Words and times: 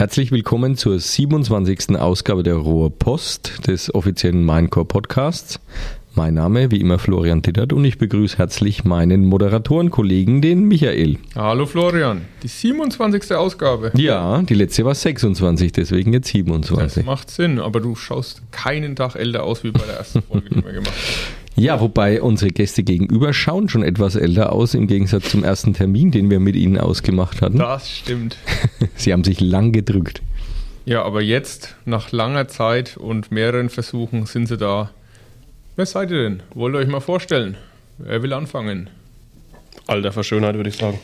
Herzlich 0.00 0.32
willkommen 0.32 0.78
zur 0.78 0.98
27. 0.98 1.94
Ausgabe 1.98 2.42
der 2.42 2.54
Rohr 2.54 2.88
Post 2.88 3.66
des 3.66 3.94
offiziellen 3.94 4.46
Minecore 4.46 4.86
Podcasts. 4.86 5.60
Mein 6.14 6.32
Name 6.32 6.70
wie 6.70 6.80
immer 6.80 6.98
Florian 6.98 7.42
Tittert 7.42 7.74
und 7.74 7.84
ich 7.84 7.98
begrüße 7.98 8.38
herzlich 8.38 8.84
meinen 8.84 9.26
Moderatorenkollegen, 9.26 10.40
den 10.40 10.62
Michael. 10.62 11.18
Hallo 11.34 11.66
Florian, 11.66 12.22
die 12.42 12.48
27. 12.48 13.32
Ausgabe. 13.32 13.92
Ja, 13.94 14.40
die 14.40 14.54
letzte 14.54 14.86
war 14.86 14.94
26, 14.94 15.72
deswegen 15.72 16.14
jetzt 16.14 16.28
27. 16.28 16.94
Das 16.94 17.04
macht 17.04 17.30
Sinn, 17.30 17.58
aber 17.58 17.80
du 17.80 17.94
schaust 17.94 18.40
keinen 18.52 18.96
Tag 18.96 19.16
älter 19.16 19.42
aus 19.42 19.64
wie 19.64 19.70
bei 19.70 19.84
der 19.84 19.98
ersten 19.98 20.22
Folge, 20.22 20.48
die 20.48 20.64
wir 20.64 20.72
gemacht 20.72 20.94
haben. 20.94 21.34
Ja, 21.56 21.80
wobei 21.80 22.22
unsere 22.22 22.50
Gäste 22.50 22.82
gegenüber 22.82 23.32
schauen 23.32 23.68
schon 23.68 23.82
etwas 23.82 24.16
älter 24.16 24.52
aus 24.52 24.74
im 24.74 24.86
Gegensatz 24.86 25.30
zum 25.30 25.44
ersten 25.44 25.74
Termin, 25.74 26.10
den 26.10 26.30
wir 26.30 26.40
mit 26.40 26.56
ihnen 26.56 26.78
ausgemacht 26.78 27.42
hatten. 27.42 27.58
Das 27.58 27.90
stimmt. 27.90 28.36
Sie 28.94 29.12
haben 29.12 29.24
sich 29.24 29.40
lang 29.40 29.72
gedrückt. 29.72 30.22
Ja, 30.86 31.02
aber 31.02 31.20
jetzt, 31.20 31.76
nach 31.84 32.12
langer 32.12 32.48
Zeit 32.48 32.96
und 32.96 33.30
mehreren 33.30 33.68
Versuchen, 33.68 34.26
sind 34.26 34.46
sie 34.46 34.56
da. 34.56 34.90
Wer 35.76 35.86
seid 35.86 36.10
ihr 36.10 36.22
denn? 36.22 36.42
Wollt 36.54 36.74
ihr 36.74 36.78
euch 36.78 36.88
mal 36.88 37.00
vorstellen? 37.00 37.56
Wer 37.98 38.22
will 38.22 38.32
anfangen? 38.32 38.88
Alter 39.86 40.12
Verschönheit, 40.12 40.54
würde 40.54 40.70
ich 40.70 40.76
sagen. 40.76 40.98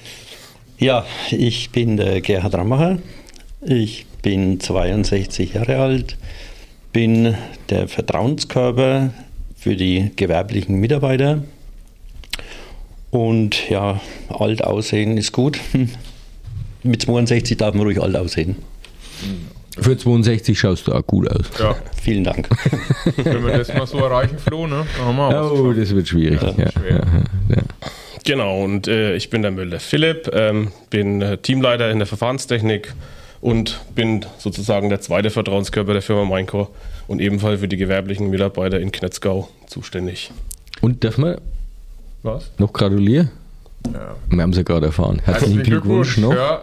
Ja, 0.79 1.05
ich 1.31 1.71
bin 1.71 1.97
der 1.97 2.21
Gerhard 2.21 2.55
Rammacher. 2.55 2.99
Ich 3.61 4.07
bin 4.23 4.61
62 4.61 5.55
Jahre 5.55 5.77
alt, 5.77 6.17
bin 6.93 7.35
der 7.71 7.89
Vertrauenskörper 7.89 9.13
für 9.67 9.75
die 9.75 10.13
gewerblichen 10.15 10.79
Mitarbeiter. 10.79 11.43
Und 13.11 13.69
ja, 13.69 14.01
alt 14.29 14.63
aussehen 14.63 15.17
ist 15.17 15.33
gut. 15.33 15.59
Mit 16.85 17.03
62 17.03 17.57
darf 17.57 17.75
man 17.75 17.83
ruhig 17.83 18.01
alt 18.01 18.15
aussehen. 18.15 18.55
Für 19.77 19.99
62 19.99 20.57
schaust 20.57 20.87
du 20.87 20.93
auch 20.93 21.05
gut 21.05 21.29
aus. 21.29 21.47
Ja, 21.59 21.75
Vielen 22.01 22.23
Dank. 22.23 22.49
wenn 23.17 23.45
wir 23.45 23.59
das 23.59 23.75
mal 23.75 23.89
so 23.89 23.99
erreichen, 23.99 24.39
Flo, 24.39 24.69
ne? 24.69 24.87
Oh, 25.05 25.73
das 25.73 25.93
wird 25.93 26.07
schwierig. 26.07 26.41
Ja, 26.41 26.55
ja, 26.57 26.71
schwer. 26.71 27.07
ja. 27.49 27.63
Genau, 28.25 28.63
und 28.63 28.87
äh, 28.87 29.17
ich 29.17 29.31
bin 29.31 29.43
der 29.43 29.51
Müller 29.51 29.81
Philipp, 29.81 30.31
ähm, 30.33 30.71
bin 30.91 31.23
äh, 31.23 31.39
Teamleiter 31.39 31.91
in 31.91 31.99
der 31.99 32.07
Verfahrenstechnik 32.07 32.95
und 33.47 33.79
bin 33.95 34.27
sozusagen 34.39 34.89
der 34.89 35.01
zweite 35.01 35.31
Vertrauenskörper 35.31 35.93
der 35.93 36.03
Firma 36.03 36.25
Minecore 36.25 36.67
und 37.07 37.21
ebenfalls 37.21 37.61
für 37.61 37.69
die 37.69 37.77
gewerblichen 37.77 38.29
Mitarbeiter 38.29 38.81
in 38.81 38.91
Knetzgau 38.91 39.49
zuständig. 39.69 40.33
Und 40.81 41.05
darf 41.05 41.17
man 41.17 41.37
Was? 42.25 42.51
noch 42.59 42.73
gratulieren? 42.73 43.31
Ja. 43.87 44.17
Wir 44.31 44.43
haben 44.43 44.51
es 44.51 44.57
ja 44.57 44.65
gerade 44.65 44.87
erfahren. 44.87 45.23
Herzlichen 45.25 45.63
Glückwunsch 45.63 46.17
noch. 46.19 46.35
Ja, 46.35 46.61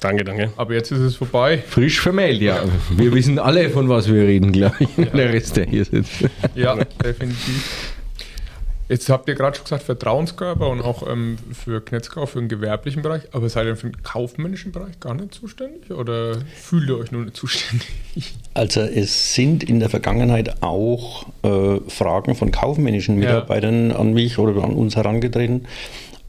Danke, 0.00 0.24
danke. 0.24 0.50
aber 0.58 0.74
jetzt 0.74 0.92
ist 0.92 0.98
es 0.98 1.16
vorbei. 1.16 1.64
Frisch 1.66 1.98
vermählt, 1.98 2.42
ja. 2.42 2.62
Wir 2.94 3.10
wissen 3.14 3.38
alle, 3.38 3.70
von 3.70 3.88
was 3.88 4.06
wir 4.12 4.24
reden, 4.24 4.52
glaube 4.52 4.76
ich. 4.80 4.88
Der 5.10 5.32
Rest, 5.32 5.56
der 5.56 5.64
hier 5.64 5.86
sitzt. 5.86 6.26
Ja, 6.54 6.76
definitiv. 7.02 7.93
Jetzt 8.88 9.08
habt 9.08 9.28
ihr 9.28 9.34
gerade 9.34 9.56
schon 9.56 9.64
gesagt, 9.64 9.82
Vertrauenskörper 9.84 10.68
und 10.68 10.82
auch 10.82 11.08
ähm, 11.10 11.38
für 11.52 11.80
Knetzkau, 11.80 12.26
für 12.26 12.38
den 12.40 12.48
gewerblichen 12.48 13.00
Bereich. 13.02 13.22
Aber 13.32 13.48
seid 13.48 13.66
ihr 13.66 13.76
für 13.76 13.88
den 13.88 14.02
kaufmännischen 14.02 14.72
Bereich 14.72 15.00
gar 15.00 15.14
nicht 15.14 15.32
zuständig? 15.32 15.90
Oder 15.90 16.36
fühlt 16.54 16.88
ihr 16.90 16.98
euch 16.98 17.10
nur 17.10 17.24
nicht 17.24 17.36
zuständig? 17.36 17.88
Also 18.56 18.82
es 18.82 19.34
sind 19.34 19.64
in 19.64 19.80
der 19.80 19.88
Vergangenheit 19.90 20.62
auch 20.62 21.26
äh, 21.42 21.80
Fragen 21.88 22.36
von 22.36 22.52
kaufmännischen 22.52 23.14
Ja. 23.20 23.20
Mitarbeitern 23.30 23.90
an 23.90 24.12
mich 24.12 24.38
oder 24.38 24.62
an 24.62 24.74
uns 24.74 24.94
herangetreten 24.94 25.66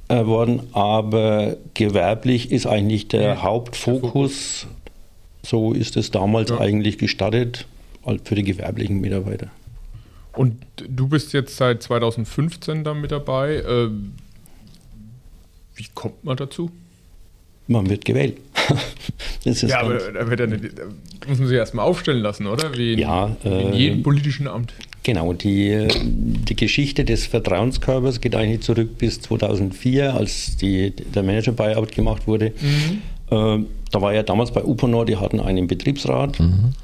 äh, 0.07 0.25
worden, 0.25 0.63
aber 0.73 1.55
gewerblich 1.75 2.51
ist 2.51 2.65
eigentlich 2.65 3.09
der 3.09 3.21
Ja, 3.21 3.41
Hauptfokus. 3.43 4.65
So 5.43 5.73
ist 5.73 5.97
es 5.97 6.09
damals 6.09 6.49
Ja. 6.49 6.59
eigentlich 6.59 6.97
gestartet 6.97 7.67
halt 8.03 8.27
für 8.27 8.33
die 8.33 8.43
gewerblichen 8.43 8.99
Mitarbeiter. 9.01 9.49
Und 10.35 10.57
du 10.75 11.07
bist 11.07 11.33
jetzt 11.33 11.55
seit 11.57 11.81
2015 11.83 12.83
da 12.83 12.93
mit 12.93 13.11
dabei. 13.11 13.63
Ähm, 13.67 14.13
wie 15.75 15.85
kommt 15.93 16.23
man 16.23 16.37
dazu? 16.37 16.71
Man 17.67 17.89
wird 17.89 18.05
gewählt. 18.05 18.37
Ja, 19.45 19.81
aber 19.81 19.99
da, 19.99 20.27
wird 20.27 20.39
ja 20.39 20.47
nicht, 20.47 20.79
da 20.79 20.85
muss 21.27 21.37
man 21.37 21.47
sich 21.47 21.55
erstmal 21.55 21.85
aufstellen 21.85 22.23
lassen, 22.23 22.47
oder? 22.47 22.75
Wie 22.75 22.93
in, 22.93 22.99
Ja, 22.99 23.37
wie 23.43 23.47
in 23.47 23.73
äh, 23.73 23.77
jedem 23.77 24.01
politischen 24.01 24.47
Amt. 24.47 24.73
Genau, 25.03 25.33
die, 25.33 25.87
die 26.03 26.55
Geschichte 26.55 27.05
des 27.05 27.27
Vertrauenskörpers 27.27 28.21
geht 28.21 28.35
eigentlich 28.35 28.61
zurück 28.61 28.97
bis 28.97 29.21
2004, 29.21 30.15
als 30.15 30.57
die, 30.57 30.89
der 30.89 31.21
Manager-Buyout 31.21 31.91
gemacht 31.91 32.25
wurde. 32.25 32.47
Äh, 32.47 32.53
da 33.29 34.01
war 34.01 34.13
ja 34.13 34.23
damals 34.23 34.51
bei 34.51 34.63
Uponor, 34.63 35.05
die 35.05 35.17
hatten 35.17 35.39
einen 35.39 35.67
Betriebsrat. 35.67 36.37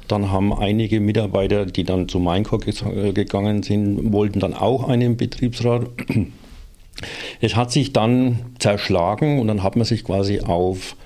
Dann 0.08 0.30
haben 0.30 0.52
einige 0.52 0.98
Mitarbeiter, 1.00 1.66
die 1.66 1.84
dann 1.84 2.08
zu 2.08 2.18
ges- 2.18 2.90
äh, 2.90 3.12
gegangen 3.12 3.62
sind, 3.62 4.12
wollten 4.12 4.40
dann 4.40 4.54
auch 4.54 4.88
einen 4.88 5.16
Betriebsrat. 5.16 5.86
Es 7.40 7.56
hat 7.56 7.70
sich 7.70 7.92
dann 7.92 8.38
zerschlagen 8.58 9.40
und 9.40 9.48
dann 9.48 9.62
hat 9.62 9.76
man 9.76 9.84
sich 9.84 10.04
quasi 10.04 10.40
auf 10.40 10.96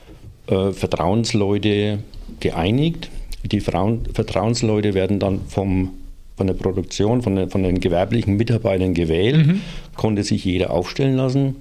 äh, 0.48 0.72
Vertrauensleute 0.72 1.98
geeinigt. 2.40 3.10
Die 3.44 3.60
Frauen, 3.60 4.02
Vertrauensleute 4.12 4.94
werden 4.94 5.18
dann 5.18 5.40
vom, 5.48 5.90
von 6.36 6.46
der 6.46 6.54
Produktion, 6.54 7.22
von, 7.22 7.36
der, 7.36 7.48
von 7.48 7.62
den 7.62 7.80
gewerblichen 7.80 8.36
Mitarbeitern 8.36 8.94
gewählt, 8.94 9.46
konnte 9.96 10.22
sich 10.22 10.44
jeder 10.44 10.70
aufstellen 10.70 11.16
lassen. 11.16 11.56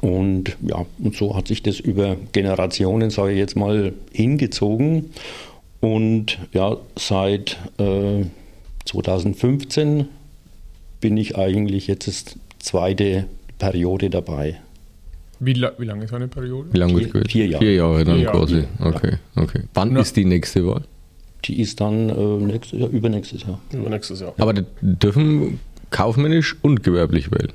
Und 0.00 0.56
ja, 0.62 0.86
und 0.98 1.16
so 1.16 1.34
hat 1.36 1.48
sich 1.48 1.62
das 1.62 1.80
über 1.80 2.16
Generationen, 2.32 3.10
sage 3.10 3.32
ich 3.32 3.38
jetzt 3.38 3.56
mal, 3.56 3.92
hingezogen. 4.12 5.06
Und 5.80 6.38
ja, 6.52 6.76
seit 6.96 7.56
äh, 7.78 8.24
2015 8.84 10.06
bin 11.00 11.16
ich 11.16 11.36
eigentlich 11.36 11.86
jetzt 11.86 12.06
das 12.08 12.24
zweite 12.58 13.26
Periode 13.58 14.10
dabei. 14.10 14.60
Wie, 15.40 15.52
la 15.52 15.72
wie 15.78 15.84
lange 15.84 16.04
ist 16.04 16.12
eine 16.12 16.26
Periode? 16.28 16.68
Wie 16.72 16.78
lange 16.78 16.92
Vier- 16.94 17.00
wird 17.02 17.12
gehört? 17.12 17.30
vier 17.32 17.46
Jahre. 17.46 17.64
Vier 17.64 17.74
Jahre 17.74 18.04
dann 18.04 18.14
Vier 18.16 18.24
Jahre. 18.24 18.38
quasi. 18.38 18.64
Okay, 18.80 19.12
okay. 19.36 19.60
Wann 19.74 19.92
Ja. 19.94 20.00
ist 20.00 20.16
die 20.16 20.24
nächste 20.24 20.66
Wahl? 20.66 20.82
Die 21.44 21.60
ist 21.60 21.80
dann 21.80 22.08
äh, 22.08 22.44
nächstes 22.44 22.80
Jahr, 22.80 22.88
übernächstes 22.88 23.42
Jahr. 23.44 23.60
Über 23.72 23.88
nächstes 23.90 24.20
Jahr. 24.20 24.34
Aber 24.38 24.52
die 24.52 24.64
dürfen 24.80 25.60
kaufmännisch 25.90 26.56
und 26.62 26.82
gewerblich 26.82 27.30
wählen. 27.30 27.52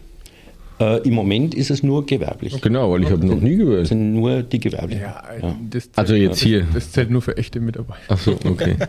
Äh, 0.83 1.07
Im 1.07 1.13
Moment 1.13 1.55
ist 1.55 1.71
es 1.71 1.81
nur 1.83 2.05
gewerblich. 2.05 2.59
Genau, 2.61 2.91
weil 2.91 3.03
ich 3.03 3.09
habe 3.11 3.25
noch 3.25 3.39
nie 3.39 3.53
Es 3.53 3.57
gewählt. 3.59 3.88
sind 3.88 4.13
nur 4.13 4.44
die 4.44 4.59
Gewerblichen. 4.59 5.01
Ja, 5.03 5.23
Ja. 5.41 5.55
Das 5.69 5.83
zählt, 5.83 5.97
Also 5.97 6.16
jetzt 6.16 6.39
hier. 6.41 6.61
Das, 6.61 6.73
das 6.73 6.91
zählt 6.91 7.09
nur 7.09 7.21
für 7.21 7.38
echte 7.38 7.59
Mitarbeiter. 7.59 8.01
Ach 8.09 8.17
so, 8.19 8.38
okay. 8.45 8.75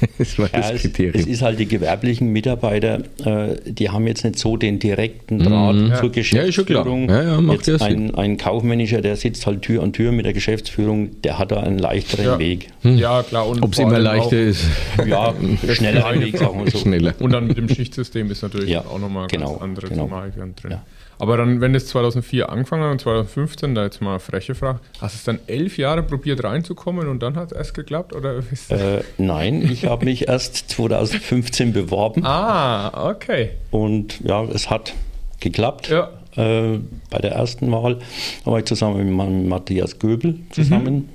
das 0.18 0.38
war 0.38 0.46
Ja, 0.52 0.58
das 0.58 0.66
es, 0.70 0.74
es 0.76 0.80
Kriterium. 0.82 1.28
ist 1.28 1.42
halt 1.42 1.58
die 1.58 1.66
gewerblichen 1.66 2.28
Mitarbeiter, 2.32 3.00
äh, 3.24 3.56
die 3.66 3.90
haben 3.90 4.06
jetzt 4.06 4.24
nicht 4.24 4.38
so 4.38 4.56
den 4.56 4.78
direkten 4.78 5.38
Draht 5.40 5.76
Mhm. 5.76 5.94
zur 5.94 6.12
Ja, 6.14 6.42
ist 6.42 6.54
schon 6.54 6.66
klar. 6.66 6.84
Geschäftsführung. 6.84 7.08
Ja, 7.08 7.22
ja, 7.40 7.52
jetzt 7.52 7.82
ein, 7.82 8.14
ein 8.14 8.36
Kaufmanager, 8.36 9.00
der 9.00 9.16
sitzt 9.16 9.46
halt 9.46 9.62
Tür 9.62 9.82
an 9.82 9.92
Tür 9.92 10.12
mit 10.12 10.24
der 10.26 10.32
Geschäftsführung, 10.32 11.20
der 11.22 11.38
hat 11.38 11.50
da 11.52 11.60
einen 11.60 11.78
leichteren 11.78 12.24
Ja. 12.24 12.38
Weg. 12.38 12.68
Ja, 12.82 13.22
klar. 13.22 13.46
Und 13.48 13.62
Ob 13.62 13.72
es 13.72 13.78
immer 13.78 13.98
leichter 13.98 14.26
auch, 14.36 14.40
ist, 14.42 14.64
Ja, 15.06 15.34
schneller 15.74 16.18
Weg, 16.20 16.38
sagen 16.38 16.64
wir 16.64 16.70
so. 16.70 16.78
schneller. 16.78 17.14
Und 17.20 17.32
dann 17.32 17.46
mit 17.46 17.56
dem 17.58 17.68
Schichtsystem 17.68 18.30
ist 18.30 18.42
natürlich 18.42 18.70
Ja, 18.70 18.80
auch 18.80 18.98
nochmal 18.98 19.26
genau, 19.28 19.50
ganz 19.52 19.62
andere 19.62 19.88
genau. 19.88 20.04
Thematik 20.04 20.56
drin. 20.56 20.74
Aber 21.18 21.36
dann, 21.36 21.60
wenn 21.60 21.72
das 21.72 21.86
2004 21.86 22.48
angefangen 22.50 22.84
hat 22.84 22.92
und 22.92 23.00
2015, 23.00 23.74
da 23.74 23.84
jetzt 23.84 24.00
mal 24.00 24.10
eine 24.10 24.20
freche 24.20 24.54
Frage, 24.54 24.80
hast 25.00 25.14
du 25.14 25.18
es 25.18 25.24
dann 25.24 25.38
elf 25.46 25.76
Jahre 25.78 26.02
probiert 26.02 26.44
reinzukommen 26.44 27.08
und 27.08 27.22
dann 27.22 27.36
hat 27.36 27.52
es 27.52 27.58
erst 27.58 27.74
geklappt? 27.74 28.14
Oder 28.14 28.38
Äh, 28.38 29.02
nein, 29.18 29.68
ich 29.70 29.86
habe 29.86 30.04
mich 30.04 30.28
erst 30.28 30.70
2015 30.70 31.72
beworben 31.72 32.24
ah, 32.24 33.10
okay. 33.10 33.50
und 33.70 34.20
ja, 34.20 34.44
es 34.44 34.70
hat 34.70 34.94
geklappt. 35.40 35.88
Ja. 35.88 36.10
Äh, 36.36 36.78
bei 37.10 37.18
der 37.18 37.32
ersten 37.32 37.70
Wahl 37.72 37.98
war 38.44 38.58
ich 38.58 38.66
zusammen 38.66 38.98
mit 39.04 39.14
meinem 39.14 39.48
Matthias 39.48 39.98
Göbel 39.98 40.38
zusammen. 40.50 41.08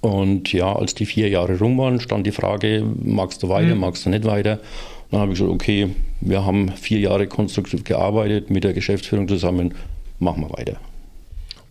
Und 0.00 0.52
ja, 0.52 0.74
als 0.74 0.94
die 0.94 1.06
vier 1.06 1.28
Jahre 1.28 1.58
rum 1.58 1.78
waren, 1.78 2.00
stand 2.00 2.26
die 2.26 2.32
Frage, 2.32 2.84
magst 3.02 3.42
du 3.42 3.48
weiter, 3.48 3.74
magst 3.74 4.06
du 4.06 4.10
nicht 4.10 4.24
weiter? 4.24 4.60
Dann 5.10 5.20
habe 5.20 5.32
ich 5.32 5.38
gesagt, 5.38 5.54
okay, 5.54 5.90
wir 6.20 6.44
haben 6.44 6.70
vier 6.72 6.98
Jahre 6.98 7.26
konstruktiv 7.26 7.84
gearbeitet 7.84 8.50
mit 8.50 8.64
der 8.64 8.72
Geschäftsführung 8.72 9.28
zusammen, 9.28 9.74
machen 10.18 10.42
wir 10.42 10.50
weiter. 10.58 10.76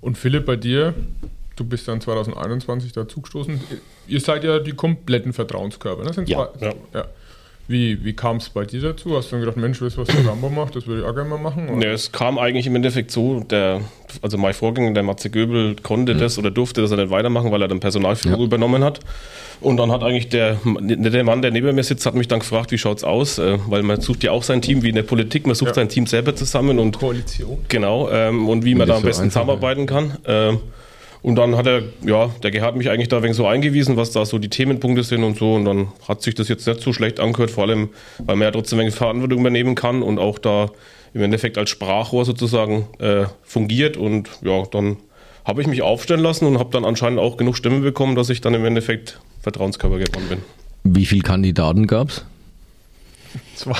Und 0.01 0.17
Philipp, 0.17 0.45
bei 0.45 0.55
dir, 0.55 0.93
du 1.55 1.63
bist 1.65 1.87
dann 1.87 1.99
2021 1.99 2.93
dazugestoßen. 2.93 3.59
Ihr 4.07 4.19
seid 4.19 4.43
ja 4.43 4.59
die 4.59 4.73
kompletten 4.73 5.33
Vertrauenskörper. 5.33 6.01
Ne? 6.01 6.07
Das 6.07 6.15
sind 6.15 6.29
Ja. 6.29 6.49
zwei, 6.57 6.73
ja. 6.93 7.05
Wie, 7.67 8.05
wie 8.05 8.13
kam 8.13 8.37
es 8.37 8.49
bei 8.49 8.63
dir 8.63 8.79
dazu? 8.79 9.15
Hast 9.17 9.27
du 9.31 9.31
dann 9.31 9.39
gedacht, 9.41 9.57
Mensch, 9.57 9.81
weißt 9.81 9.97
du, 9.97 10.01
was 10.01 10.07
der 10.09 10.23
Rambo 10.27 10.49
macht? 10.49 10.75
Das 10.75 10.85
würde 10.85 11.01
ich 11.01 11.07
auch 11.07 11.15
gerne 11.15 11.29
mal 11.31 11.39
machen? 11.39 11.67
oder? 11.69 11.87
Ja, 11.87 11.93
es 11.93 12.11
kam 12.11 12.37
eigentlich 12.37 12.67
im 12.67 12.75
Endeffekt 12.75 13.09
so, 13.09 13.39
der, 13.39 13.81
also 14.21 14.37
mein 14.37 14.53
Vorgänger, 14.53 14.93
der 14.93 15.01
Matze 15.01 15.31
Göbel, 15.31 15.75
konnte 15.81 16.15
das 16.15 16.37
oder 16.37 16.51
durfte 16.51 16.81
das 16.81 16.91
nicht 16.91 17.09
weitermachen, 17.09 17.51
weil 17.51 17.61
er 17.63 17.67
dann 17.67 17.79
Personalführung 17.79 18.39
Ja. 18.39 18.45
übernommen 18.45 18.83
hat. 18.83 18.99
Und 19.61 19.77
dann 19.77 19.91
hat 19.91 20.03
eigentlich 20.03 20.29
der, 20.29 20.57
der 20.63 21.23
Mann, 21.23 21.41
der 21.41 21.49
neben 21.49 21.73
mir 21.73 21.83
sitzt, 21.83 22.05
hat 22.05 22.13
mich 22.13 22.27
dann 22.27 22.39
gefragt, 22.39 22.71
wie 22.71 22.77
schaut's 22.77 23.03
aus? 23.03 23.39
Äh, 23.39 23.57
Weil 23.67 23.81
man 23.81 23.99
sucht 23.99 24.23
ja 24.23 24.29
auch 24.31 24.43
sein 24.43 24.61
Team 24.61 24.83
wie 24.83 24.89
in 24.89 24.95
der 24.95 25.03
Politik, 25.03 25.47
man 25.47 25.55
sucht 25.55 25.69
Ja. 25.69 25.73
sein 25.75 25.89
Team 25.89 26.05
selber 26.05 26.35
zusammen 26.35 26.77
und 26.77 26.99
Koalition. 26.99 27.57
Genau, 27.69 28.09
ähm, 28.11 28.47
und 28.47 28.63
wie 28.63 28.75
man 28.75 28.87
da 28.87 28.97
am 28.97 29.01
besten 29.03 29.31
zusammenarbeiten 29.31 29.87
kann. 29.87 30.17
Ähm, 30.27 30.59
Und 31.25 31.37
dann 31.37 31.55
hat 31.55 31.65
er, 31.65 31.81
ja, 32.05 32.29
der 32.43 32.51
Gerhard 32.51 32.75
mich 32.75 32.91
eigentlich 32.91 33.07
da 33.07 33.17
ein 33.17 33.23
wenig 33.23 33.35
so 33.35 33.47
eingewiesen, 33.47 33.97
was 33.97 34.11
da 34.11 34.27
so 34.27 34.37
die 34.37 34.47
Themenpunkte 34.47 35.01
sind 35.01 35.23
und 35.23 35.39
so. 35.39 35.55
Und 35.55 35.65
dann 35.65 35.87
hat 36.07 36.21
sich 36.21 36.35
das 36.35 36.49
jetzt 36.49 36.67
nicht 36.67 36.81
so 36.81 36.93
schlecht 36.93 37.19
angehört, 37.19 37.49
vor 37.49 37.63
allem, 37.63 37.89
weil 38.19 38.35
man 38.35 38.45
ja 38.45 38.51
trotzdem 38.51 38.77
ein 38.77 38.81
wenig 38.81 38.93
Verantwortung 38.93 39.39
übernehmen 39.39 39.73
kann 39.73 40.03
und 40.03 40.19
auch 40.19 40.37
da 40.37 40.69
im 41.15 41.23
Endeffekt 41.23 41.57
als 41.57 41.71
Sprachrohr 41.71 42.25
sozusagen 42.25 42.87
äh, 42.99 43.25
fungiert. 43.41 43.97
Und 43.97 44.29
ja, 44.43 44.65
dann 44.69 44.97
habe 45.45 45.63
ich 45.63 45.67
mich 45.67 45.81
aufstellen 45.81 46.21
lassen 46.21 46.45
und 46.45 46.59
habe 46.59 46.69
dann 46.69 46.85
anscheinend 46.85 47.17
auch 47.17 47.37
genug 47.37 47.57
Stimmen 47.57 47.81
bekommen, 47.81 48.15
dass 48.15 48.29
ich 48.29 48.41
dann 48.41 48.53
im 48.53 48.63
Endeffekt 48.63 49.19
Vertrauenskörper 49.41 49.97
geworden 49.97 50.27
bin. 50.29 50.37
Wie 50.83 51.07
viele 51.07 51.23
Kandidaten 51.23 51.87
gab 51.87 52.09
es? 52.09 52.25
Zwei. 53.55 53.73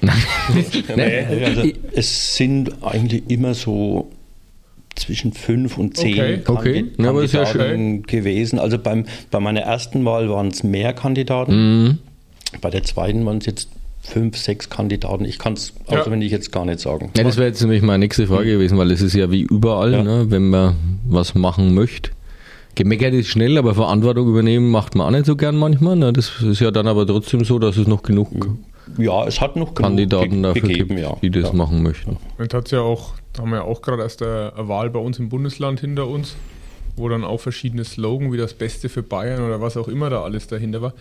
nee. 0.96 1.44
Also, 1.44 1.62
es 1.92 2.36
sind 2.36 2.82
eigentlich 2.82 3.24
immer 3.28 3.52
so 3.52 4.10
zwischen 4.96 5.32
fünf 5.32 5.78
und 5.78 5.96
zehn 5.96 6.14
Okay. 6.14 6.40
Okay. 6.46 6.80
Kandi- 6.96 7.02
Ja, 7.02 7.10
aber 7.10 7.22
ist 7.22 7.32
ja 7.34 7.44
Kandidaten 7.44 8.02
gewesen. 8.02 8.58
Also 8.58 8.78
beim, 8.78 9.04
bei 9.30 9.40
meiner 9.40 9.60
ersten 9.60 10.04
Wahl 10.04 10.28
waren 10.30 10.48
es 10.48 10.62
mehr 10.62 10.92
Kandidaten. 10.92 11.84
Mhm. 11.84 11.98
Bei 12.60 12.70
der 12.70 12.82
zweiten 12.82 13.24
waren 13.26 13.38
es 13.38 13.46
jetzt 13.46 13.68
fünf, 14.02 14.36
sechs 14.38 14.70
Kandidaten. 14.70 15.24
Ich 15.24 15.38
kann 15.38 15.54
es 15.54 15.72
Ja. 15.90 16.00
auswendig 16.00 16.30
jetzt 16.32 16.52
gar 16.52 16.64
nicht 16.64 16.80
sagen. 16.80 17.10
Ja, 17.16 17.24
das 17.24 17.36
wäre 17.36 17.48
jetzt 17.48 17.60
nämlich 17.60 17.82
meine 17.82 17.98
nächste 17.98 18.26
Frage 18.26 18.52
gewesen, 18.52 18.78
weil 18.78 18.90
es 18.92 19.00
ist 19.02 19.14
ja 19.14 19.30
wie 19.30 19.42
überall, 19.42 19.92
Ja. 19.92 20.02
ne, 20.04 20.26
wenn 20.30 20.48
man 20.50 20.74
was 21.08 21.34
machen 21.34 21.74
möchte. 21.74 22.10
Gemeckert 22.76 23.14
ist 23.14 23.28
schnell, 23.28 23.56
aber 23.58 23.74
Verantwortung 23.74 24.28
übernehmen 24.28 24.70
macht 24.70 24.94
man 24.94 25.06
auch 25.06 25.10
nicht 25.10 25.26
so 25.26 25.34
gern 25.34 25.56
manchmal. 25.56 25.96
Ne? 25.96 26.12
Das 26.12 26.40
ist 26.42 26.60
ja 26.60 26.70
dann 26.70 26.86
aber 26.86 27.06
trotzdem 27.06 27.42
so, 27.44 27.58
dass 27.58 27.76
es 27.78 27.86
noch 27.86 28.02
genug 28.02 28.28
Ja, 28.98 29.26
es 29.26 29.40
hat 29.40 29.56
noch 29.56 29.74
genug 29.74 29.76
Kandidaten 29.88 30.42
dafür 30.42 30.62
gegeben, 30.68 30.88
gibt, 30.96 31.00
ja. 31.00 31.16
die 31.22 31.30
das 31.30 31.48
ja. 31.48 31.52
machen 31.54 31.82
möchten. 31.82 32.18
Und 32.38 32.54
hat's 32.54 32.70
ja 32.70 32.80
auch, 32.80 33.14
da 33.36 33.42
haben 33.42 33.50
wir 33.50 33.58
ja 33.58 33.64
auch 33.64 33.82
gerade 33.82 34.02
erst 34.02 34.22
eine, 34.22 34.52
Wahl 34.56 34.90
bei 34.90 34.98
uns 34.98 35.18
im 35.18 35.28
Bundesland 35.28 35.80
hinter 35.80 36.06
uns, 36.08 36.36
wo 36.96 37.08
dann 37.08 37.22
auch 37.22 37.40
verschiedene 37.40 37.84
Slogan 37.84 38.32
wie 38.32 38.38
das 38.38 38.54
Beste 38.54 38.88
für 38.88 39.02
Bayern 39.02 39.42
oder 39.42 39.60
was 39.60 39.76
auch 39.76 39.88
immer 39.88 40.10
da 40.10 40.22
alles 40.22 40.46
dahinter 40.46 40.82
war. 40.82 40.94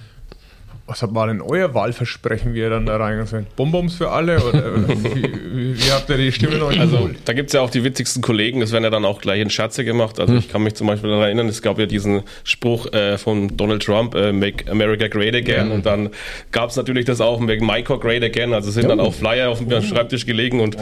Was 0.87 1.01
war 1.15 1.25
denn 1.25 1.41
euer 1.41 1.73
Wahlversprechen, 1.73 2.53
wie 2.53 2.59
ihr 2.59 2.69
dann 2.69 2.85
da 2.85 2.97
reingegangen 2.97 3.25
seid? 3.25 3.55
Bonbons 3.55 3.95
für 3.95 4.11
alle? 4.11 4.39
Oder 4.43 4.87
wie, 4.87 5.79
wie, 5.79 5.91
habt 5.91 6.07
ihr 6.11 6.17
die 6.17 6.31
Stimme 6.31 6.57
noch 6.57 6.77
Also 6.77 7.09
da 7.23 7.33
gibt 7.33 7.49
es 7.49 7.53
ja 7.53 7.61
auch 7.61 7.71
die 7.71 7.83
witzigsten 7.83 8.21
Kollegen, 8.21 8.59
das 8.59 8.71
werden 8.71 8.83
ja 8.83 8.91
dann 8.91 9.03
auch 9.03 9.19
gleich 9.19 9.41
in 9.41 9.49
Scherze 9.49 9.83
gemacht. 9.83 10.19
Also 10.19 10.35
ich 10.35 10.47
kann 10.47 10.61
mich 10.61 10.75
zum 10.75 10.85
Beispiel 10.85 11.09
daran 11.09 11.25
erinnern, 11.25 11.47
es 11.47 11.63
gab 11.63 11.79
ja 11.79 11.87
diesen 11.87 12.21
Spruch 12.43 12.93
äh, 12.93 13.17
von 13.17 13.57
Donald 13.57 13.83
Trump, 13.83 14.13
äh, 14.13 14.31
Make 14.31 14.69
America 14.69 15.07
Great 15.07 15.33
Again. 15.33 15.71
Und 15.71 15.87
dann 15.87 16.09
gab 16.51 16.69
es 16.69 16.75
natürlich 16.75 17.05
das 17.05 17.19
auch, 17.19 17.39
Make 17.39 17.65
Micro 17.65 17.97
Great 17.97 18.21
Again. 18.21 18.53
Also 18.53 18.69
sind 18.69 18.87
dann 18.87 18.99
auch 18.99 19.13
Flyer 19.13 19.49
auf 19.49 19.65
dem 19.65 19.81
Schreibtisch 19.81 20.27
gelegen 20.27 20.59
und 20.59 20.77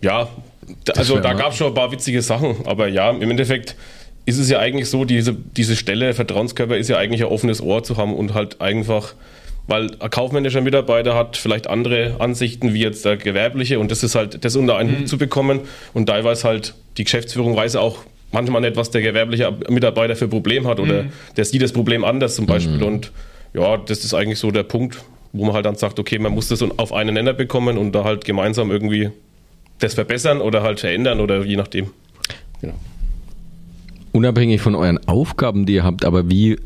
ja, 0.00 0.24
da, 0.24 0.30
also 0.96 1.18
da 1.18 1.32
gab 1.34 1.52
es 1.52 1.58
schon 1.58 1.68
ein 1.68 1.74
paar 1.74 1.92
witzige 1.92 2.22
Sachen. 2.22 2.66
Aber 2.66 2.88
ja, 2.88 3.10
im 3.10 3.30
Endeffekt 3.30 3.76
ist 4.24 4.38
es 4.38 4.48
ja 4.48 4.58
eigentlich 4.58 4.88
so, 4.88 5.04
diese, 5.04 5.34
diese 5.34 5.76
Stelle, 5.76 6.14
Vertrauenskörper, 6.14 6.76
ist 6.76 6.88
ja 6.88 6.98
eigentlich 6.98 7.22
ein 7.22 7.30
offenes 7.30 7.60
Ohr 7.60 7.82
zu 7.82 7.96
haben 7.96 8.14
und 8.14 8.34
halt 8.34 8.60
einfach 8.60 9.14
weil 9.66 9.90
ein 10.00 10.10
kaufmännischer 10.10 10.60
Mitarbeiter 10.60 11.14
hat 11.14 11.36
vielleicht 11.36 11.68
andere 11.68 12.16
Ansichten 12.18 12.74
wie 12.74 12.80
jetzt 12.80 13.04
der 13.04 13.16
gewerbliche 13.16 13.78
und 13.78 13.90
das 13.90 14.02
ist 14.02 14.14
halt, 14.14 14.44
das 14.44 14.56
unter 14.56 14.76
einen 14.76 14.98
Hut 14.98 15.08
zu 15.08 15.18
bekommen 15.18 15.60
und 15.94 16.06
teilweise 16.06 16.48
halt 16.48 16.74
die 16.96 17.04
Geschäftsführung 17.04 17.54
weiß 17.56 17.76
auch 17.76 17.98
manchmal 18.32 18.62
nicht, 18.62 18.76
was 18.76 18.90
der 18.90 19.02
gewerbliche 19.02 19.52
Mitarbeiter 19.68 20.16
für 20.16 20.24
ein 20.24 20.30
Problem 20.30 20.66
hat 20.66 20.80
oder 20.80 21.04
der 21.36 21.44
sieht 21.44 21.62
das 21.62 21.72
Problem 21.72 22.04
anders 22.04 22.34
zum 22.34 22.46
Beispiel 22.46 22.82
und 22.82 23.12
ja, 23.54 23.76
das 23.76 24.02
ist 24.04 24.14
eigentlich 24.14 24.38
so 24.38 24.50
der 24.50 24.62
Punkt, 24.62 24.98
wo 25.32 25.44
man 25.44 25.54
halt 25.54 25.66
dann 25.66 25.76
sagt, 25.76 25.98
okay, 25.98 26.18
man 26.18 26.32
muss 26.32 26.48
das 26.48 26.62
auf 26.62 26.92
einen 26.92 27.14
Nenner 27.14 27.34
bekommen 27.34 27.78
und 27.78 27.92
da 27.92 28.02
halt 28.04 28.24
gemeinsam 28.24 28.70
irgendwie 28.70 29.10
das 29.82 29.94
verbessern 29.94 30.40
oder 30.40 30.62
halt 30.62 30.80
verändern 30.80 31.20
oder 31.20 31.44
je 31.44 31.56
nachdem. 31.56 31.86
Genau. 32.60 32.74
Unabhängig 34.12 34.60
von 34.60 34.74
euren 34.74 34.98
Aufgaben, 35.08 35.64
die 35.66 35.74
ihr 35.74 35.84
habt, 35.84 36.04
aber 36.04 36.30
wie 36.30 36.58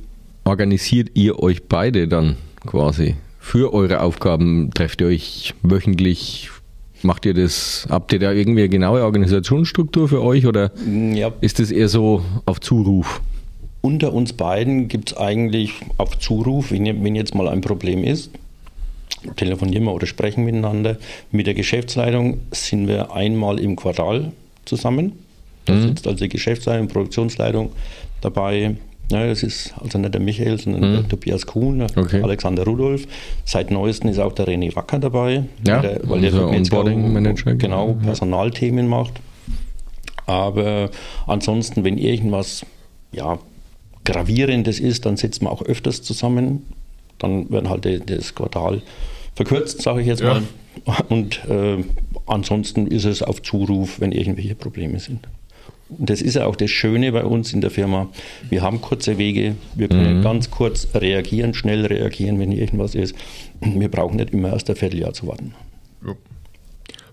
organisiert 0.45 1.11
ihr 1.15 1.39
euch 1.41 1.65
beide 1.65 2.09
dann 2.09 2.37
quasi 2.67 3.15
für 3.39 3.73
eure 3.73 4.01
Aufgaben? 4.01 4.71
Trefft 4.75 5.01
ihr 5.01 5.07
euch 5.09 5.55
wöchentlich? 5.63 6.51
Macht 7.03 7.25
ihr 7.27 7.35
das? 7.35 7.87
Habt 7.89 8.13
ihr 8.13 8.19
da 8.19 8.33
irgendwie 8.33 8.63
eine 8.63 8.69
genaue 8.69 9.05
Organisationsstruktur 9.05 10.09
für 10.09 10.23
euch 10.23 10.47
oder 10.47 10.73
Ja, 11.13 11.31
ist 11.41 11.61
es 11.61 11.71
eher 11.71 11.89
so 11.89 12.23
auf 12.47 12.61
Zuruf? 12.61 13.21
unter 13.83 14.13
uns 14.13 14.33
beiden 14.33 14.89
gibt 14.89 15.13
es 15.13 15.17
eigentlich 15.17 15.75
auf 15.97 16.19
Zuruf, 16.19 16.73
wenn, 16.73 17.05
wenn 17.05 17.15
jetzt 17.15 17.37
mal 17.37 17.47
ein 17.47 17.61
Problem 17.61 18.03
ist, 18.03 18.33
telefonieren 19.37 19.85
wir 19.85 19.93
oder 19.93 20.07
sprechen 20.07 20.45
miteinander. 20.45 20.97
Mit 21.31 21.47
der 21.47 21.55
Geschäftsleitung 21.55 22.41
sind 22.51 22.89
wir 22.89 23.13
einmal 23.13 23.59
im 23.59 23.77
Quartal 23.77 24.33
zusammen. 24.65 25.13
Da 25.65 25.81
sitzt 25.81 26.07
also 26.07 26.25
die 26.25 26.29
Geschäftsleitung, 26.29 26.87
Produktionsleitung 26.89 27.73
dabei. 28.21 28.77
Ja, 29.11 29.27
das 29.27 29.43
ist 29.43 29.75
also 29.81 29.99
nicht 29.99 30.15
der 30.15 30.21
Michael, 30.21 30.59
sondern 30.59 30.93
der 30.93 31.09
Tobias 31.09 31.47
Kuhn, 31.47 31.79
der 31.79 31.89
Okay. 31.97 32.23
Alexander 32.23 32.65
Rudolf. 32.65 33.07
Seit 33.45 33.71
neuestem 33.71 34.11
ist 34.11 34.19
auch 34.19 34.33
der 34.33 34.47
René 34.47 34.75
Wacker 34.75 34.99
dabei, 34.99 35.45
Ja, 35.65 35.81
der, 35.81 36.01
weil 36.05 36.21
der 36.21 36.35
Onboarding-Manager, 36.35 37.55
genau 37.55 37.87
genau. 37.87 37.99
Personalthemen 38.05 38.89
macht. 38.89 39.15
Aber 40.27 40.91
ansonsten, 41.27 41.85
wenn 41.85 41.99
irgendwas 41.99 42.67
ja, 43.13 43.39
Gravierendes 44.05 44.81
ist, 44.81 45.07
dann 45.07 45.17
sitzen 45.17 45.45
wir 45.45 45.53
auch 45.53 45.63
öfters 45.63 46.03
zusammen. 46.03 46.65
Dann 47.19 47.51
werden 47.51 47.69
halt 47.71 47.85
die- 47.85 48.01
das 48.05 48.35
Quartal 48.35 48.83
verkürzt, 49.35 49.83
sage 49.83 50.01
ich 50.03 50.07
jetzt 50.07 50.23
Ja. 50.23 50.35
mal. 50.35 50.43
Und 51.09 51.43
äh, 51.49 51.79
ansonsten 52.27 52.87
ist 52.87 53.05
es 53.05 53.23
auf 53.23 53.41
Zuruf, 53.43 54.01
wenn 54.01 54.13
irgendwelche 54.13 54.55
Probleme 54.55 55.01
sind. 55.01 55.27
Und 55.89 56.11
das 56.11 56.21
ist 56.21 56.35
ja 56.35 56.47
auch 56.47 56.57
das 56.57 56.71
Schöne 56.71 57.13
bei 57.13 57.25
uns 57.25 57.53
in 57.53 57.61
der 57.61 57.71
Firma. 57.71 58.09
Wir 58.51 58.61
haben 58.63 58.81
kurze 58.81 59.19
Wege, 59.19 59.55
wir 59.75 59.89
können 59.89 60.21
ganz 60.21 60.51
kurz 60.51 60.89
reagieren, 60.95 61.55
schnell 61.55 61.87
reagieren, 61.87 62.39
wenn 62.41 62.51
irgendwas 62.53 62.95
ist. 62.97 63.15
Wir 63.61 63.89
brauchen 63.89 64.17
nicht 64.17 64.31
immer 64.31 64.51
erst 64.53 64.69
ein 64.69 64.77
Vierteljahr 64.77 65.13
zu 65.13 65.29
warten. 65.29 65.55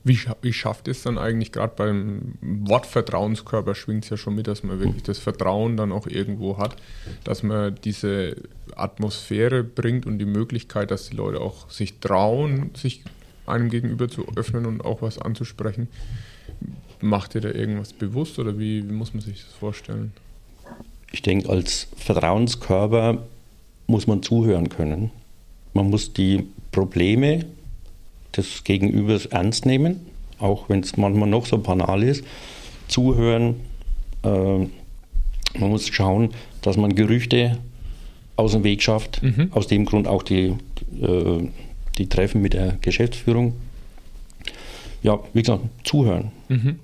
Wie, 0.05 0.19
wie 0.41 0.51
schafft 0.51 0.89
es 0.89 1.03
dann 1.03 1.17
eigentlich 1.17 1.53
gerade 1.53 1.73
beim 1.77 2.33
Wort 2.41 2.85
Vertrauenskörper 2.85 3.73
schwingt 3.73 4.03
es 4.03 4.09
ja 4.09 4.17
schon 4.17 4.35
mit, 4.35 4.47
dass 4.47 4.61
man 4.61 4.79
wirklich 4.79 5.03
das 5.03 5.17
Vertrauen 5.17 5.77
dann 5.77 5.94
auch 5.94 6.07
irgendwo 6.07 6.57
hat, 6.57 6.75
dass 7.23 7.41
man 7.41 7.75
diese 7.85 8.35
Atmosphäre 8.75 9.63
bringt 9.63 10.05
und 10.05 10.19
die 10.19 10.25
Möglichkeit, 10.25 10.91
dass 10.91 11.09
die 11.09 11.15
Leute 11.15 11.39
auch 11.39 11.69
sich 11.69 12.00
trauen, 12.00 12.71
sich 12.75 13.03
einem 13.45 13.69
gegenüber 13.69 14.09
zu 14.09 14.27
öffnen 14.35 14.65
und 14.65 14.83
auch 14.83 15.01
was 15.01 15.19
anzusprechen. 15.19 15.88
Macht 16.99 17.35
ihr 17.35 17.41
da 17.41 17.49
irgendwas 17.49 17.94
bewusst 17.94 18.39
oder 18.39 18.59
wie, 18.59 18.88
wie 18.88 18.94
muss 18.94 19.13
man 19.13 19.21
sich 19.21 19.44
das 19.44 19.53
vorstellen? 19.53 20.11
Ich 21.11 21.21
denke, 21.21 21.49
als 21.49 21.88
Vertrauenskörper 21.95 23.23
muss 23.88 24.07
man 24.07 24.23
zuhören 24.23 24.67
können. 24.67 25.11
Man 25.73 25.89
muss 25.89 26.13
die 26.13 26.47
Probleme 26.71 27.45
des 28.35 28.63
Gegenübers 28.63 29.25
ernst 29.28 29.66
nehmen, 29.66 30.02
auch 30.40 30.69
wenn 30.69 30.81
es 30.81 30.97
manchmal 30.97 31.30
noch 31.30 31.45
so 31.45 31.57
banal 31.57 32.04
ist. 32.04 32.23
Zuhören. 32.87 33.56
Äh, 34.23 34.68
man 35.59 35.69
muss 35.69 35.87
schauen, 35.87 36.31
dass 36.61 36.78
man 36.78 36.95
Gerüchte 36.95 37.59
aus 38.35 38.54
dem 38.54 38.63
Weg 38.63 38.81
schafft. 38.81 39.21
Aus 39.52 39.68
dem 39.68 39.85
Grund 39.85 40.07
auch 40.07 40.23
die, 40.23 40.56
äh, 41.02 41.49
die 41.97 42.09
Treffen 42.09 42.42
mit 42.42 42.54
der 42.54 42.78
Geschäftsführung. 42.81 43.54
Ja, 45.04 45.19
wie 45.33 45.42
gesagt, 45.42 45.63
zuhören. 45.83 46.31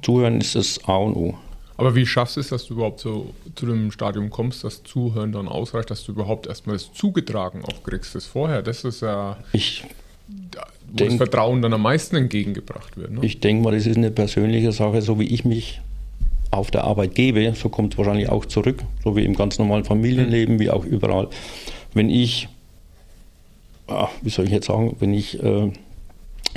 Zuhören 0.01 0.41
ist 0.41 0.55
das 0.55 0.83
A 0.85 0.97
und 0.97 1.15
O. 1.15 1.35
Aber 1.77 1.95
wie 1.95 2.05
schaffst 2.05 2.35
du 2.35 2.41
es, 2.41 2.49
dass 2.49 2.65
du 2.65 2.73
überhaupt 2.73 2.99
so 2.99 3.33
zu 3.55 3.65
dem 3.65 3.91
Stadium 3.91 4.29
kommst, 4.29 4.65
dass 4.65 4.83
Zuhören 4.83 5.31
dann 5.31 5.47
ausreicht, 5.47 5.89
dass 5.89 6.03
du 6.03 6.11
überhaupt 6.11 6.45
erstmal 6.47 6.75
das 6.75 6.91
zugetragen 6.91 7.63
auch 7.63 7.83
kriegst, 7.83 8.15
das 8.15 8.25
vorher? 8.25 8.61
Das 8.61 8.83
ist 8.83 9.01
ja, 9.01 9.37
Ich 9.53 9.85
wo 10.91 10.95
Denk- 10.95 11.11
das 11.11 11.17
Vertrauen 11.17 11.61
dann 11.61 11.73
am 11.73 11.81
meisten 11.81 12.15
entgegengebracht 12.15 12.97
wird. 12.97 13.11
Ne? 13.11 13.19
Ich 13.23 13.39
denke 13.39 13.63
mal, 13.63 13.71
das 13.71 13.85
ist 13.85 13.97
eine 13.97 14.11
persönliche 14.11 14.71
Sache, 14.71 15.01
so 15.01 15.19
wie 15.19 15.25
ich 15.25 15.45
mich 15.45 15.81
auf 16.51 16.71
der 16.71 16.83
Arbeit 16.83 17.15
gebe, 17.15 17.53
so 17.55 17.69
kommt 17.69 17.93
es 17.93 17.97
wahrscheinlich 17.97 18.29
auch 18.29 18.45
zurück, 18.45 18.83
so 19.03 19.15
wie 19.15 19.23
im 19.23 19.35
ganz 19.35 19.59
normalen 19.59 19.85
Familienleben, 19.85 20.59
wie 20.59 20.69
auch 20.69 20.83
überall. 20.83 21.27
Wenn 21.93 22.09
ich, 22.09 22.47
ah, 23.87 24.09
wie 24.21 24.29
soll 24.29 24.45
ich 24.45 24.51
jetzt 24.51 24.67
sagen, 24.67 24.95
wenn 24.99 25.13
ich 25.13 25.41
äh, 25.43 25.71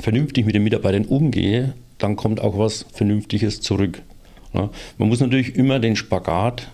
vernünftig 0.01 0.47
mit 0.47 0.55
den 0.55 0.65
Mitarbeitern 0.65 1.05
umgehe, 1.05 1.75
dann 1.99 2.17
kommt 2.17 2.41
auch 2.41 2.59
was 2.59 2.87
Vernünftiges 2.93 3.61
zurück. 3.61 4.03
Ja. 4.55 4.71
Man 4.99 5.09
muss 5.09 5.21
natürlich 5.21 5.57
immer 5.57 5.79
den 5.79 5.97
Spagat 5.97 6.69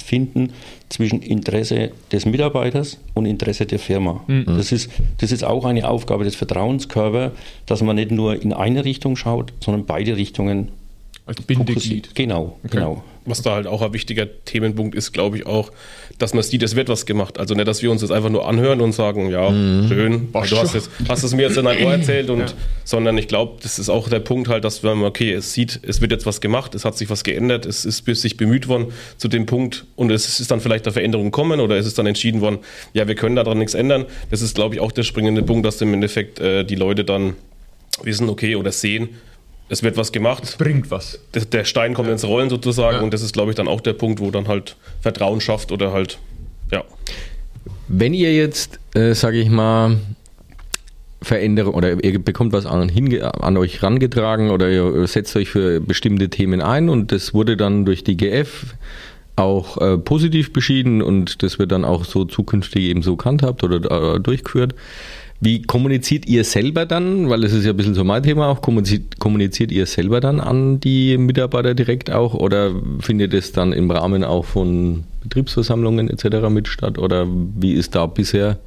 finden 0.00 0.52
zwischen 0.88 1.22
Interesse 1.22 1.90
des 2.12 2.26
Mitarbeiters 2.26 2.98
und 3.14 3.26
Interesse 3.26 3.66
der 3.66 3.78
Firma. 3.78 4.24
Das, 4.56 4.72
ist, 4.72 4.90
das 5.18 5.32
ist 5.32 5.44
auch 5.44 5.64
eine 5.64 5.88
Aufgabe 5.88 6.24
des 6.24 6.34
Vertrauenskörpers, 6.36 7.32
dass 7.66 7.82
man 7.82 7.96
nicht 7.96 8.10
nur 8.10 8.40
in 8.40 8.52
eine 8.52 8.84
Richtung 8.84 9.16
schaut, 9.16 9.52
sondern 9.60 9.86
beide 9.86 10.16
Richtungen 10.16 10.68
Als 11.28 11.40
Bindeglied. 11.42 12.14
Genau, 12.14 12.58
Okay. 12.64 12.78
genau. 12.78 13.04
Was 13.26 13.42
da 13.42 13.50
halt 13.56 13.66
auch 13.66 13.82
ein 13.82 13.92
wichtiger 13.92 14.26
Themenpunkt 14.46 14.94
ist, 14.94 15.12
glaube 15.12 15.36
ich 15.36 15.44
auch, 15.46 15.70
dass 16.16 16.32
man 16.32 16.42
sieht, 16.42 16.62
es 16.62 16.74
wird 16.76 16.88
was 16.88 17.04
gemacht. 17.04 17.38
Also 17.38 17.54
nicht, 17.54 17.68
dass 17.68 17.82
wir 17.82 17.90
uns 17.90 18.00
das 18.00 18.10
einfach 18.10 18.30
nur 18.30 18.48
anhören 18.48 18.80
und 18.80 18.92
sagen, 18.92 19.28
ja, 19.30 19.50
schön, 19.86 20.32
Passt 20.32 20.50
du 20.52 20.56
hast 20.56 20.74
es, 20.74 20.88
hast 21.06 21.24
es 21.24 21.34
mir 21.34 21.42
jetzt 21.42 21.58
in 21.58 21.66
ein 21.66 21.84
Ohr 21.84 21.92
erzählt, 21.92 22.30
und, 22.30 22.38
Ja. 22.40 22.46
sondern 22.84 23.18
ich 23.18 23.28
glaube, 23.28 23.58
das 23.62 23.78
ist 23.78 23.90
auch 23.90 24.08
der 24.08 24.20
Punkt 24.20 24.48
halt, 24.48 24.64
dass 24.64 24.82
man, 24.82 25.02
okay, 25.04 25.30
es 25.34 25.52
sieht, 25.52 25.78
es 25.82 26.00
wird 26.00 26.10
jetzt 26.10 26.24
was 26.24 26.40
gemacht, 26.40 26.74
es 26.74 26.86
hat 26.86 26.96
sich 26.96 27.10
was 27.10 27.22
geändert, 27.22 27.66
es 27.66 27.84
ist 27.84 28.06
bis 28.06 28.22
sich 28.22 28.38
bemüht 28.38 28.66
worden 28.66 28.86
zu 29.18 29.28
dem 29.28 29.44
Punkt 29.44 29.84
und 29.94 30.10
es 30.10 30.40
ist 30.40 30.50
dann 30.50 30.60
vielleicht 30.62 30.86
eine 30.86 30.94
Veränderung 30.94 31.26
gekommen 31.26 31.60
oder 31.60 31.76
es 31.76 31.86
ist 31.86 31.98
dann 31.98 32.06
entschieden 32.06 32.40
worden, 32.40 32.60
ja, 32.94 33.06
wir 33.08 33.14
können 33.14 33.36
daran 33.36 33.58
nichts 33.58 33.74
ändern. 33.74 34.06
Das 34.30 34.40
ist, 34.40 34.54
glaube 34.54 34.74
ich, 34.76 34.80
auch 34.80 34.90
der 34.92 35.02
springende 35.02 35.42
Punkt, 35.42 35.66
dass 35.66 35.82
im 35.82 35.92
Endeffekt 35.92 36.40
äh, 36.40 36.64
die 36.64 36.76
Leute 36.76 37.04
dann 37.04 37.34
wissen, 38.04 38.30
okay, 38.30 38.56
oder 38.56 38.72
sehen, 38.72 39.10
es 39.68 39.82
wird 39.82 39.96
was 39.96 40.12
gemacht, 40.12 40.56
Bringt 40.58 40.90
was. 40.90 41.18
der, 41.34 41.44
der 41.44 41.64
Stein 41.64 41.94
kommt 41.94 42.08
ins 42.08 42.24
Rollen 42.24 42.50
sozusagen 42.50 42.98
Ja. 42.98 43.02
und 43.02 43.12
das 43.12 43.22
ist, 43.22 43.32
glaube 43.32 43.50
ich, 43.50 43.56
dann 43.56 43.68
auch 43.68 43.80
der 43.80 43.92
Punkt, 43.92 44.20
wo 44.20 44.30
dann 44.30 44.48
halt 44.48 44.76
Vertrauen 45.00 45.40
schafft 45.40 45.72
oder 45.72 45.92
halt, 45.92 46.18
ja. 46.72 46.84
Wenn 47.88 48.12
ihr 48.14 48.34
jetzt, 48.34 48.78
äh, 48.94 49.14
sage 49.14 49.38
ich 49.38 49.48
mal, 49.48 49.96
Veränderung 51.20 51.74
oder 51.74 52.02
ihr 52.04 52.18
bekommt 52.22 52.52
was 52.52 52.64
an, 52.64 52.88
hinge 52.88 53.34
an 53.42 53.56
euch 53.56 53.82
rangetragen 53.82 54.50
oder 54.50 54.70
ihr 54.70 55.06
setzt 55.06 55.34
euch 55.36 55.48
für 55.48 55.80
bestimmte 55.80 56.28
Themen 56.28 56.60
ein 56.60 56.88
und 56.88 57.10
das 57.10 57.34
wurde 57.34 57.56
dann 57.56 57.84
durch 57.84 58.04
die 58.04 58.16
GF 58.16 58.74
auch 59.34 59.78
äh, 59.80 59.98
positiv 59.98 60.52
beschieden 60.52 61.02
und 61.02 61.42
das 61.42 61.58
wird 61.58 61.72
dann 61.72 61.84
auch 61.84 62.04
so 62.04 62.24
zukünftig 62.24 62.84
eben 62.84 63.02
so 63.02 63.16
handhabt 63.24 63.64
oder 63.64 64.14
äh, 64.16 64.20
durchgeführt. 64.20 64.74
Wie 65.40 65.62
kommuniziert 65.62 66.26
ihr 66.26 66.42
selber 66.42 66.84
dann, 66.84 67.30
weil 67.30 67.42
das 67.42 67.52
ist 67.52 67.64
ja 67.64 67.70
ein 67.70 67.76
bisschen 67.76 67.94
so 67.94 68.02
mein 68.02 68.24
Thema 68.24 68.48
auch, 68.48 68.60
kommuniziert, 68.60 69.20
kommuniziert 69.20 69.70
ihr 69.70 69.86
selber 69.86 70.20
dann 70.20 70.40
an 70.40 70.80
die 70.80 71.16
Mitarbeiter 71.16 71.74
direkt 71.74 72.10
auch 72.10 72.34
oder 72.34 72.72
findet 73.00 73.34
es 73.34 73.52
dann 73.52 73.72
im 73.72 73.88
Rahmen 73.90 74.24
auch 74.24 74.44
von 74.44 75.04
Betriebsversammlungen 75.22 76.10
etc. 76.10 76.48
mit 76.48 76.66
statt 76.66 76.98
oder 76.98 77.28
wie 77.28 77.74
ist 77.74 77.94
da 77.94 78.06
bisher? 78.06 78.58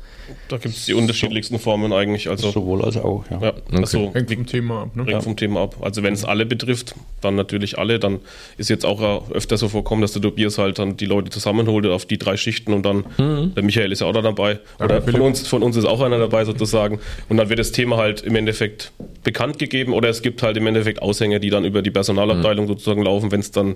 Da 0.48 0.58
gibt 0.58 0.76
es 0.76 0.86
die 0.86 0.94
unterschiedlichsten 0.94 1.60
Formen 1.60 1.94
eigentlich. 1.94 2.30
Also, 2.30 2.52
Sowohl 2.52 2.84
als 2.84 2.98
auch, 2.98 3.24
ja. 3.30 3.40
ja, 3.42 3.54
also 3.72 4.12
Hängt 4.14 4.32
vom 4.32 4.46
Thema 4.46 4.84
ab. 4.84 4.96
Ne? 4.96 5.06
hängt 5.06 5.24
vom 5.24 5.36
Thema 5.36 5.62
ab. 5.62 5.76
Also 5.82 6.04
wenn 6.04 6.14
es 6.14 6.26
alle 6.26 6.46
betrifft, 6.46 6.96
dann 7.22 7.36
natürlich 7.36 7.78
alle. 7.78 8.00
Dann 8.00 8.20
ist 8.58 8.70
jetzt 8.70 8.86
auch 8.86 9.02
äh, 9.02 9.34
öfter 9.34 9.58
so 9.58 9.70
vorkommen, 9.70 10.02
dass 10.02 10.14
der 10.14 10.22
Tobias 10.22 10.58
halt 10.58 10.80
dann 10.80 10.98
die 10.98 11.06
Leute 11.06 11.30
zusammenholt 11.30 11.86
auf 11.86 12.06
die 12.06 12.18
drei 12.18 12.38
Schichten 12.38 12.74
und 12.74 12.86
dann 12.86 13.06
der 13.18 13.64
Michael 13.64 13.92
ist 13.92 14.02
ja 14.02 14.08
auch 14.08 14.14
da 14.14 14.22
dabei. 14.22 14.60
Oder 14.80 15.00
der 15.00 15.14
von 15.14 15.22
uns, 15.22 15.48
von 15.48 15.64
uns 15.64 15.76
ist 15.76 15.86
auch 15.86 16.02
einer 16.02 16.18
dabei 16.18 16.46
sozusagen. 16.46 17.00
Und 17.30 17.38
dann 17.38 17.50
wird 17.50 17.60
das 17.60 17.72
Thema 17.72 17.98
halt 17.98 18.22
im 18.22 18.36
Endeffekt 18.36 18.92
bekannt 19.24 19.60
gegeben 19.60 19.94
oder 19.94 20.10
es 20.10 20.22
gibt 20.22 20.44
halt 20.44 20.58
im 20.58 20.68
Endeffekt 20.68 21.02
Aushänge, 21.02 21.40
die 21.40 21.50
dann 21.50 21.66
über 21.66 21.82
die 21.82 21.92
Personalabteilung 21.92 22.68
sozusagen 22.68 23.04
laufen, 23.04 23.32
wenn 23.32 23.40
es 23.40 23.52
dann 23.52 23.76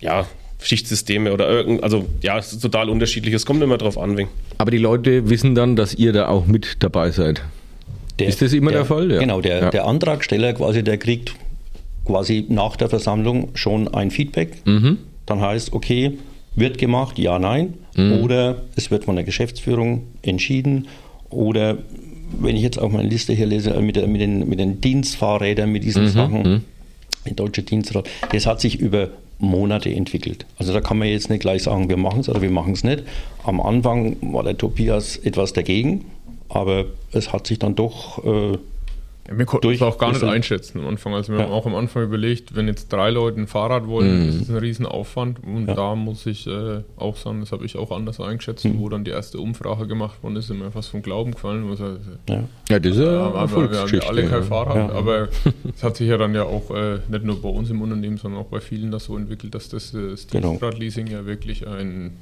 ja 0.00 0.26
Schichtsysteme 0.62 1.32
oder 1.32 1.48
irgend, 1.48 1.82
also 1.82 2.06
ja, 2.22 2.38
es 2.38 2.52
ist 2.52 2.60
total 2.60 2.88
unterschiedlich. 2.90 3.34
Es 3.34 3.46
kommt 3.46 3.62
immer 3.62 3.78
drauf 3.78 3.98
an, 3.98 4.16
wegen. 4.16 4.28
Aber 4.58 4.70
die 4.70 4.78
Leute 4.78 5.28
wissen 5.30 5.54
dann, 5.54 5.76
dass 5.76 5.94
ihr 5.94 6.12
da 6.12 6.28
auch 6.28 6.46
mit 6.46 6.76
dabei 6.80 7.10
seid. 7.10 7.42
Der- 8.18 8.28
Ist 8.28 8.42
das 8.42 8.52
immer 8.52 8.70
der 8.70 8.84
Fall? 8.84 9.10
Ja. 9.10 9.18
Genau, 9.18 9.40
der, 9.40 9.60
Ja. 9.60 9.70
der 9.70 9.86
Antragsteller 9.86 10.52
quasi, 10.52 10.82
der 10.84 10.98
kriegt 10.98 11.34
quasi 12.04 12.44
nach 12.48 12.76
der 12.76 12.88
Versammlung 12.88 13.50
schon 13.54 13.88
ein 13.88 14.10
Feedback. 14.10 14.52
Mhm. 14.66 14.98
Dann 15.26 15.40
heißt, 15.40 15.72
okay, 15.72 16.18
wird 16.56 16.76
gemacht, 16.78 17.18
ja, 17.18 17.38
nein. 17.38 17.74
Mhm. 17.96 18.20
Oder 18.22 18.62
es 18.76 18.90
wird 18.90 19.04
von 19.04 19.14
der 19.16 19.24
Geschäftsführung 19.24 20.02
entschieden. 20.22 20.88
Oder 21.30 21.78
wenn 22.38 22.56
ich 22.56 22.62
jetzt 22.62 22.78
auch 22.78 22.90
meine 22.90 23.08
Liste 23.08 23.32
hier 23.32 23.46
lese, 23.46 23.70
äh, 23.70 23.80
mit, 23.80 23.96
der, 23.96 24.06
mit, 24.06 24.20
den, 24.20 24.48
mit 24.48 24.58
den 24.60 24.80
Dienstfahrrädern, 24.80 25.70
mit 25.70 25.82
Mhm. 25.82 25.86
diesen 25.86 26.08
Sachen, 26.08 26.64
der 27.26 27.34
Deutsche 27.34 27.62
Dienstrat, 27.62 28.08
das 28.32 28.46
hat 28.46 28.60
sich 28.60 28.78
über 28.80 29.08
Monate 29.40 29.90
entwickelt. 29.90 30.46
Also 30.58 30.72
da 30.72 30.80
kann 30.80 30.98
man 30.98 31.08
jetzt 31.08 31.30
nicht 31.30 31.40
gleich 31.40 31.62
sagen, 31.62 31.88
wir 31.88 31.96
machen 31.96 32.20
es 32.20 32.28
oder 32.28 32.42
wir 32.42 32.50
machen 32.50 32.72
es 32.72 32.84
nicht. 32.84 33.04
Am 33.44 33.60
Anfang 33.60 34.16
war 34.20 34.42
der 34.42 34.56
Tobias 34.56 35.16
etwas 35.16 35.52
dagegen, 35.52 36.04
aber 36.48 36.86
es 37.12 37.32
hat 37.32 37.46
sich 37.46 37.58
dann 37.58 37.74
doch 37.74 38.24
äh, 38.24 38.58
Ja, 39.30 39.38
wir 39.38 39.46
konnten 39.46 39.70
es 39.70 39.80
auch 39.80 39.96
gar 39.96 40.12
nicht 40.12 40.24
einschätzen 40.24 40.80
am 40.80 40.88
Anfang. 40.88 41.14
Also 41.14 41.32
wir 41.32 41.38
Ja. 41.38 41.44
haben 41.46 41.52
auch 41.52 41.64
am 41.64 41.76
Anfang 41.76 42.02
überlegt, 42.02 42.56
wenn 42.56 42.66
jetzt 42.66 42.92
drei 42.92 43.10
Leute 43.10 43.40
ein 43.40 43.46
Fahrrad 43.46 43.86
wollen, 43.86 44.26
das 44.26 44.34
ist 44.36 44.50
ein 44.50 44.56
Riesenaufwand. 44.56 45.42
Und 45.44 45.68
Ja. 45.68 45.74
da 45.74 45.94
muss 45.94 46.26
ich 46.26 46.46
äh, 46.48 46.82
auch 46.96 47.16
sagen, 47.16 47.38
das 47.40 47.52
habe 47.52 47.64
ich 47.64 47.76
auch 47.76 47.92
anders 47.92 48.18
eingeschätzt, 48.20 48.66
wo 48.78 48.88
dann 48.88 49.04
die 49.04 49.12
erste 49.12 49.38
Umfrage 49.38 49.86
gemacht 49.86 50.20
worden 50.22 50.34
ist, 50.36 50.50
ist 50.50 50.56
mir 50.56 50.70
fast 50.72 50.88
vom 50.90 51.02
Glauben 51.02 51.30
gefallen. 51.32 51.68
Es 51.70 51.78
halt, 51.80 52.00
ja. 52.28 52.76
Ist 52.76 52.96
ja 52.98 53.04
Ja, 53.04 53.26
eine 53.28 53.34
aber 53.36 53.70
wir 53.70 53.78
haben 53.78 53.94
ja 53.94 54.00
alle 54.00 54.24
kein. 54.26 54.42
Fahrrad, 54.42 54.90
aber 54.92 55.28
es 55.76 55.82
hat 55.84 55.96
sich 55.96 56.08
ja 56.08 56.16
dann 56.18 56.34
ja 56.34 56.42
auch 56.42 56.70
äh, 56.74 56.98
nicht 57.08 57.24
nur 57.24 57.40
bei 57.40 57.48
uns 57.48 57.70
im 57.70 57.80
Unternehmen, 57.82 58.16
sondern 58.16 58.40
auch 58.40 58.46
bei 58.46 58.60
vielen 58.60 58.90
das 58.90 59.04
so 59.04 59.16
entwickelt, 59.16 59.54
dass 59.54 59.68
das, 59.68 59.94
äh, 59.94 60.10
das 60.10 60.26
Genau. 60.26 60.48
Dienstradleasing 60.50 61.06
ja 61.06 61.24
wirklich 61.24 61.66
ein 61.68 62.16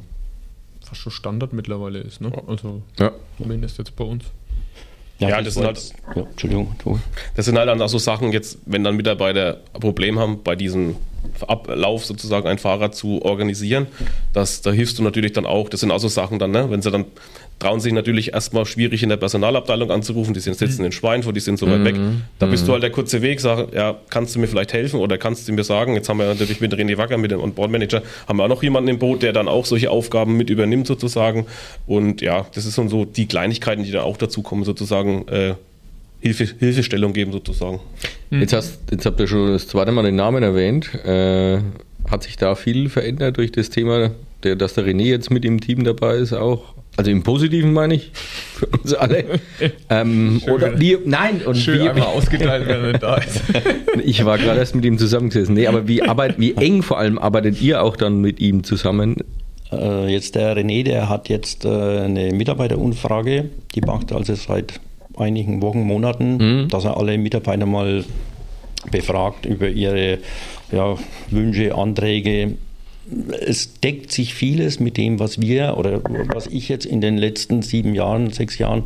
fast 0.85 1.01
schon 1.01 1.13
Standard 1.13 1.53
mittlerweile 1.55 1.99
ist. 2.01 2.21
Ne? 2.21 2.31
Also 2.47 2.83
zumindest 3.39 3.79
jetzt 3.79 3.97
bei 3.97 4.05
uns. 4.05 4.25
Ja, 5.19 5.43
das 5.43 5.55
sind 5.55 5.65
halt- 5.65 5.93
ja, 6.15 6.23
Entschuldigung. 6.23 6.75
Das 7.35 7.45
sind 7.47 7.59
halt 7.59 7.69
dann 7.69 7.83
auch 7.83 7.89
so 7.89 7.99
Sachen, 7.99 8.33
jetzt, 8.33 8.59
wenn 8.67 8.85
dann 8.85 8.97
Mitarbeiter 8.97 9.59
ein 9.75 9.81
Problem 9.81 10.19
haben, 10.19 10.43
bei 10.45 10.55
diesem 10.55 10.97
Ablauf 11.47 12.05
sozusagen 12.05 12.47
ein 12.47 12.59
Fahrrad 12.59 12.95
zu 12.95 13.23
organisieren, 13.23 13.89
das, 14.33 14.63
da 14.63 14.71
hilfst 14.71 14.99
du 14.99 15.03
natürlich 15.03 15.33
dann 15.33 15.47
auch. 15.47 15.69
Das 15.69 15.81
sind 15.81 15.91
auch 15.91 15.99
so 15.99 16.09
Sachen 16.09 16.39
dann, 16.39 16.53
ne? 16.53 16.71
wenn 16.71 16.83
sie 16.83 16.91
dann 16.91 17.05
trauen 17.59 17.81
sich 17.81 17.93
natürlich 17.93 18.33
erstmal 18.35 18.67
schwierig 18.67 19.03
in 19.03 19.09
der 19.09 19.17
Personalabteilung 19.17 19.91
anzurufen, 19.91 20.33
die 20.35 20.41
sind 20.41 20.57
sitzen 20.57 20.85
in 20.85 20.93
Schweinfurt, 20.93 21.35
die 21.35 21.41
sind 21.41 21.59
so 21.59 21.67
weit 21.69 21.85
weg. 21.85 21.97
Da 22.39 22.47
bist 22.47 22.69
du 22.69 22.73
halt 22.73 22.83
der 22.83 22.91
kurze 22.91 23.21
Weg, 23.23 23.41
sag, 23.41 23.75
ja, 23.75 23.97
kannst 24.11 24.35
du 24.35 24.39
mir 24.39 24.47
vielleicht 24.47 24.73
helfen 24.73 25.01
oder 25.01 25.19
kannst 25.19 25.49
du 25.49 25.53
mir 25.53 25.65
sagen, 25.65 25.95
jetzt 25.95 26.09
haben 26.09 26.19
wir 26.19 26.27
natürlich 26.27 26.61
mit 26.61 26.73
René 26.75 26.97
Wacker, 26.97 27.19
mit 27.19 27.31
dem 27.31 27.41
On-Board-Manager, 27.41 28.03
haben 28.27 28.37
wir 28.37 28.45
auch 28.45 28.49
noch 28.49 28.63
jemanden 28.63 28.89
im 28.89 28.99
Boot, 28.99 29.23
der 29.23 29.33
dann 29.33 29.49
auch 29.49 29.67
solche 29.67 29.91
Aufgaben 29.91 30.37
mit 30.37 30.51
übernimmt 30.51 30.87
sozusagen. 30.87 31.47
Und 31.87 32.21
ja, 32.21 32.47
das 32.55 32.65
ist 32.65 32.77
schon 32.77 32.89
so 32.89 33.05
die 33.05 33.27
Kleinigkeiten, 33.27 33.83
die 33.83 33.91
dann 33.91 34.03
auch 34.03 34.17
dazu 34.17 34.43
kommen, 34.43 34.65
sozusagen 34.65 35.27
äh, 35.29 35.55
Hilfe, 36.21 36.49
Hilfestellung 36.59 37.13
geben 37.13 37.33
sozusagen. 37.33 37.81
Jetzt, 38.31 38.53
hast, 38.53 38.81
jetzt 38.91 39.07
habt 39.07 39.21
ihr 39.21 39.27
schon 39.27 39.53
das 39.53 39.69
zweite 39.69 39.93
Mal 39.93 40.03
den 40.03 40.17
Namen 40.17 40.43
erwähnt. 40.43 40.93
Äh, 41.05 41.59
hat 42.11 42.23
sich 42.23 42.37
da 42.37 42.55
viel 42.55 42.89
verändert 42.89 43.37
durch 43.37 43.53
das 43.53 43.71
Thema, 43.71 44.11
der, 44.43 44.57
dass 44.57 44.75
der 44.75 44.85
René 44.85 45.05
jetzt 45.05 45.31
mit 45.31 45.45
im 45.45 45.61
Team 45.61 45.85
dabei 45.85 46.17
ist 46.17 46.33
auch? 46.33 46.75
Also 46.99 47.13
im 47.13 47.23
Positiven 47.23 47.73
meine 47.73 47.95
ich, 47.95 48.11
für 48.13 48.67
uns 48.67 48.93
alle. 48.93 49.25
ähm, 49.89 50.41
Schön, 50.45 50.53
oder 50.53 50.81
wie, 50.81 50.99
nein, 51.05 51.43
und 51.43 51.55
Schön 51.55 51.79
wie, 51.79 51.89
einmal 51.89 52.09
ausgeteilt, 52.09 52.67
wenn 52.67 52.85
er 52.87 52.99
da 52.99 53.19
ist. 53.19 53.41
ich 54.05 54.25
war 54.25 54.37
gerade 54.37 54.59
erst 54.59 54.75
mit 54.75 54.85
ihm 54.85 54.99
zusammengesessen. 54.99 55.55
Nee, 55.55 55.69
aber 55.69 55.87
wie, 55.87 56.03
arbeit, 56.03 56.41
wie 56.41 56.55
eng 56.57 56.83
vor 56.83 56.99
allem 56.99 57.17
arbeitet 57.17 57.63
ihr 57.63 57.85
auch 57.85 57.95
dann 57.95 58.21
mit 58.21 58.41
ihm 58.41 58.65
zusammen? 58.65 59.15
Äh, 59.71 60.13
jetzt 60.13 60.35
der 60.35 60.57
René, 60.57 60.83
der 60.83 61.09
hat 61.09 61.29
jetzt 61.29 61.65
äh, 61.65 61.69
eine 61.69 62.33
Mitarbeiterumfrage, 62.33 63.49
die 63.77 63.81
macht 63.81 64.11
also 64.11 64.35
seit 64.35 64.81
einigen 65.17 65.63
Wochen, 65.63 65.83
Monaten, 65.83 66.67
dass 66.69 66.85
er 66.85 66.97
alle 66.97 67.17
Mitarbeiter 67.17 67.67
mal 67.67 68.05
befragt 68.91 69.47
über 69.47 69.69
ihre 69.69 70.19
ja, 70.73 70.97
Wünsche, 71.31 71.77
Anträge. 71.77 72.55
Es 73.41 73.81
deckt 73.81 74.13
sich 74.13 74.35
vieles 74.35 74.81
mit 74.81 74.97
dem, 74.97 75.19
was 75.19 75.41
wir 75.41 75.77
oder 75.79 76.01
was 76.35 76.47
ich 76.47 76.69
jetzt 76.69 76.85
in 76.87 77.01
den 77.01 77.17
letzten 77.17 77.63
sieben 77.63 77.95
Jahren, 77.95 78.31
sechs 78.31 78.59
Jahren 78.59 78.83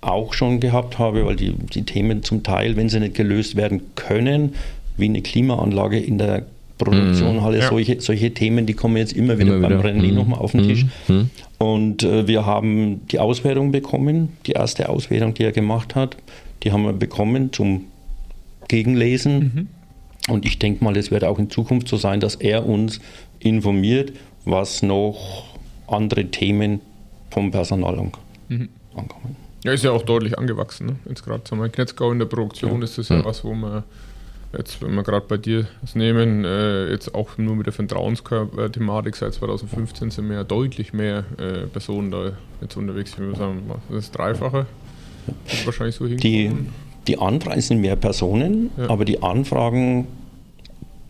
auch 0.00 0.32
schon 0.32 0.60
gehabt 0.60 0.98
habe, 0.98 1.26
weil 1.26 1.36
die, 1.36 1.52
die 1.52 1.82
Themen 1.82 2.22
zum 2.22 2.42
Teil, 2.42 2.76
wenn 2.76 2.88
sie 2.88 3.00
nicht 3.00 3.14
gelöst 3.14 3.56
werden 3.56 3.82
können, 3.96 4.54
wie 4.96 5.04
eine 5.06 5.20
Klimaanlage 5.20 5.98
in 5.98 6.16
der 6.16 6.46
Produktionhalle, 6.78 7.58
Ja. 7.58 7.68
solche, 7.68 8.00
solche 8.00 8.32
Themen, 8.32 8.64
die 8.64 8.72
kommen 8.72 8.96
jetzt 8.96 9.12
immer 9.12 9.38
wieder 9.38 9.54
Immer 9.56 9.68
beim 9.68 9.78
wieder. 9.80 9.90
René 9.90 10.08
Mhm. 10.08 10.14
nochmal 10.14 10.38
auf 10.38 10.52
den 10.52 10.62
Tisch. 10.66 10.86
Mhm. 11.08 11.28
Und 11.58 12.02
äh, 12.02 12.26
wir 12.26 12.46
haben 12.46 13.02
die 13.08 13.18
Auswertung 13.18 13.70
bekommen, 13.72 14.30
die 14.46 14.52
erste 14.52 14.88
Auswertung, 14.88 15.34
die 15.34 15.44
er 15.44 15.52
gemacht 15.52 15.94
hat, 15.94 16.16
die 16.62 16.72
haben 16.72 16.84
wir 16.84 16.94
bekommen 16.94 17.52
zum 17.52 17.84
Gegenlesen. 18.68 19.68
Und 20.30 20.44
ich 20.46 20.58
denke 20.58 20.82
mal, 20.84 20.96
es 20.96 21.10
wird 21.10 21.24
auch 21.24 21.38
in 21.38 21.50
Zukunft 21.50 21.88
so 21.88 21.96
sein, 21.96 22.20
dass 22.20 22.36
er 22.36 22.66
uns 22.66 23.00
informiert, 23.40 24.12
was 24.44 24.82
noch 24.82 25.44
andere 25.86 26.26
Themen 26.26 26.80
vom 27.30 27.50
Personal 27.50 27.98
an- 27.98 28.12
ankommen. 28.96 29.36
Ja, 29.64 29.72
ist 29.72 29.84
ja 29.84 29.90
auch 29.90 30.02
deutlich 30.02 30.38
angewachsen. 30.38 30.86
Ne? 30.86 30.96
Jetzt 31.08 31.24
gerade 31.24 31.42
wir 31.50 31.64
in 31.64 31.72
Knetzgau 31.72 32.12
in 32.12 32.18
der 32.18 32.26
Produktion 32.26 32.80
ist 32.82 32.96
das 32.96 33.08
ja, 33.10 33.24
was, 33.24 33.44
wo 33.44 33.52
wir 33.54 33.84
jetzt, 34.56 34.80
wenn 34.82 34.94
wir 34.94 35.02
gerade 35.02 35.26
bei 35.28 35.36
dir 35.36 35.66
das 35.82 35.94
nehmen, 35.94 36.44
äh, 36.44 36.90
jetzt 36.90 37.14
auch 37.14 37.36
nur 37.36 37.56
mit 37.56 37.66
der 37.66 37.72
Vertrauenskörper-Thematik 37.72 39.16
seit 39.16 39.34
2015 39.34 40.10
sind 40.10 40.28
wir 40.28 40.36
ja 40.36 40.44
deutlich 40.44 40.92
mehr 40.92 41.24
äh, 41.38 41.66
Personen 41.66 42.10
da 42.10 42.32
jetzt 42.60 42.76
unterwegs. 42.76 43.16
Würde 43.18 43.36
sagen, 43.36 43.62
was 43.68 43.78
ist 43.98 44.08
das 44.08 44.10
Dreifache? 44.12 44.66
Wird 45.26 45.66
wahrscheinlich 45.66 45.94
so 45.96 46.06
Die, 46.06 46.50
die 47.06 47.18
Anfragen 47.18 47.60
sind 47.60 47.80
mehr 47.80 47.96
Personen, 47.96 48.70
Ja. 48.78 48.88
aber 48.88 49.04
die 49.04 49.22
Anfragen 49.22 50.06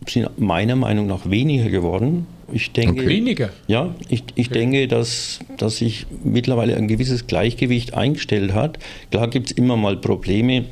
sind 0.07 0.39
meiner 0.39 0.75
Meinung 0.75 1.07
nach 1.07 1.29
weniger 1.29 1.69
geworden. 1.69 2.27
Ich 2.51 2.71
denke, 2.71 3.07
Weniger. 3.07 3.49
Ja, 3.67 3.95
ich, 4.09 4.23
ich 4.35 4.49
denke, 4.49 4.87
dass, 4.87 5.39
dass 5.57 5.77
sich 5.77 6.05
mittlerweile 6.23 6.75
ein 6.75 6.87
gewisses 6.87 7.27
Gleichgewicht 7.27 7.93
eingestellt 7.93 8.53
hat. 8.53 8.77
Klar 9.09 9.29
gibt 9.29 9.51
es 9.51 9.57
immer 9.57 9.77
mal 9.77 9.95
Probleme, 9.97 10.65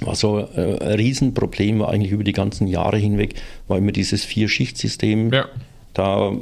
war 0.00 0.14
so 0.14 0.38
äh, 0.38 0.78
ein 0.78 0.94
Riesenproblem, 0.96 1.78
war 1.78 1.90
eigentlich 1.90 2.12
über 2.12 2.24
die 2.24 2.32
ganzen 2.32 2.66
Jahre 2.66 2.98
hinweg, 2.98 3.34
war 3.68 3.78
immer 3.78 3.92
dieses 3.92 4.24
Vier-Schicht-System. 4.24 5.32
Ja. 5.32 5.46
Da 5.94 6.32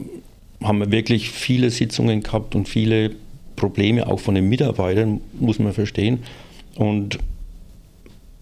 haben 0.63 0.79
wir 0.79 0.91
wirklich 0.91 1.31
viele 1.31 1.71
Sitzungen 1.71 2.23
gehabt 2.23 2.55
und 2.55 2.69
viele 2.69 3.13
Probleme 3.55 4.07
auch 4.07 4.21
von 4.21 4.35
den 4.35 4.49
Mitarbeitern, 4.49 5.21
muss 5.39 5.59
man 5.59 5.73
verstehen. 5.73 6.21
Und 6.75 7.19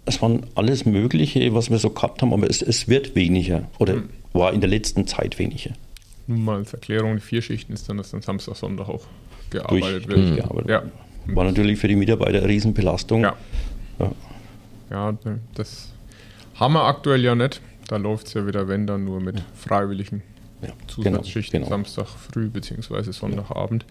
es 0.06 0.22
waren 0.22 0.46
alles 0.54 0.84
Mögliche, 0.86 1.52
was 1.54 1.70
wir 1.70 1.78
so 1.78 1.90
gehabt 1.90 2.22
haben, 2.22 2.32
aber 2.32 2.48
es, 2.48 2.62
es 2.62 2.88
wird 2.88 3.14
weniger 3.14 3.68
oder 3.78 3.96
Mhm. 3.96 4.08
war 4.32 4.52
in 4.52 4.60
der 4.60 4.70
letzten 4.70 5.06
Zeit 5.06 5.38
weniger. 5.38 5.70
Nun 6.26 6.44
mal 6.44 6.56
als 6.56 6.72
Erklärung, 6.72 7.16
die 7.16 7.20
vier 7.22 7.42
Schichten 7.42 7.72
ist 7.72 7.88
dann, 7.88 7.98
dass 7.98 8.10
dann 8.10 8.22
Samstag, 8.22 8.56
Sonntag 8.56 8.88
auch 8.88 9.04
Durch, 9.50 9.62
gearbeitet 9.62 10.08
wird. 10.08 10.18
durchgearbeitet. 10.18 10.70
Ja. 10.70 10.82
War 11.34 11.44
natürlich 11.44 11.78
für 11.78 11.88
die 11.88 11.96
Mitarbeiter 11.96 12.38
eine 12.38 12.48
Riesenbelastung. 12.48 13.22
Ja. 13.22 13.36
Ja. 13.98 14.12
Ja, 14.90 15.18
das 15.54 15.92
haben 16.54 16.74
wir 16.74 16.84
aktuell 16.84 17.22
ja 17.24 17.34
nicht. 17.34 17.60
Da 17.88 17.96
läuft 17.96 18.28
es 18.28 18.34
ja 18.34 18.46
wieder, 18.46 18.66
wenn 18.68 18.86
dann 18.86 19.04
nur 19.04 19.20
mit 19.20 19.42
freiwilligen 19.54 20.22
Ja, 20.62 20.68
Zusatzschichten 20.88 21.60
genau, 21.62 21.66
genau. 21.76 21.84
Samstag 21.84 22.06
früh 22.08 22.48
bzw. 22.48 23.10
Sonntagabend. 23.12 23.84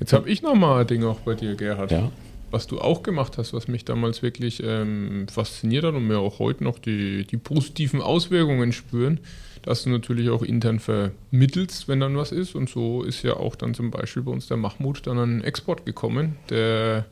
Jetzt 0.00 0.12
habe 0.12 0.28
ich 0.28 0.42
noch 0.42 0.54
mal 0.54 0.80
ein 0.80 0.86
Ding 0.86 1.04
auch 1.04 1.20
bei 1.20 1.34
dir, 1.34 1.54
Gerhard. 1.54 1.90
Ja. 1.90 2.10
Was 2.54 2.68
du 2.68 2.80
auch 2.80 3.02
gemacht 3.02 3.36
hast, 3.36 3.52
was 3.52 3.66
mich 3.66 3.84
damals 3.84 4.22
wirklich 4.22 4.62
ähm, 4.64 5.26
fasziniert 5.28 5.84
hat 5.84 5.94
und 5.94 6.06
mir 6.06 6.20
auch 6.20 6.38
heute 6.38 6.62
noch 6.62 6.78
die, 6.78 7.24
die 7.24 7.36
positiven 7.36 8.00
Auswirkungen 8.00 8.72
spüren, 8.72 9.18
dass 9.62 9.82
du 9.82 9.90
natürlich 9.90 10.30
auch 10.30 10.42
intern 10.42 10.78
vermittelst, 10.78 11.88
wenn 11.88 11.98
dann 11.98 12.16
was 12.16 12.30
ist. 12.30 12.54
Und 12.54 12.70
so 12.70 13.02
ist 13.02 13.24
ja 13.24 13.34
auch 13.34 13.56
dann 13.56 13.74
zum 13.74 13.90
Beispiel 13.90 14.22
bei 14.22 14.30
uns 14.30 14.46
der 14.46 14.56
Mahmoud 14.56 15.04
dann 15.04 15.18
an 15.18 15.42
Export 15.42 15.84
gekommen, 15.84 16.36
der 16.48 17.06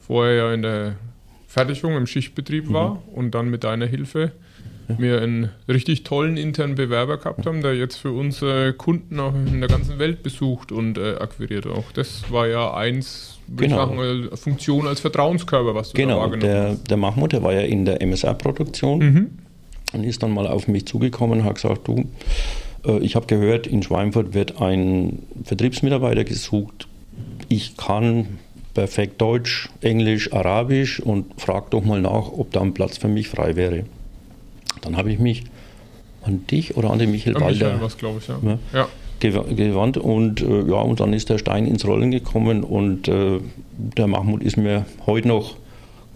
vorher 0.00 0.34
ja 0.36 0.54
in 0.54 0.62
der 0.62 0.96
Fertigung 1.46 1.94
im 1.94 2.06
Schichtbetrieb 2.06 2.72
war 2.72 3.02
und 3.12 3.32
dann 3.32 3.50
mit 3.50 3.64
deiner 3.64 3.84
Hilfe 3.84 4.32
wir 4.96 5.20
einen 5.20 5.50
richtig 5.68 6.04
tollen 6.04 6.38
internen 6.38 6.76
Bewerber 6.76 7.18
gehabt 7.18 7.44
haben, 7.44 7.60
der 7.60 7.74
jetzt 7.74 7.96
für 7.96 8.12
unsere 8.12 8.72
Kunden 8.72 9.20
auch 9.20 9.34
in 9.34 9.60
der 9.60 9.68
ganzen 9.68 9.98
Welt 9.98 10.22
besucht 10.22 10.72
und 10.72 10.96
äh, 10.96 11.16
akquiriert 11.16 11.66
auch. 11.66 11.92
Das 11.92 12.32
war 12.32 12.46
ja 12.46 12.72
eins, 12.72 13.37
Genau. 13.56 13.76
sagen, 13.76 13.98
äh, 14.32 14.36
Funktion 14.36 14.86
als 14.86 15.00
Vertrauenskörper, 15.00 15.74
was 15.74 15.90
du 15.92 15.96
da 15.96 16.02
Genau, 16.02 16.18
wahrgenommen 16.20 16.40
der, 16.52 16.68
hast. 16.70 16.90
der 16.90 16.96
Mahmoud, 16.96 17.32
der 17.32 17.42
war 17.42 17.52
ja 17.52 17.60
in 17.62 17.84
der 17.84 18.00
MSR-Produktion 18.02 18.98
Mhm. 18.98 19.30
und 19.94 20.04
ist 20.04 20.22
dann 20.22 20.32
mal 20.32 20.46
auf 20.46 20.68
mich 20.68 20.86
zugekommen 20.86 21.40
und 21.40 21.44
hat 21.44 21.54
gesagt, 21.56 21.88
du, 21.88 22.04
äh, 22.86 22.98
ich 22.98 23.16
habe 23.16 23.26
gehört, 23.26 23.66
in 23.66 23.82
Schweinfurt 23.82 24.34
wird 24.34 24.60
ein 24.60 25.20
Vertriebsmitarbeiter 25.44 26.24
gesucht. 26.24 26.88
Ich 27.48 27.76
kann 27.76 28.38
perfekt 28.74 29.20
Deutsch, 29.20 29.68
Englisch, 29.80 30.32
Arabisch 30.32 31.00
und 31.00 31.40
frag 31.40 31.70
doch 31.70 31.82
mal 31.84 32.00
nach, 32.00 32.30
ob 32.32 32.52
da 32.52 32.60
ein 32.60 32.74
Platz 32.74 32.98
für 32.98 33.08
mich 33.08 33.28
frei 33.28 33.56
wäre. 33.56 33.84
Dann 34.82 34.96
habe 34.96 35.10
ich 35.10 35.18
mich 35.18 35.44
an 36.22 36.46
dich 36.50 36.76
oder 36.76 36.90
an 36.90 36.98
den 36.98 37.10
Michael 37.10 37.34
Michael 37.34 37.60
Walder 37.60 37.80
was, 37.80 37.96
glaube 37.96 38.18
ich, 38.20 38.28
ja. 38.28 38.38
Ja. 38.44 38.58
ja. 38.72 38.88
Gew- 39.20 39.54
gewandt 39.54 39.96
und 39.96 40.40
äh, 40.42 40.62
ja, 40.68 40.76
und 40.80 41.00
dann 41.00 41.12
ist 41.12 41.28
der 41.30 41.38
Stein 41.38 41.66
ins 41.66 41.86
Rollen 41.86 42.10
gekommen 42.10 42.64
und 42.64 43.08
äh, 43.08 43.38
der 43.76 44.06
Mahmoud 44.06 44.42
ist 44.42 44.56
mir 44.56 44.86
heute 45.06 45.28
noch, 45.28 45.56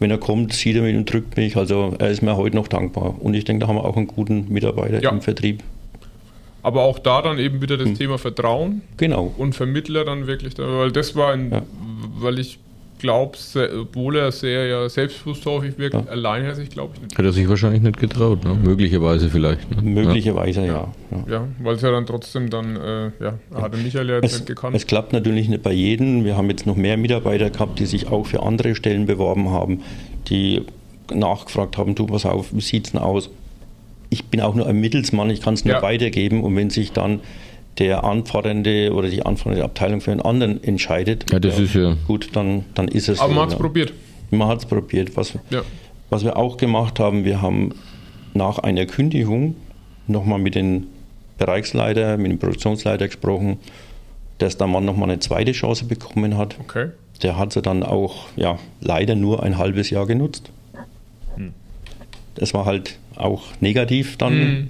wenn 0.00 0.10
er 0.10 0.18
kommt, 0.18 0.52
sieht 0.52 0.76
er 0.76 0.82
mich 0.82 0.96
und 0.96 1.12
drückt 1.12 1.36
mich, 1.36 1.56
also 1.56 1.94
er 1.98 2.10
ist 2.10 2.22
mir 2.22 2.36
heute 2.36 2.56
noch 2.56 2.68
dankbar 2.68 3.14
und 3.20 3.34
ich 3.34 3.44
denke, 3.44 3.60
da 3.60 3.68
haben 3.68 3.76
wir 3.76 3.84
auch 3.84 3.96
einen 3.96 4.06
guten 4.08 4.46
Mitarbeiter 4.52 5.00
Ja. 5.02 5.10
im 5.10 5.20
Vertrieb. 5.20 5.62
Aber 6.64 6.82
auch 6.82 6.98
da 7.00 7.22
dann 7.22 7.38
eben 7.38 7.60
wieder 7.60 7.76
das 7.76 7.88
Hm. 7.88 7.98
Thema 7.98 8.18
Vertrauen 8.18 8.82
Genau, 8.96 9.32
und 9.36 9.54
Vermittler 9.54 10.04
dann 10.04 10.26
wirklich, 10.28 10.54
da, 10.54 10.62
weil 10.78 10.92
das 10.92 11.16
war 11.16 11.32
ein, 11.32 11.50
Ja. 11.50 11.62
weil 12.18 12.38
ich 12.38 12.58
glaube, 13.02 13.36
obwohl 13.80 14.16
er 14.16 14.32
sehr 14.32 14.66
ja 14.66 14.88
selbstbewusst 14.88 15.44
wirkt, 15.44 15.92
Ja. 15.94 16.04
alleinherzig 16.08 16.70
glaube 16.70 16.92
ich 16.94 17.02
nicht. 17.02 17.18
Hat 17.18 17.24
er 17.24 17.32
sich 17.32 17.46
wahrscheinlich 17.48 17.82
nicht 17.82 17.98
getraut, 17.98 18.42
ne? 18.44 18.54
möglicherweise 18.54 19.28
vielleicht. 19.28 19.70
Ne? 19.70 19.82
möglicherweise 19.82 20.64
ja. 20.66 20.88
ja. 21.10 21.24
Ja, 21.28 21.48
weil 21.62 21.74
es 21.74 21.82
ja 21.82 21.90
dann 21.90 22.06
trotzdem 22.06 22.48
dann, 22.48 22.76
äh, 22.76 23.10
ja, 23.22 23.38
hat 23.54 23.74
der 23.74 23.80
Michael 23.80 24.08
ja 24.08 24.14
jetzt 24.16 24.24
Es, 24.32 24.32
nicht 24.38 24.46
gekannt. 24.46 24.74
es 24.74 24.86
klappt 24.86 25.12
natürlich 25.12 25.48
nicht 25.48 25.62
bei 25.62 25.72
jedem. 25.72 26.24
Wir 26.24 26.36
haben 26.36 26.48
jetzt 26.48 26.66
noch 26.66 26.76
mehr 26.76 26.96
Mitarbeiter 26.96 27.50
gehabt, 27.50 27.78
die 27.78 27.86
sich 27.86 28.08
auch 28.08 28.24
für 28.26 28.42
andere 28.42 28.74
Stellen 28.74 29.04
beworben 29.06 29.50
haben, 29.50 29.82
die 30.28 30.62
nachgefragt 31.12 31.76
haben, 31.76 31.94
du 31.94 32.06
pass 32.06 32.24
auf, 32.24 32.54
wie 32.54 32.60
sieht 32.62 32.86
es 32.86 32.92
denn 32.92 33.00
aus? 33.02 33.28
Ich 34.08 34.26
bin 34.26 34.40
auch 34.40 34.54
nur 34.54 34.66
ein 34.66 34.80
Mittelsmann, 34.80 35.28
ich 35.30 35.40
kann 35.42 35.54
es 35.54 35.64
nur 35.64 35.74
Ja. 35.74 35.82
weitergeben 35.82 36.42
und 36.44 36.54
wenn 36.56 36.70
sich 36.70 36.92
dann 36.92 37.20
der 37.78 38.04
anfordernde 38.04 38.92
oder 38.92 39.08
die 39.08 39.24
anfordernde 39.24 39.64
Abteilung 39.64 40.00
für 40.00 40.12
einen 40.12 40.20
anderen 40.20 40.62
entscheidet, 40.62 41.30
Ja, 41.32 41.38
das 41.40 41.58
ist 41.58 41.74
ja. 41.74 41.96
gut, 42.06 42.30
dann, 42.34 42.64
dann 42.74 42.88
ist 42.88 43.08
es 43.08 43.18
Aber 43.20 43.28
so. 43.30 43.34
man 43.34 43.42
hat 43.44 43.48
es 43.50 43.54
ja. 43.54 43.60
probiert. 43.60 43.92
Man 44.30 44.48
hat 44.48 44.58
es 44.58 44.66
probiert. 44.66 45.16
Was, 45.16 45.32
Ja. 45.50 45.62
was 46.10 46.24
wir 46.24 46.36
auch 46.36 46.56
gemacht 46.58 46.98
haben, 47.00 47.24
wir 47.24 47.40
haben 47.40 47.74
nach 48.34 48.58
einer 48.58 48.86
Kündigung 48.86 49.56
nochmal 50.06 50.38
mit 50.38 50.54
dem 50.54 50.86
Bereichsleiter, 51.38 52.16
mit 52.18 52.30
dem 52.30 52.38
Produktionsleiter 52.38 53.06
gesprochen, 53.06 53.58
dass 54.38 54.56
der 54.58 54.66
Mann 54.66 54.84
nochmal 54.84 55.10
eine 55.10 55.18
zweite 55.20 55.52
Chance 55.52 55.84
bekommen 55.86 56.36
hat. 56.36 56.56
Okay. 56.60 56.88
Der 57.22 57.38
hat 57.38 57.52
sie 57.52 57.62
dann 57.62 57.82
auch 57.82 58.26
ja, 58.36 58.58
leider 58.80 59.14
nur 59.14 59.42
ein 59.42 59.56
halbes 59.58 59.90
Jahr 59.90 60.06
genutzt. 60.06 60.50
Das 62.34 62.54
war 62.54 62.64
halt 62.64 62.98
auch 63.16 63.42
negativ 63.60 64.16
dann, 64.16 64.34
Mhm. 64.38 64.68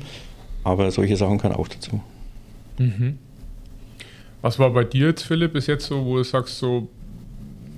aber 0.65 0.91
solche 0.91 1.17
Sachen 1.17 1.39
kann 1.39 1.53
auch 1.53 1.69
dazu. 1.69 2.01
Was 4.43 4.59
war 4.59 4.71
bei 4.71 4.85
dir 4.85 5.09
jetzt, 5.09 5.23
Philipp, 5.23 5.53
bis 5.53 5.67
jetzt 5.67 5.87
so, 5.87 6.05
wo 6.05 6.17
du 6.17 6.25
sagst, 6.25 6.59
so, 6.59 6.89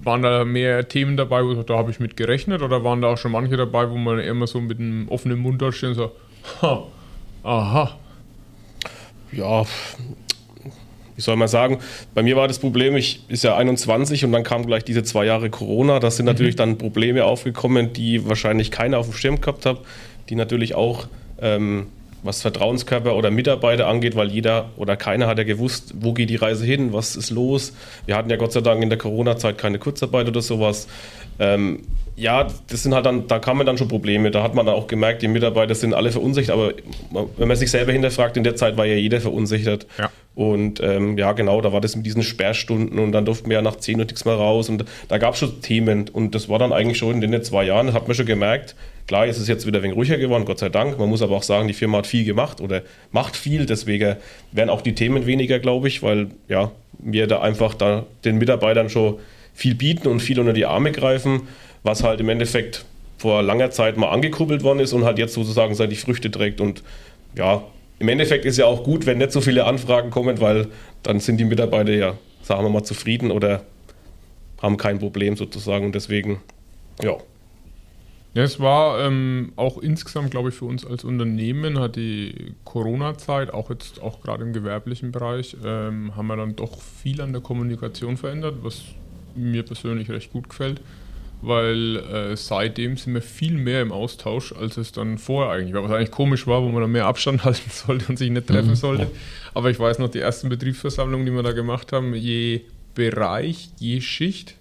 waren 0.05 0.23
da 0.23 0.45
mehr 0.45 0.89
Themen 0.89 1.17
dabei, 1.17 1.43
wo 1.45 1.49
du 1.51 1.55
sagst, 1.57 1.71
da 1.71 1.77
habe 1.77 1.91
ich 1.91 2.01
mit 2.01 2.17
gerechnet 2.17 2.63
oder 2.63 2.85
waren 2.85 3.01
da 3.01 3.09
auch 3.09 3.19
schon 3.19 3.33
manche 3.33 3.57
dabei, 3.57 3.91
wo 3.91 3.97
man 3.97 4.19
immer 4.19 4.47
so 4.47 4.61
mit 4.61 4.79
einem 4.79 5.09
offenen 5.09 5.39
Mund 5.39 5.61
da 5.61 5.73
steht 5.73 5.91
und 5.91 5.95
so, 5.95 6.13
ha, 6.63 6.87
aha, 7.43 7.99
Ja, 9.33 9.65
wie 11.17 11.21
soll 11.21 11.37
man 11.37 11.49
sagen? 11.49 11.79
Bei 12.15 12.23
mir 12.23 12.37
war 12.37 12.49
das 12.49 12.59
Problem, 12.59 12.97
ich 12.97 13.23
ist 13.29 13.45
ja 13.45 13.57
21 13.57 14.25
und 14.25 14.33
dann 14.33 14.43
kamen 14.43 14.67
gleich 14.67 14.85
diese 14.85 15.03
zwei 15.05 15.25
Jahre 15.25 15.49
Corona. 15.49 16.01
Das 16.01 16.17
sind 16.17 16.27
natürlich 16.27 16.57
dann 16.57 16.77
Probleme 16.77 17.25
aufgekommen, 17.25 17.93
die 17.93 18.27
wahrscheinlich 18.29 18.71
keiner 18.71 18.99
auf 18.99 19.07
dem 19.07 19.15
Schirm 19.15 19.41
gehabt 19.41 19.65
hat, 19.65 19.81
die 20.29 20.35
natürlich 20.35 20.75
auch 20.75 21.07
ähm, 21.41 21.87
was 22.25 22.43
Vertrauenskörper 22.43 23.15
oder 23.15 23.31
Mitarbeiter 23.31 23.87
angeht, 23.87 24.17
weil 24.17 24.31
jeder 24.31 24.71
oder 24.77 24.97
keiner 24.97 25.27
hat 25.27 25.39
ja 25.39 25.45
gewusst, 25.45 25.95
wo 26.01 26.13
geht 26.13 26.31
die 26.31 26.37
Reise 26.37 26.65
hin, 26.65 26.93
was 26.93 27.17
ist 27.17 27.31
los. 27.31 27.75
Wir 28.07 28.17
hatten 28.17 28.31
ja 28.31 28.37
Gott 28.37 28.53
sei 28.53 28.63
Dank 28.63 28.83
in 28.83 28.89
der 28.89 28.99
Corona-Zeit 28.99 29.59
keine 29.59 29.79
Kurzarbeit 29.79 30.27
oder 30.27 30.41
sowas. 30.41 30.89
Ähm, 31.39 31.83
ja, 32.17 32.47
das 32.69 32.83
sind 32.83 32.95
halt 32.95 33.07
dann, 33.07 33.27
da 33.27 33.41
kamen 33.41 33.67
dann 33.67 33.77
schon 33.77 33.89
Probleme. 33.89 34.31
Da 34.31 34.43
hat 34.43 34.55
man 34.55 34.69
auch 34.69 34.87
gemerkt, 34.87 35.23
die 35.23 35.29
Mitarbeiter 35.29 35.75
sind 35.75 35.95
alle 35.95 36.13
verunsichert, 36.13 36.55
aber 36.55 36.73
wenn 37.37 37.49
man 37.49 37.57
sich 37.57 37.71
selber 37.71 37.93
hinterfragt, 37.93 38.37
in 38.37 38.45
der 38.45 38.55
Zeit 38.55 38.77
war 38.77 38.87
ja 38.87 38.95
jeder 38.95 39.21
verunsichert. 39.21 39.87
Ja. 39.99 40.11
Und 40.35 40.81
ähm, 40.81 41.19
ja, 41.19 41.33
genau, 41.33 41.61
da 41.61 41.73
war 41.73 41.81
das 41.81 41.97
mit 41.97 42.07
diesen 42.07 42.23
Sperrstunden 42.23 42.99
und 42.99 43.13
dann 43.13 43.25
durften 43.25 43.51
wir 43.51 43.57
ja 43.57 43.63
nach 43.63 43.77
10 43.77 43.99
Uhr 43.99 44.05
nichts 44.05 44.25
mehr 44.25 44.35
raus 44.35 44.69
und 44.69 44.85
da 45.09 45.19
gab 45.19 45.35
es 45.35 45.41
schon 45.41 45.61
Themen 45.61 46.09
und 46.09 46.35
das 46.35 46.49
war 46.49 46.59
dann 46.59 46.73
eigentlich 46.73 46.99
schon 46.99 47.23
in 47.23 47.31
den 47.31 47.43
zwei 47.43 47.65
Jahren, 47.65 47.87
das 47.87 47.95
hat 47.95 48.09
man 48.09 48.15
schon 48.15 48.27
gemerkt. 48.27 48.75
Klar, 49.07 49.27
jetzt 49.27 49.37
ist 49.37 49.43
es 49.43 49.49
jetzt 49.49 49.67
wieder 49.67 49.81
ein 49.81 49.83
wenig 49.83 49.97
ruhiger 49.97 50.17
geworden, 50.17 50.47
Gott 50.47 50.59
sei 50.59 50.71
Dank. 50.71 50.99
Man 50.99 51.11
muss 51.11 51.21
aber 51.21 51.37
auch 51.37 51.43
sagen, 51.43 51.69
die 51.69 51.75
Firma 51.75 51.99
hat 51.99 52.07
viel 52.07 52.25
gemacht 52.25 52.61
oder 52.61 52.83
macht 53.13 53.37
viel, 53.37 53.67
deswegen 53.67 54.17
werden 54.53 54.71
auch 54.71 54.81
die 54.81 54.95
Themen 54.95 55.27
weniger, 55.27 55.59
glaube 55.59 55.89
ich, 55.89 56.03
weil 56.03 56.29
ja, 56.49 56.73
wir 56.99 57.27
da 57.27 57.43
einfach 57.43 57.75
da 57.75 58.07
den 58.25 58.39
Mitarbeitern 58.39 58.89
schon 58.89 59.19
viel 59.53 59.75
bieten 59.75 60.09
und 60.09 60.21
viel 60.21 60.41
unter 60.41 60.55
die 60.55 60.65
Arme 60.65 60.91
greifen, 60.91 61.43
was 61.83 62.03
halt 62.03 62.21
im 62.21 62.29
Endeffekt 62.31 62.87
vor 63.19 63.43
langer 63.43 63.71
Zeit 63.71 63.97
mal 63.97 64.09
angekuppelt 64.09 64.63
worden 64.63 64.81
ist 64.81 64.93
und 64.93 65.05
halt 65.05 65.19
jetzt 65.19 65.35
sozusagen 65.35 65.75
seine 65.75 65.95
Früchte 65.95 66.31
trägt 66.31 66.61
und 66.61 66.83
ja, 67.37 67.63
im 67.99 68.09
Endeffekt 68.09 68.45
ist 68.45 68.59
ja 68.59 68.67
auch 68.67 68.83
gut, 68.83 69.07
wenn 69.07 69.19
nicht 69.19 69.33
so 69.33 69.41
viele 69.41 69.65
Anfragen 69.65 70.11
kommen, 70.11 70.41
weil 70.41 70.69
dann 71.03 71.21
sind 71.21 71.39
die 71.39 71.45
Mitarbeiter 71.45 71.93
ja, 71.93 72.15
sagen 72.43 72.65
wir 72.65 72.71
mal, 72.71 72.83
zufrieden 72.83 73.31
oder 73.31 73.63
haben 74.61 74.77
kein 74.77 74.99
Problem 74.99 75.37
sozusagen 75.37 75.87
und 75.87 75.95
deswegen, 75.95 76.41
ja. 77.03 77.17
Ja, 78.35 78.43
es 78.43 78.59
war 78.59 79.01
ähm, 79.01 79.53
auch 79.55 79.79
insgesamt, 79.79 80.33
glaube 80.33 80.49
ich, 80.49 80.57
für 80.57 80.65
uns 80.65 80.85
als 80.85 81.05
Unternehmen 81.05 81.79
hat 81.79 81.95
die 81.95 82.55
Corona-Zeit, 82.65 83.55
auch 83.55 83.71
jetzt 83.71 84.03
auch 84.03 84.21
gerade 84.21 84.43
im 84.43 84.53
gewerblichen 84.53 85.13
Bereich, 85.13 85.57
ähm, 85.65 86.17
haben 86.17 86.27
wir 86.27 86.37
dann 86.37 86.57
doch 86.57 86.83
viel 86.83 87.21
an 87.21 87.33
der 87.33 87.43
Kommunikation 87.43 88.17
verändert, 88.17 88.57
was 88.63 88.83
mir 89.37 89.63
persönlich 89.63 90.11
recht 90.11 90.33
gut 90.33 90.49
gefällt, 90.49 90.81
weil 91.43 91.97
äh, 91.97 92.37
seitdem 92.37 92.97
sind 92.97 93.15
wir 93.15 93.23
viel 93.23 93.57
mehr 93.57 93.83
im 93.83 93.93
Austausch, 93.93 94.53
als 94.53 94.79
es 94.79 94.91
dann 94.91 95.19
vorher 95.19 95.53
eigentlich 95.53 95.75
war, 95.75 95.85
was 95.85 95.93
eigentlich 95.93 96.11
komisch 96.11 96.49
war, 96.49 96.61
wo 96.65 96.71
man 96.71 96.83
dann 96.83 96.91
mehr 96.91 97.07
Abstand 97.07 97.45
halten 97.45 97.71
sollte 97.71 98.07
und 98.09 98.19
sich 98.19 98.31
nicht 98.31 98.49
treffen 98.49 98.75
sollte. 98.75 99.13
Aber 99.55 99.71
ich 99.71 99.79
weiß 99.79 100.01
noch, 100.01 100.09
die 100.09 100.19
ersten 100.19 100.49
Betriebsversammlungen, 100.49 101.25
die 101.25 101.33
wir 101.33 101.45
da 101.45 101.53
gemacht 101.53 101.93
haben, 101.93 102.15
je 102.15 102.63
Bereich, 102.97 103.71
je 103.79 104.01
Schicht, 104.01 104.57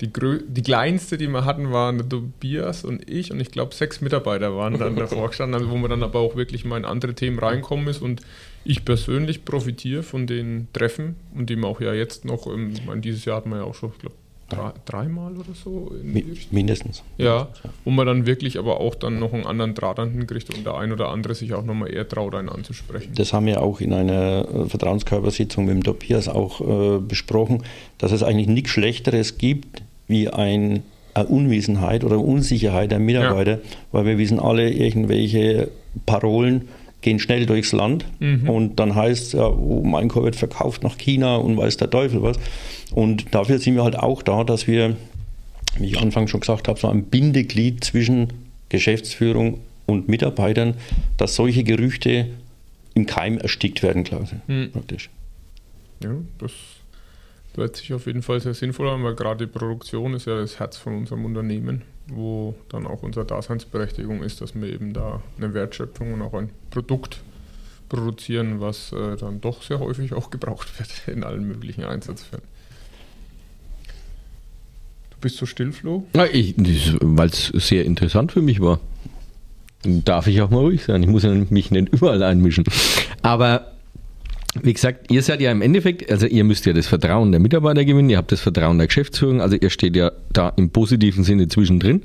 die, 0.00 0.12
grö 0.12 0.40
die 0.46 0.62
kleinste, 0.62 1.16
die 1.16 1.28
wir 1.28 1.44
hatten, 1.44 1.72
waren 1.72 2.08
Tobias 2.08 2.84
und 2.84 3.08
ich 3.10 3.30
und 3.30 3.40
ich 3.40 3.50
glaube 3.50 3.74
sechs 3.74 4.00
Mitarbeiter 4.00 4.56
waren 4.56 4.78
dann 4.78 4.96
davor 4.96 5.28
gestanden, 5.28 5.54
also 5.54 5.70
wo 5.70 5.76
man 5.76 5.90
dann 5.90 6.02
aber 6.02 6.20
auch 6.20 6.36
wirklich 6.36 6.64
mal 6.64 6.76
in 6.76 6.84
andere 6.84 7.14
Themen 7.14 7.38
reinkommen 7.38 7.88
ist 7.88 8.02
und 8.02 8.22
ich 8.64 8.84
persönlich 8.84 9.44
profitiere 9.44 10.02
von 10.02 10.26
den 10.26 10.68
Treffen 10.72 11.16
und 11.34 11.48
die 11.48 11.56
wir 11.56 11.68
auch 11.68 11.80
ja 11.80 11.94
jetzt 11.94 12.24
noch, 12.24 12.46
im, 12.46 12.72
ich 12.72 12.84
meine, 12.84 13.00
dieses 13.00 13.24
Jahr 13.24 13.36
hatten 13.36 13.50
wir 13.50 13.58
ja 13.58 13.64
auch 13.64 13.74
schon, 13.74 13.92
ich 13.92 13.98
glaube, 13.98 14.16
drei, 14.48 14.72
dreimal 14.84 15.32
oder 15.36 15.54
so. 15.54 15.90
mindestens. 16.50 17.02
Ja, 17.18 17.48
wo 17.84 17.90
man 17.90 18.06
dann 18.06 18.26
wirklich 18.26 18.58
aber 18.58 18.80
auch 18.80 18.94
dann 18.94 19.18
noch 19.18 19.32
einen 19.32 19.46
anderen 19.46 19.74
Draht 19.74 19.98
an 19.98 20.12
den 20.12 20.26
kriegt 20.26 20.54
und 20.54 20.64
der 20.64 20.76
ein 20.76 20.92
oder 20.92 21.08
andere 21.08 21.34
sich 21.34 21.54
auch 21.54 21.64
nochmal 21.64 21.92
eher 21.92 22.08
traut, 22.08 22.34
einen 22.34 22.48
anzusprechen. 22.48 23.12
Das 23.14 23.32
haben 23.32 23.46
wir 23.46 23.62
auch 23.62 23.80
in 23.80 23.92
einer 23.92 24.46
äh, 24.48 24.68
Vertrauenskörpersitzung 24.68 25.66
mit 25.66 25.74
dem 25.74 25.82
Tobias 25.82 26.28
auch 26.28 26.60
äh, 26.60 26.98
besprochen, 26.98 27.62
dass 27.98 28.12
es 28.12 28.22
eigentlich 28.22 28.48
nichts 28.48 28.70
Schlechteres 28.70 29.38
gibt, 29.38 29.82
wie 30.06 30.28
ein, 30.28 30.82
eine 31.14 31.26
Unwissenheit 31.26 32.04
oder 32.04 32.18
Unsicherheit 32.18 32.90
der 32.90 33.00
Mitarbeiter, 33.00 33.52
ja. 33.52 33.58
weil 33.92 34.06
wir 34.06 34.18
wissen 34.18 34.38
alle 34.38 34.70
irgendwelche 34.70 35.70
Parolen, 36.04 36.68
gehen 37.00 37.18
schnell 37.18 37.46
durchs 37.46 37.72
Land 37.72 38.04
mhm. 38.18 38.48
und 38.48 38.80
dann 38.80 38.94
heißt 38.94 39.26
es 39.26 39.32
ja, 39.32 39.46
oh, 39.46 39.82
mein 39.84 40.08
Chor 40.08 40.24
wird 40.24 40.36
verkauft 40.36 40.82
nach 40.82 40.98
China 40.98 41.36
und 41.36 41.56
weiß 41.56 41.76
der 41.76 41.90
Teufel 41.90 42.22
was. 42.22 42.36
Und 42.92 43.34
dafür 43.34 43.58
sind 43.58 43.74
wir 43.74 43.84
halt 43.84 43.98
auch 43.98 44.22
da, 44.22 44.44
dass 44.44 44.66
wir, 44.66 44.96
wie 45.78 45.86
ich 45.86 45.98
anfangs 45.98 46.30
schon 46.30 46.40
gesagt 46.40 46.68
habe, 46.68 46.78
so 46.78 46.88
ein 46.88 47.04
Bindeglied 47.04 47.84
zwischen 47.84 48.32
Geschäftsführung 48.68 49.60
und 49.86 50.08
Mitarbeitern, 50.08 50.74
dass 51.16 51.34
solche 51.34 51.64
Gerüchte 51.64 52.28
im 52.94 53.06
Keim 53.06 53.38
erstickt 53.38 53.82
werden, 53.82 54.04
glaube 54.04 54.24
ich. 54.24 54.32
Mhm. 54.46 54.72
Praktisch. 54.72 55.10
Ja, 56.02 56.10
das 56.38 56.52
hört 57.54 57.76
sich 57.76 57.92
auf 57.92 58.06
jeden 58.06 58.22
Fall 58.22 58.40
sehr 58.40 58.54
sinnvoll 58.54 58.88
an, 58.88 59.02
weil 59.02 59.14
gerade 59.14 59.46
die 59.46 59.52
Produktion 59.52 60.14
ist 60.14 60.26
ja 60.26 60.36
das 60.36 60.58
Herz 60.58 60.76
von 60.76 60.96
unserem 60.96 61.24
Unternehmen 61.24 61.82
wo 62.08 62.54
dann 62.68 62.86
auch 62.86 63.02
unsere 63.02 63.26
Daseinsberechtigung 63.26 64.22
ist, 64.22 64.40
dass 64.40 64.54
wir 64.54 64.72
eben 64.72 64.92
da 64.92 65.22
eine 65.38 65.54
Wertschöpfung 65.54 66.14
und 66.14 66.22
auch 66.22 66.34
ein 66.34 66.50
Produkt 66.70 67.20
produzieren, 67.88 68.60
was 68.60 68.92
äh, 68.92 69.16
dann 69.16 69.40
doch 69.40 69.62
sehr 69.62 69.80
häufig 69.80 70.12
auch 70.12 70.30
gebraucht 70.30 70.78
wird 70.78 71.16
in 71.16 71.24
allen 71.24 71.46
möglichen 71.46 71.84
Einsatzfällen. 71.84 72.44
Du 75.26 75.28
bist 75.28 75.38
so 75.38 75.46
still, 75.46 75.72
Flo? 75.72 76.06
Weil 77.00 77.30
es 77.30 77.46
sehr 77.54 77.84
interessant 77.84 78.30
für 78.30 78.42
mich 78.42 78.60
war. 78.60 78.78
Darf 79.82 80.28
ich 80.28 80.40
auch 80.40 80.50
mal 80.50 80.60
ruhig 80.60 80.84
sein. 80.84 81.02
Ich 81.02 81.08
muss 81.08 81.24
mich 81.24 81.72
nicht 81.72 81.88
überall 81.88 82.22
einmischen. 82.22 82.62
Aber 83.22 83.72
wie 84.62 84.72
gesagt, 84.72 85.10
ihr 85.10 85.24
seid 85.24 85.40
ja 85.40 85.50
im 85.50 85.62
Endeffekt, 85.62 86.08
also 86.12 86.28
ihr 86.28 86.44
müsst 86.44 86.64
ja 86.64 86.72
das 86.72 86.86
Vertrauen 86.86 87.32
der 87.32 87.40
Mitarbeiter 87.40 87.84
gewinnen, 87.84 88.08
ihr 88.08 88.18
habt 88.18 88.30
das 88.30 88.40
Vertrauen 88.40 88.78
der 88.78 88.86
Geschäftsführung, 88.86 89.40
also 89.40 89.56
ihr 89.56 89.68
steht 89.70 89.96
ja 89.96 90.12
da 90.32 90.50
im 90.50 90.70
positiven 90.70 91.24
Sinne 91.24 91.48
zwischendrin. 91.48 92.02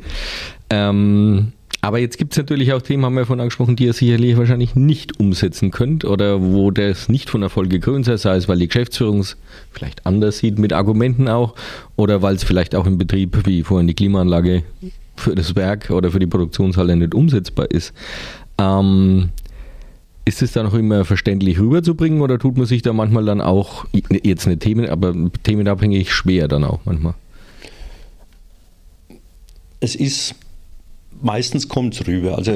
Ähm, 0.71 1.51
aber 1.81 1.97
jetzt 1.97 2.19
gibt 2.19 2.33
es 2.33 2.37
natürlich 2.37 2.73
auch 2.73 2.81
Themen, 2.81 3.03
haben 3.05 3.15
wir 3.15 3.25
vorhin 3.25 3.41
angesprochen, 3.41 3.75
die 3.75 3.85
ihr 3.85 3.93
sicherlich 3.93 4.37
wahrscheinlich 4.37 4.75
nicht 4.75 5.19
umsetzen 5.19 5.71
könnt 5.71 6.05
oder 6.05 6.39
wo 6.41 6.69
das 6.69 7.09
nicht 7.09 7.29
von 7.29 7.41
Erfolg 7.41 7.71
gekrönt 7.71 8.05
sei, 8.05 8.17
sei 8.17 8.35
es, 8.35 8.47
weil 8.47 8.59
die 8.59 8.67
Geschäftsführung 8.67 9.19
es 9.19 9.35
vielleicht 9.71 10.05
anders 10.05 10.37
sieht, 10.37 10.59
mit 10.59 10.73
Argumenten 10.73 11.27
auch, 11.27 11.55
oder 11.95 12.21
weil 12.21 12.35
es 12.35 12.43
vielleicht 12.43 12.75
auch 12.75 12.85
im 12.85 12.99
Betrieb, 12.99 13.47
wie 13.47 13.63
vorhin 13.63 13.87
die 13.87 13.95
Klimaanlage 13.95 14.61
für 15.15 15.33
das 15.33 15.55
Werk 15.55 15.89
oder 15.89 16.11
für 16.11 16.19
die 16.19 16.27
Produktionshalle 16.27 16.95
nicht 16.95 17.15
umsetzbar 17.15 17.71
ist. 17.71 17.93
Ähm, 18.59 19.29
ist 20.23 20.43
es 20.43 20.51
dann 20.51 20.67
auch 20.67 20.75
immer 20.75 21.03
verständlich 21.03 21.59
rüberzubringen 21.59 22.21
oder 22.21 22.37
tut 22.37 22.57
man 22.57 22.67
sich 22.67 22.83
da 22.83 22.93
manchmal 22.93 23.25
dann 23.25 23.41
auch, 23.41 23.85
jetzt 24.23 24.45
nicht 24.45 24.61
Themen, 24.61 24.87
aber 24.87 25.15
themenabhängig 25.41 26.13
schwer 26.13 26.47
dann 26.47 26.63
auch 26.63 26.79
manchmal? 26.85 27.15
Es 29.79 29.95
ist 29.95 30.35
meistens 31.21 31.67
kommt 31.67 31.93
es 31.93 32.07
rüber. 32.07 32.38
Also 32.38 32.51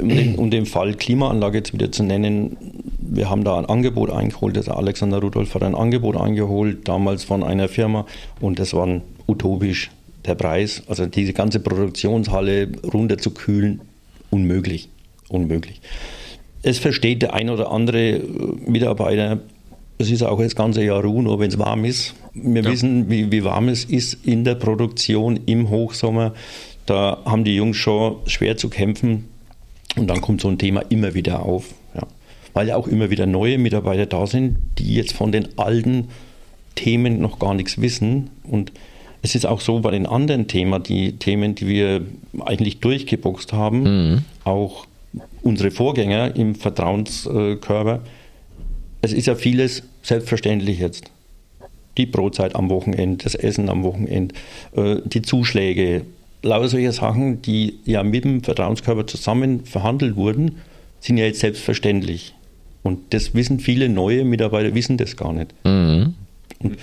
um 0.00 0.08
den, 0.08 0.34
um 0.36 0.50
den, 0.50 0.66
Fall 0.66 0.94
Klimaanlage 0.94 1.58
jetzt 1.58 1.72
wieder 1.72 1.90
zu 1.92 2.02
nennen, 2.02 2.56
wir 2.98 3.30
haben 3.30 3.44
da 3.44 3.58
ein 3.58 3.66
Angebot 3.66 4.10
eingeholt, 4.10 4.56
also 4.56 4.72
Alexander 4.72 5.20
Rudolf 5.20 5.54
hat 5.54 5.62
ein 5.62 5.74
Angebot 5.74 6.16
eingeholt, 6.16 6.88
damals 6.88 7.24
von 7.24 7.42
einer 7.42 7.68
Firma 7.68 8.06
und 8.40 8.58
das 8.58 8.74
war 8.74 8.88
utopisch 9.26 9.90
der 10.24 10.34
Preis. 10.34 10.82
Also 10.88 11.06
diese 11.06 11.32
ganze 11.32 11.60
Produktionshalle 11.60 12.68
runterzukühlen, 12.92 13.80
unmöglich. 14.30 14.88
Unmöglich 15.28 15.80
es 16.64 16.78
versteht 16.78 17.22
der 17.22 17.34
ein 17.34 17.50
oder 17.50 17.70
andere 17.70 18.16
äh, 18.16 18.20
Mitarbeiter, 18.66 19.40
es 19.98 20.10
ist 20.10 20.22
auch 20.22 20.40
das 20.40 20.56
ganze 20.56 20.82
Jahr 20.82 21.04
Ruhe, 21.04 21.22
nur 21.22 21.38
wenn 21.38 21.48
es 21.48 21.58
warm 21.58 21.84
ist. 21.84 22.14
Wir 22.32 22.62
ja. 22.62 22.70
wissen, 22.70 23.08
wie, 23.08 23.30
wie 23.30 23.44
warm 23.44 23.68
es 23.68 23.84
ist 23.84 24.26
in 24.26 24.44
der 24.44 24.56
Produktion 24.56 25.38
im 25.46 25.70
Hochsommer. 25.70 26.32
Da 26.86 27.22
haben 27.24 27.44
die 27.44 27.56
Jungs 27.56 27.76
schon 27.76 28.16
schwer 28.26 28.56
zu 28.56 28.68
kämpfen. 28.68 29.28
Und 29.96 30.08
dann 30.08 30.20
kommt 30.20 30.40
so 30.40 30.48
ein 30.48 30.58
Thema 30.58 30.82
immer 30.88 31.14
wieder 31.14 31.42
auf. 31.42 31.72
Ja. 31.94 32.02
Weil 32.52 32.68
ja 32.68 32.76
auch 32.76 32.88
immer 32.88 33.10
wieder 33.10 33.26
neue 33.26 33.58
Mitarbeiter 33.58 34.06
da 34.06 34.26
sind, 34.26 34.58
die 34.78 34.94
jetzt 34.94 35.12
von 35.12 35.32
den 35.32 35.58
alten 35.58 36.08
Themen 36.74 37.20
noch 37.20 37.38
gar 37.38 37.54
nichts 37.54 37.80
wissen. 37.80 38.30
Und 38.42 38.72
es 39.22 39.34
ist 39.34 39.46
auch 39.46 39.60
so 39.60 39.80
bei 39.80 39.90
den 39.90 40.06
anderen 40.06 40.48
Themen, 40.48 40.82
die 40.82 41.12
Themen, 41.12 41.54
die 41.54 41.68
wir 41.68 42.02
eigentlich 42.44 42.80
durchgeboxt 42.80 43.52
haben, 43.52 43.82
mhm. 43.82 44.24
auch 44.44 44.86
unsere 45.42 45.70
Vorgänger 45.70 46.36
im 46.36 46.54
Vertrauenskörper, 46.54 48.00
es 49.00 49.12
ist 49.12 49.26
ja 49.26 49.34
vieles 49.34 49.82
selbstverständlich 50.02 50.78
jetzt. 50.78 51.10
Die 51.96 52.06
Brotzeit 52.06 52.56
am 52.56 52.70
Wochenende, 52.70 53.22
das 53.22 53.34
Essen 53.34 53.68
am 53.68 53.84
Wochenende, 53.84 54.34
äh, 54.74 54.96
die 55.04 55.22
Zuschläge, 55.22 56.02
lauter 56.44 56.68
solche 56.68 56.92
Sachen, 56.92 57.42
die 57.42 57.78
ja 57.84 58.02
mit 58.02 58.24
dem 58.24 58.42
Vertrauenskörper 58.42 59.06
zusammen 59.06 59.64
verhandelt 59.64 60.16
wurden, 60.16 60.56
sind 61.00 61.18
ja 61.18 61.24
jetzt 61.24 61.40
selbstverständlich. 61.40 62.34
Und 62.82 63.14
das 63.14 63.34
wissen 63.34 63.60
viele 63.60 63.88
neue 63.88 64.24
Mitarbeiter, 64.24 64.74
wissen 64.74 64.96
das 64.96 65.16
gar 65.16 65.32
nicht. 65.32 65.54
Mhm. 65.64 66.14
Und, 66.60 66.76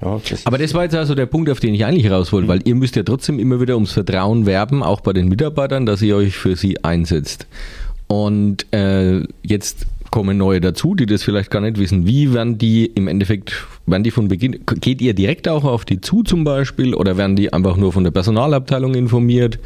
ja, 0.00 0.20
das 0.30 0.46
Aber 0.46 0.58
das 0.58 0.72
war 0.74 0.84
jetzt 0.84 0.94
also 0.94 1.14
der 1.16 1.26
Punkt, 1.26 1.50
auf 1.50 1.58
den 1.58 1.74
ich 1.74 1.84
eigentlich 1.84 2.10
raus 2.10 2.32
wollte, 2.32 2.44
mhm. 2.46 2.48
weil 2.48 2.60
ihr 2.64 2.76
müsst 2.76 2.96
ja 2.96 3.02
trotzdem 3.02 3.38
immer 3.40 3.60
wieder 3.60 3.74
ums 3.74 3.92
Vertrauen 3.92 4.46
werben, 4.46 4.82
auch 4.82 5.00
bei 5.00 5.12
den 5.12 5.28
Mitarbeitern, 5.28 5.84
dass 5.84 6.00
ihr 6.00 6.16
euch 6.16 6.36
für 6.36 6.54
sie 6.56 6.84
einsetzt. 6.84 7.46
Und 8.06 8.72
äh, 8.72 9.22
jetzt 9.42 9.86
kommen 10.10 10.38
neue 10.38 10.60
dazu, 10.60 10.94
die 10.94 11.06
das 11.06 11.22
vielleicht 11.22 11.50
gar 11.50 11.60
nicht 11.60 11.78
wissen. 11.78 12.06
Wie 12.06 12.32
werden 12.32 12.58
die 12.58 12.86
im 12.86 13.08
Endeffekt, 13.08 13.66
werden 13.86 14.02
die 14.02 14.10
von 14.10 14.28
Beginn, 14.28 14.60
geht 14.80 15.00
ihr 15.00 15.14
direkt 15.14 15.48
auch 15.48 15.64
auf 15.64 15.84
die 15.84 16.00
zu 16.00 16.22
zum 16.22 16.44
Beispiel 16.44 16.94
oder 16.94 17.16
werden 17.16 17.36
die 17.36 17.52
einfach 17.52 17.76
nur 17.76 17.92
von 17.92 18.04
der 18.04 18.10
Personalabteilung 18.10 18.94
informiert? 18.94 19.58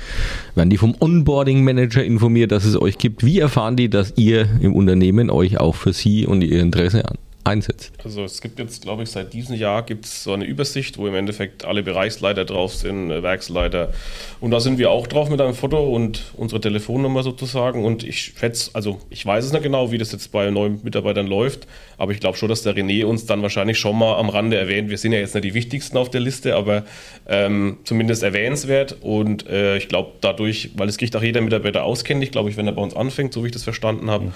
Werden 0.54 0.70
die 0.70 0.78
vom 0.78 0.94
Onboarding 0.98 1.64
Manager 1.64 2.04
informiert, 2.04 2.52
dass 2.52 2.64
es 2.64 2.80
euch 2.80 2.98
gibt? 2.98 3.24
Wie 3.24 3.38
erfahren 3.38 3.76
die, 3.76 3.88
dass 3.88 4.14
ihr 4.16 4.48
im 4.60 4.74
Unternehmen 4.74 5.30
euch 5.30 5.58
auch 5.58 5.74
für 5.74 5.92
sie 5.92 6.26
und 6.26 6.42
ihr 6.42 6.60
Interesse 6.60 7.04
an, 7.08 7.18
einsetzt? 7.44 7.92
Also 8.04 8.24
es 8.24 8.40
gibt 8.40 8.58
jetzt, 8.58 8.82
glaube 8.82 9.02
ich, 9.02 9.10
seit 9.10 9.32
diesem 9.32 9.56
Jahr 9.56 9.82
gibt 9.82 10.04
es 10.04 10.22
so 10.22 10.32
eine 10.32 10.44
Übersicht, 10.44 10.98
wo 10.98 11.06
im 11.06 11.14
Endeffekt 11.14 11.64
alle 11.64 11.82
Bereichsleiter 11.82 12.44
drauf 12.44 12.74
sind, 12.74 13.10
äh, 13.10 13.22
Werksleiter. 13.22 13.92
Und 14.40 14.52
da 14.52 14.60
sind 14.60 14.78
wir 14.78 14.90
auch 14.90 15.06
drauf 15.06 15.28
mit 15.28 15.40
einem 15.40 15.54
Foto 15.54 15.82
und 15.94 16.32
unsere 16.36 16.60
Telefonnummer 16.60 17.22
sozusagen. 17.22 17.84
Und 17.84 18.04
ich 18.04 18.34
schätze, 18.38 18.70
also 18.74 19.00
ich 19.10 19.26
weiß 19.26 19.44
es 19.44 19.52
nicht 19.52 19.62
genau, 19.62 19.90
wie 19.90 19.98
das 19.98 20.12
jetzt 20.12 20.30
bei 20.30 20.50
neuen 20.50 20.80
Mitarbeitern 20.84 21.26
läuft, 21.26 21.66
aber 21.98 22.12
ich 22.12 22.20
glaube 22.20 22.36
schon, 22.36 22.48
dass 22.48 22.62
der 22.62 22.76
René 22.76 23.04
uns 23.04 23.26
dann 23.26 23.42
wahrscheinlich 23.42 23.78
schon 23.78 23.98
mal 23.98 24.16
am 24.16 24.28
Rande 24.28 24.56
erwähnt. 24.56 24.88
Wir 24.90 24.98
sind 24.98 25.12
ja 25.12 25.18
jetzt 25.18 25.34
nicht 25.34 25.44
die 25.44 25.54
wichtigsten 25.54 25.96
auf 25.96 26.10
der 26.10 26.20
Liste, 26.20 26.54
aber 26.54 26.84
ähm, 27.28 27.78
zumindest 27.84 28.22
erwähnenswert. 28.22 28.98
Und 29.00 29.46
äh, 29.48 29.76
ich 29.76 29.88
glaube 29.88 30.12
dadurch, 30.20 30.70
weil 30.76 30.88
es 30.88 30.96
kriegt 30.96 31.16
auch 31.16 31.22
jeder 31.22 31.40
Mitarbeiter 31.40 31.82
auskenntlich, 31.82 32.30
glaube 32.30 32.50
ich, 32.50 32.56
wenn 32.56 32.66
er 32.66 32.72
bei 32.72 32.82
uns 32.82 32.94
anfängt, 32.94 33.32
so 33.32 33.42
wie 33.42 33.48
ich 33.48 33.52
das 33.52 33.64
verstanden 33.64 34.10
habe. 34.10 34.26
Mhm 34.26 34.32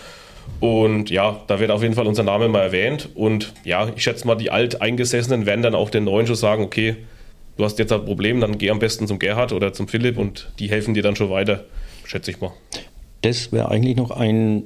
und 0.61 1.11
ja, 1.11 1.41
da 1.47 1.61
wird 1.61 1.71
auf 1.71 1.83
jeden 1.83 1.95
Fall 1.95 2.07
unser 2.07 2.23
Name 2.23 2.49
mal 2.49 2.63
erwähnt. 2.63 3.11
Und 3.15 3.53
ja, 3.65 3.89
ich 3.95 4.03
schätze 4.03 4.27
mal, 4.27 4.37
die 4.37 4.51
Alteingesessenen 4.51 5.47
werden 5.47 5.63
dann 5.63 5.75
auch 5.75 5.91
den 5.91 6.05
Neuen 6.05 6.27
schon 6.27 6.37
sagen, 6.37 6.63
okay, 6.63 6.97
du 7.57 7.65
hast 7.65 7.79
jetzt 7.79 7.93
ein 7.93 8.05
Problem, 8.05 8.41
dann 8.41 8.59
geh 8.59 8.71
am 8.71 8.79
besten 8.79 9.07
zum 9.07 9.19
Gerhard 9.19 9.53
oder 9.53 9.73
zum 9.73 9.89
Philipp 9.89 10.19
und 10.19 10.51
die 10.59 10.71
helfen 10.71 10.95
dir 10.95 11.03
dann 11.03 11.17
schon 11.17 11.31
weiter, 11.31 11.65
schätze 12.05 12.31
ich 12.31 12.41
mal. 12.41 12.53
Das 13.23 13.53
wäre 13.53 13.71
eigentlich 13.71 13.97
noch 13.97 14.11
ein, 14.11 14.63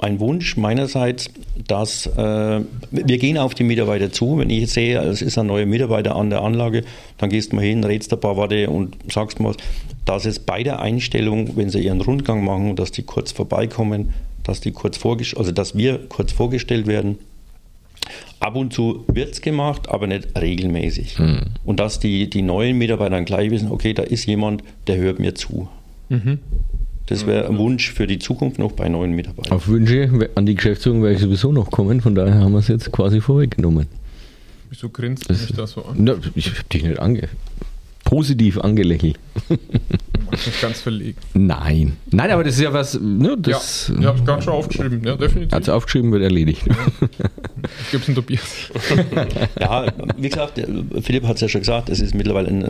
ein 0.00 0.18
Wunsch 0.18 0.56
meinerseits, 0.56 1.30
dass 1.66 2.06
äh, 2.06 2.60
wir 2.90 3.18
gehen 3.18 3.38
auf 3.38 3.54
die 3.54 3.64
Mitarbeiter 3.64 4.10
zu. 4.10 4.38
Wenn 4.38 4.50
ich 4.50 4.72
sehe, 4.72 4.98
es 5.00 5.22
ist 5.22 5.38
ein 5.38 5.46
neuer 5.46 5.66
Mitarbeiter 5.66 6.16
an 6.16 6.30
der 6.30 6.42
Anlage, 6.42 6.82
dann 7.18 7.30
gehst 7.30 7.52
du 7.52 7.56
mal 7.56 7.64
hin, 7.64 7.84
redst 7.84 8.12
ein 8.12 8.20
paar 8.20 8.36
Worte 8.36 8.68
und 8.70 8.96
sagst 9.12 9.38
mal, 9.38 9.54
dass 10.06 10.24
es 10.24 10.40
bei 10.40 10.62
der 10.62 10.80
Einstellung, 10.80 11.56
wenn 11.56 11.68
sie 11.68 11.80
ihren 11.80 12.00
Rundgang 12.00 12.44
machen, 12.44 12.74
dass 12.74 12.90
die 12.90 13.02
kurz 13.02 13.32
vorbeikommen, 13.32 14.12
dass 14.44 14.60
die 14.60 14.72
kurz 14.72 15.04
also 15.04 15.52
dass 15.52 15.76
wir 15.76 15.98
kurz 16.08 16.32
vorgestellt 16.32 16.86
werden. 16.86 17.18
Ab 18.40 18.56
und 18.56 18.72
zu 18.72 19.04
wird 19.08 19.32
es 19.34 19.40
gemacht, 19.42 19.88
aber 19.88 20.06
nicht 20.06 20.28
regelmäßig. 20.40 21.18
Mhm. 21.18 21.40
Und 21.64 21.78
dass 21.78 22.00
die, 22.00 22.30
die 22.30 22.42
neuen 22.42 22.78
Mitarbeiter 22.78 23.10
dann 23.10 23.24
gleich 23.24 23.50
wissen, 23.50 23.70
okay, 23.70 23.92
da 23.92 24.02
ist 24.02 24.26
jemand, 24.26 24.62
der 24.86 24.96
hört 24.96 25.18
mir 25.18 25.34
zu. 25.34 25.68
Mhm. 26.08 26.38
Das 27.06 27.26
wäre 27.26 27.48
ein 27.48 27.58
Wunsch 27.58 27.90
für 27.90 28.06
die 28.06 28.18
Zukunft 28.18 28.58
noch 28.58 28.72
bei 28.72 28.88
neuen 28.88 29.12
Mitarbeitern. 29.12 29.52
Auf 29.52 29.66
Wünsche 29.68 30.30
an 30.36 30.46
die 30.46 30.54
Geschäftsführung 30.54 31.02
werde 31.02 31.16
ich 31.16 31.20
sowieso 31.20 31.52
noch 31.52 31.70
kommen, 31.70 32.00
von 32.00 32.14
daher 32.14 32.36
haben 32.36 32.52
wir 32.52 32.60
es 32.60 32.68
jetzt 32.68 32.92
quasi 32.92 33.20
vorweggenommen. 33.20 33.88
Wieso 34.70 34.88
grinst 34.88 35.28
du 35.28 35.34
mich 35.34 35.52
da 35.52 35.66
so 35.66 35.84
an? 35.84 35.96
Na, 35.98 36.14
ich 36.36 36.50
habe 36.50 36.64
dich 36.72 36.84
nicht 36.84 37.00
ange 37.00 37.28
positiv 38.10 38.58
angelächelt. 38.58 39.18
jetzt 40.40 40.46
nicht 40.46 40.60
ganz 40.62 40.80
verlegen. 40.80 41.18
Nein. 41.34 41.96
Nein, 42.10 42.30
aber 42.30 42.44
das 42.44 42.54
ist 42.54 42.60
ja 42.62 42.72
was, 42.72 42.98
ne, 43.00 43.36
das 43.38 43.88
ja, 43.94 44.00
ich 44.00 44.06
habe 44.06 44.18
es 44.18 44.24
gerade 44.24 44.42
schon 44.42 44.52
aufgeschrieben, 44.54 45.02
ja, 45.04 45.16
definitiv. 45.16 45.52
hat 45.52 45.68
aufgeschrieben, 45.68 46.12
wird 46.12 46.22
erledigt. 46.22 46.62
Ich 46.66 47.90
gebe 47.90 48.04
es 48.08 48.14
Tobias. 48.14 48.70
Ja, 49.60 49.86
wie 50.16 50.28
gesagt, 50.28 50.60
Philipp 51.02 51.26
hat 51.26 51.36
es 51.36 51.42
ja 51.42 51.48
schon 51.48 51.60
gesagt, 51.60 51.88
es 51.90 52.00
ist 52.00 52.14
mittlerweile 52.14 52.48
ein, 52.48 52.62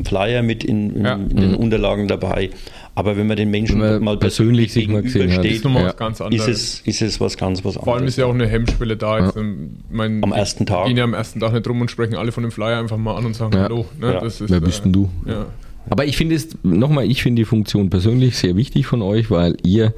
ein 0.00 0.04
Flyer 0.04 0.42
mit 0.42 0.64
in, 0.64 0.90
in, 0.96 1.04
Ja. 1.04 1.14
in 1.14 1.36
den 1.36 1.54
Unterlagen 1.54 2.08
dabei. 2.08 2.50
Aber 2.96 3.16
wenn 3.16 3.26
man 3.26 3.36
den 3.36 3.50
Menschen 3.50 3.78
man 3.78 4.02
mal 4.04 4.16
persönlich 4.16 4.72
sich 4.72 4.86
mal 4.88 5.02
gesehen 5.02 5.32
hat. 5.32 5.44
Ist 5.44 5.64
Ja. 5.64 5.74
was 5.74 5.96
ganz 5.96 6.20
ist 6.20 6.26
anderes. 6.26 6.48
es, 6.48 6.80
ist 6.80 7.02
es 7.02 7.20
was 7.20 7.36
ganz 7.36 7.64
was 7.64 7.74
Vor 7.74 7.84
allem 7.88 7.92
anderes. 7.94 8.14
ist 8.14 8.16
ja 8.18 8.26
auch 8.26 8.34
eine 8.34 8.46
Hemmschwelle 8.46 8.96
da. 8.96 9.24
Jetzt, 9.26 9.36
ähm, 9.36 9.76
mein, 9.90 10.22
Am 10.22 10.32
ersten 10.32 10.64
Tag. 10.66 10.86
Gehen 10.86 10.96
ja 10.96 11.04
am 11.04 11.14
ersten 11.14 11.40
Tag 11.40 11.52
nicht 11.52 11.66
rum 11.68 11.80
und 11.80 11.90
sprechen 11.90 12.14
alle 12.14 12.30
von 12.32 12.42
dem 12.44 12.52
Flyer 12.52 12.78
einfach 12.78 12.96
mal 12.96 13.16
an 13.16 13.26
und 13.26 13.34
sagen 13.34 13.52
Ja. 13.56 13.64
Hallo. 13.64 13.86
Ne? 14.00 14.12
Ja. 14.14 14.20
Das 14.20 14.40
ist, 14.40 14.50
Wer 14.50 14.60
bist 14.60 14.84
denn 14.84 14.92
du? 14.92 15.10
Äh, 15.26 15.30
ja. 15.30 15.46
Aber 15.90 16.06
ich 16.06 16.16
finde 16.16 16.34
es, 16.34 16.56
nochmal, 16.62 17.10
ich 17.10 17.22
finde 17.22 17.42
die 17.42 17.46
Funktion 17.46 17.90
persönlich 17.90 18.36
sehr 18.36 18.56
wichtig 18.56 18.86
von 18.86 19.02
euch, 19.02 19.30
weil 19.30 19.56
ihr 19.62 19.92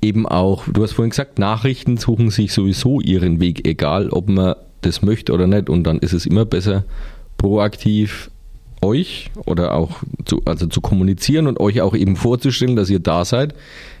eben 0.00 0.26
auch, 0.26 0.64
du 0.68 0.82
hast 0.82 0.92
vorhin 0.92 1.10
gesagt, 1.10 1.38
Nachrichten 1.38 1.96
suchen 1.96 2.30
sich 2.30 2.52
sowieso 2.52 3.00
ihren 3.00 3.40
Weg, 3.40 3.66
egal 3.66 4.10
ob 4.10 4.28
man 4.28 4.54
das 4.82 5.02
möchte 5.02 5.32
oder 5.32 5.46
nicht. 5.46 5.68
Und 5.68 5.84
dann 5.84 5.98
ist 5.98 6.12
es 6.12 6.26
immer 6.26 6.44
besser, 6.44 6.84
proaktiv 7.36 8.30
euch 8.80 9.30
oder 9.44 9.74
auch 9.74 10.02
zu, 10.24 10.42
also 10.44 10.66
zu 10.66 10.80
kommunizieren 10.80 11.46
und 11.48 11.58
euch 11.58 11.80
auch 11.80 11.96
eben 11.96 12.16
vorzustellen, 12.16 12.76
dass 12.76 12.90
ihr 12.90 13.00
da 13.00 13.24
seid, 13.24 13.54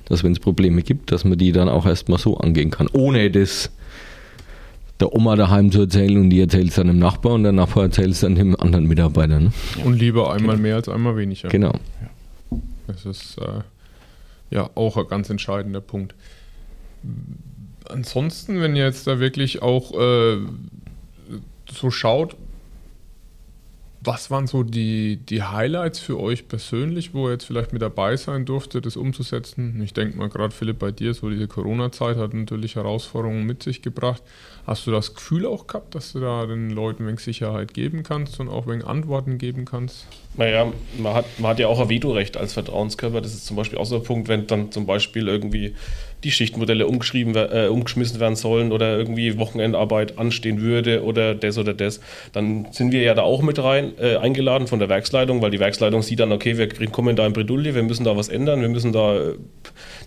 dass 0.04 0.22
wenn 0.22 0.32
es 0.32 0.38
Probleme 0.38 0.82
gibt, 0.82 1.10
dass 1.10 1.24
man 1.24 1.36
die 1.36 1.52
dann 1.52 1.68
auch 1.68 1.84
erstmal 1.84 2.18
so 2.18 2.36
angehen 2.38 2.70
kann, 2.70 2.88
ohne 2.92 3.30
das 3.30 3.70
der 5.00 5.14
Oma 5.14 5.36
daheim 5.36 5.70
zu 5.70 5.82
erzählen 5.82 6.16
und 6.16 6.30
die 6.30 6.40
erzählt 6.40 6.68
es 6.68 6.74
dann 6.74 6.88
dem 6.88 6.98
Nachbar 6.98 7.34
und 7.34 7.44
der 7.44 7.52
Nachbar 7.52 7.84
erzählt 7.84 8.10
es 8.10 8.20
dann 8.20 8.34
dem 8.34 8.58
anderen 8.58 8.86
Mitarbeiter. 8.86 9.38
Ne? 9.38 9.52
Und 9.84 9.98
lieber 9.98 10.32
einmal 10.32 10.56
mehr 10.56 10.76
als 10.76 10.88
einmal 10.88 11.16
weniger. 11.16 11.48
Genau. 11.48 11.72
Das 12.86 13.04
ist 13.04 13.38
äh, 13.38 13.60
ja 14.50 14.70
auch 14.74 14.96
ein 14.96 15.06
ganz 15.08 15.30
entscheidender 15.30 15.80
Punkt. 15.80 16.14
Ansonsten, 17.88 18.60
wenn 18.60 18.74
ihr 18.76 18.84
jetzt 18.84 19.06
da 19.06 19.20
wirklich 19.20 19.62
auch 19.62 19.92
äh, 19.92 20.38
so 21.70 21.90
schaut, 21.90 22.36
was 24.00 24.30
waren 24.30 24.46
so 24.46 24.62
die, 24.62 25.16
die 25.16 25.42
Highlights 25.42 25.98
für 25.98 26.20
euch 26.20 26.46
persönlich, 26.46 27.14
wo 27.14 27.26
ihr 27.26 27.32
jetzt 27.32 27.44
vielleicht 27.44 27.72
mit 27.72 27.82
dabei 27.82 28.16
sein 28.16 28.44
durfte, 28.44 28.80
das 28.80 28.96
umzusetzen? 28.96 29.80
Ich 29.82 29.92
denke 29.92 30.16
mal, 30.16 30.28
gerade 30.28 30.54
Philipp, 30.54 30.78
bei 30.78 30.92
dir, 30.92 31.14
so 31.14 31.28
diese 31.28 31.48
Corona-Zeit 31.48 32.16
hat 32.16 32.32
natürlich 32.32 32.76
Herausforderungen 32.76 33.44
mit 33.44 33.62
sich 33.62 33.82
gebracht. 33.82 34.22
Hast 34.66 34.86
du 34.86 34.92
das 34.92 35.14
Gefühl 35.14 35.46
auch 35.46 35.66
gehabt, 35.66 35.94
dass 35.94 36.12
du 36.12 36.20
da 36.20 36.46
den 36.46 36.70
Leuten 36.70 37.06
wenig 37.06 37.20
Sicherheit 37.20 37.74
geben 37.74 38.04
kannst 38.04 38.38
und 38.38 38.48
auch 38.48 38.68
wenig 38.68 38.86
Antworten 38.86 39.36
geben 39.36 39.64
kannst? 39.64 40.06
Naja, 40.36 40.72
man 40.98 41.14
hat, 41.14 41.24
man 41.38 41.50
hat 41.50 41.58
ja 41.58 41.66
auch 41.66 41.80
ein 41.80 41.88
Vetorecht 41.88 42.36
als 42.36 42.52
Vertrauenskörper. 42.52 43.20
Das 43.20 43.34
ist 43.34 43.46
zum 43.46 43.56
Beispiel 43.56 43.78
auch 43.78 43.86
so 43.86 43.96
ein 43.96 44.02
Punkt, 44.04 44.28
wenn 44.28 44.46
dann 44.46 44.70
zum 44.70 44.86
Beispiel 44.86 45.26
irgendwie 45.26 45.74
die 46.24 46.30
Schichtmodelle 46.30 46.86
umgeschrieben, 46.86 47.34
äh, 47.34 47.68
umgeschmissen 47.68 48.20
werden 48.20 48.36
sollen 48.36 48.72
oder 48.72 48.96
irgendwie 48.96 49.38
Wochenendarbeit 49.38 50.18
anstehen 50.18 50.60
würde 50.60 51.04
oder 51.04 51.34
das 51.34 51.58
oder 51.58 51.74
das, 51.74 52.00
dann 52.32 52.66
sind 52.72 52.92
wir 52.92 53.02
ja 53.02 53.14
da 53.14 53.22
auch 53.22 53.42
mit 53.42 53.62
rein 53.62 53.92
äh, 53.98 54.16
eingeladen 54.16 54.66
von 54.66 54.78
der 54.78 54.88
Werksleitung, 54.88 55.42
weil 55.42 55.50
die 55.50 55.60
Werksleitung 55.60 56.02
sieht 56.02 56.20
dann, 56.20 56.32
okay, 56.32 56.58
wir 56.58 56.88
kommen 56.90 57.16
da 57.16 57.26
in 57.26 57.32
Bredouille, 57.32 57.74
wir 57.74 57.82
müssen 57.82 58.04
da 58.04 58.16
was 58.16 58.28
ändern, 58.28 58.60
wir 58.60 58.68
müssen 58.68 58.92
da 58.92 59.16
äh, 59.16 59.34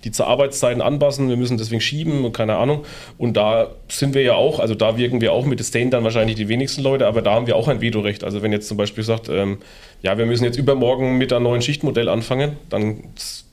die 0.04 0.12
Arbeitszeiten 0.22 0.82
anpassen, 0.82 1.30
wir 1.30 1.38
müssen 1.38 1.58
deswegen 1.58 1.82
schieben 1.82 2.26
und 2.26 2.34
keine 2.34 2.56
Ahnung. 2.56 2.86
Und 3.18 3.38
da 3.38 3.72
sind 3.88 4.14
wir 4.14 4.22
ja 4.22 4.34
auch, 4.34 4.60
also 4.60 4.76
da 4.76 4.98
wirken 4.98 5.22
wir 5.22 5.32
auch 5.32 5.46
mit, 5.46 5.60
das 5.60 5.72
sehen 5.72 5.92
dann 5.92 6.04
wahrscheinlich 6.04 6.36
die 6.36 6.48
wenigsten 6.48 6.82
Leute, 6.82 7.08
aber 7.08 7.22
da 7.22 7.34
haben 7.34 7.48
wir 7.48 7.56
auch 7.56 7.68
ein 7.68 7.82
Vetorecht. 7.82 8.24
Also 8.24 8.42
wenn 8.42 8.52
jetzt 8.52 8.68
zum 8.68 8.78
Beispiel 8.78 9.04
sagt, 9.04 9.30
ähm, 9.30 9.60
ja, 10.02 10.18
wir 10.18 10.26
müssen 10.26 10.44
jetzt 10.44 10.58
übermorgen 10.58 11.18
mit 11.18 11.32
einem 11.32 11.44
neuen 11.44 11.62
Schichtmodell 11.62 12.10
anfangen, 12.10 12.58
dann 12.70 13.04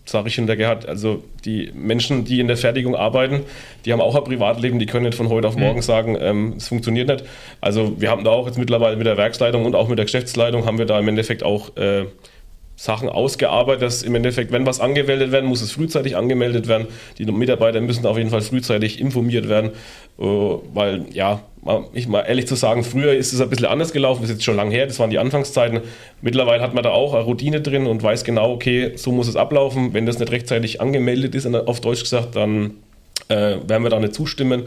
sage 0.08 0.28
ich 0.28 0.34
hinter 0.34 0.56
Gerhard, 0.56 0.88
also 0.88 1.22
die 1.44 1.70
Menschen, 1.74 2.24
die 2.24 2.40
in 2.40 2.48
der 2.48 2.56
Fertigung 2.56 2.96
arbeiten, 2.96 3.44
die 3.84 3.92
haben 3.92 4.00
auch 4.00 4.14
ein 4.14 4.24
Privatleben, 4.24 4.78
die 4.78 4.86
können 4.86 5.04
nicht 5.04 5.16
von 5.16 5.28
heute 5.28 5.48
auf 5.48 5.56
morgen 5.56 5.82
sagen, 5.82 6.16
ähm, 6.20 6.54
es 6.56 6.68
funktioniert 6.68 7.08
nicht. 7.08 7.24
Also 7.60 8.00
wir 8.00 8.10
haben 8.10 8.24
da 8.24 8.30
auch 8.30 8.46
jetzt 8.46 8.58
mittlerweile 8.58 8.96
mit 8.96 9.06
der 9.06 9.16
Werksleitung 9.16 9.66
und 9.66 9.74
auch 9.74 9.88
mit 9.88 9.98
der 9.98 10.06
Geschäftsleitung 10.06 10.64
haben 10.64 10.78
wir 10.78 10.86
da 10.86 10.98
im 10.98 11.08
Endeffekt 11.08 11.42
auch 11.42 11.76
äh, 11.76 12.06
Sachen 12.78 13.08
ausgearbeitet, 13.08 13.82
dass 13.82 14.04
im 14.04 14.14
Endeffekt, 14.14 14.52
wenn 14.52 14.64
was 14.64 14.78
angemeldet 14.78 15.32
werden, 15.32 15.46
muss 15.46 15.62
es 15.62 15.72
frühzeitig 15.72 16.16
angemeldet 16.16 16.68
werden. 16.68 16.86
Die 17.18 17.24
Mitarbeiter 17.24 17.80
müssen 17.80 18.06
auf 18.06 18.16
jeden 18.16 18.30
Fall 18.30 18.40
frühzeitig 18.40 19.00
informiert 19.00 19.48
werden, 19.48 19.72
äh, 20.20 20.22
weil, 20.22 21.06
ja, 21.12 21.40
ich 21.92 22.06
mal 22.06 22.20
ehrlich 22.20 22.46
zu 22.46 22.54
sagen, 22.54 22.84
früher 22.84 23.14
ist 23.14 23.32
es 23.32 23.40
ein 23.40 23.50
bisschen 23.50 23.66
anders 23.66 23.92
gelaufen, 23.92 24.22
ist 24.22 24.30
jetzt 24.30 24.44
schon 24.44 24.54
lange 24.54 24.70
her, 24.70 24.86
das 24.86 25.00
waren 25.00 25.10
die 25.10 25.18
Anfangszeiten. 25.18 25.80
Mittlerweile 26.22 26.62
hat 26.62 26.72
man 26.72 26.84
da 26.84 26.90
auch 26.90 27.14
eine 27.14 27.24
Routine 27.24 27.60
drin 27.60 27.88
und 27.88 28.00
weiß 28.00 28.22
genau, 28.22 28.52
okay, 28.52 28.92
so 28.94 29.10
muss 29.10 29.26
es 29.26 29.34
ablaufen. 29.34 29.92
Wenn 29.92 30.06
das 30.06 30.20
nicht 30.20 30.30
rechtzeitig 30.30 30.80
angemeldet 30.80 31.34
ist, 31.34 31.52
auf 31.52 31.80
Deutsch 31.80 32.02
gesagt, 32.02 32.36
dann 32.36 32.76
äh, 33.28 33.56
werden 33.66 33.82
wir 33.82 33.90
da 33.90 33.98
nicht 33.98 34.14
zustimmen 34.14 34.66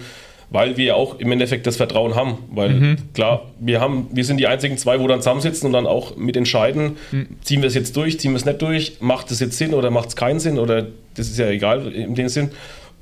weil 0.52 0.78
wir 0.78 0.98
auch 0.98 1.18
im 1.20 1.32
Endeffekt 1.32 1.66
das 1.66 1.78
Vertrauen 1.78 2.16
haben. 2.16 2.38
Weil 2.52 2.98
klar, 3.14 3.50
wir 3.60 3.80
haben, 3.80 4.08
wir 4.12 4.26
sind 4.26 4.38
die 4.38 4.48
einzigen 4.48 4.78
zwei, 4.78 5.00
wo 5.00 5.08
dann 5.08 5.22
zusammensitzen 5.22 5.66
und 5.66 5.74
dann 5.74 5.88
auch 5.88 6.18
mit 6.18 6.38
entscheiden, 6.38 6.98
ziehen 7.42 7.62
wir 7.62 7.68
es 7.68 7.74
jetzt 7.74 7.96
durch, 7.96 8.20
ziehen 8.20 8.32
wir 8.32 8.38
es 8.38 8.46
nicht 8.46 8.62
durch, 8.62 8.98
macht 9.00 9.32
es 9.32 9.40
jetzt 9.40 9.58
Sinn 9.58 9.74
oder 9.74 9.90
macht 9.90 10.10
es 10.10 10.16
keinen 10.16 10.40
Sinn 10.40 10.60
oder 10.60 10.88
das 11.16 11.30
ist 11.30 11.40
ja 11.40 11.48
egal 11.48 11.92
in 11.94 12.16
dem 12.16 12.28
Sinn. 12.28 12.52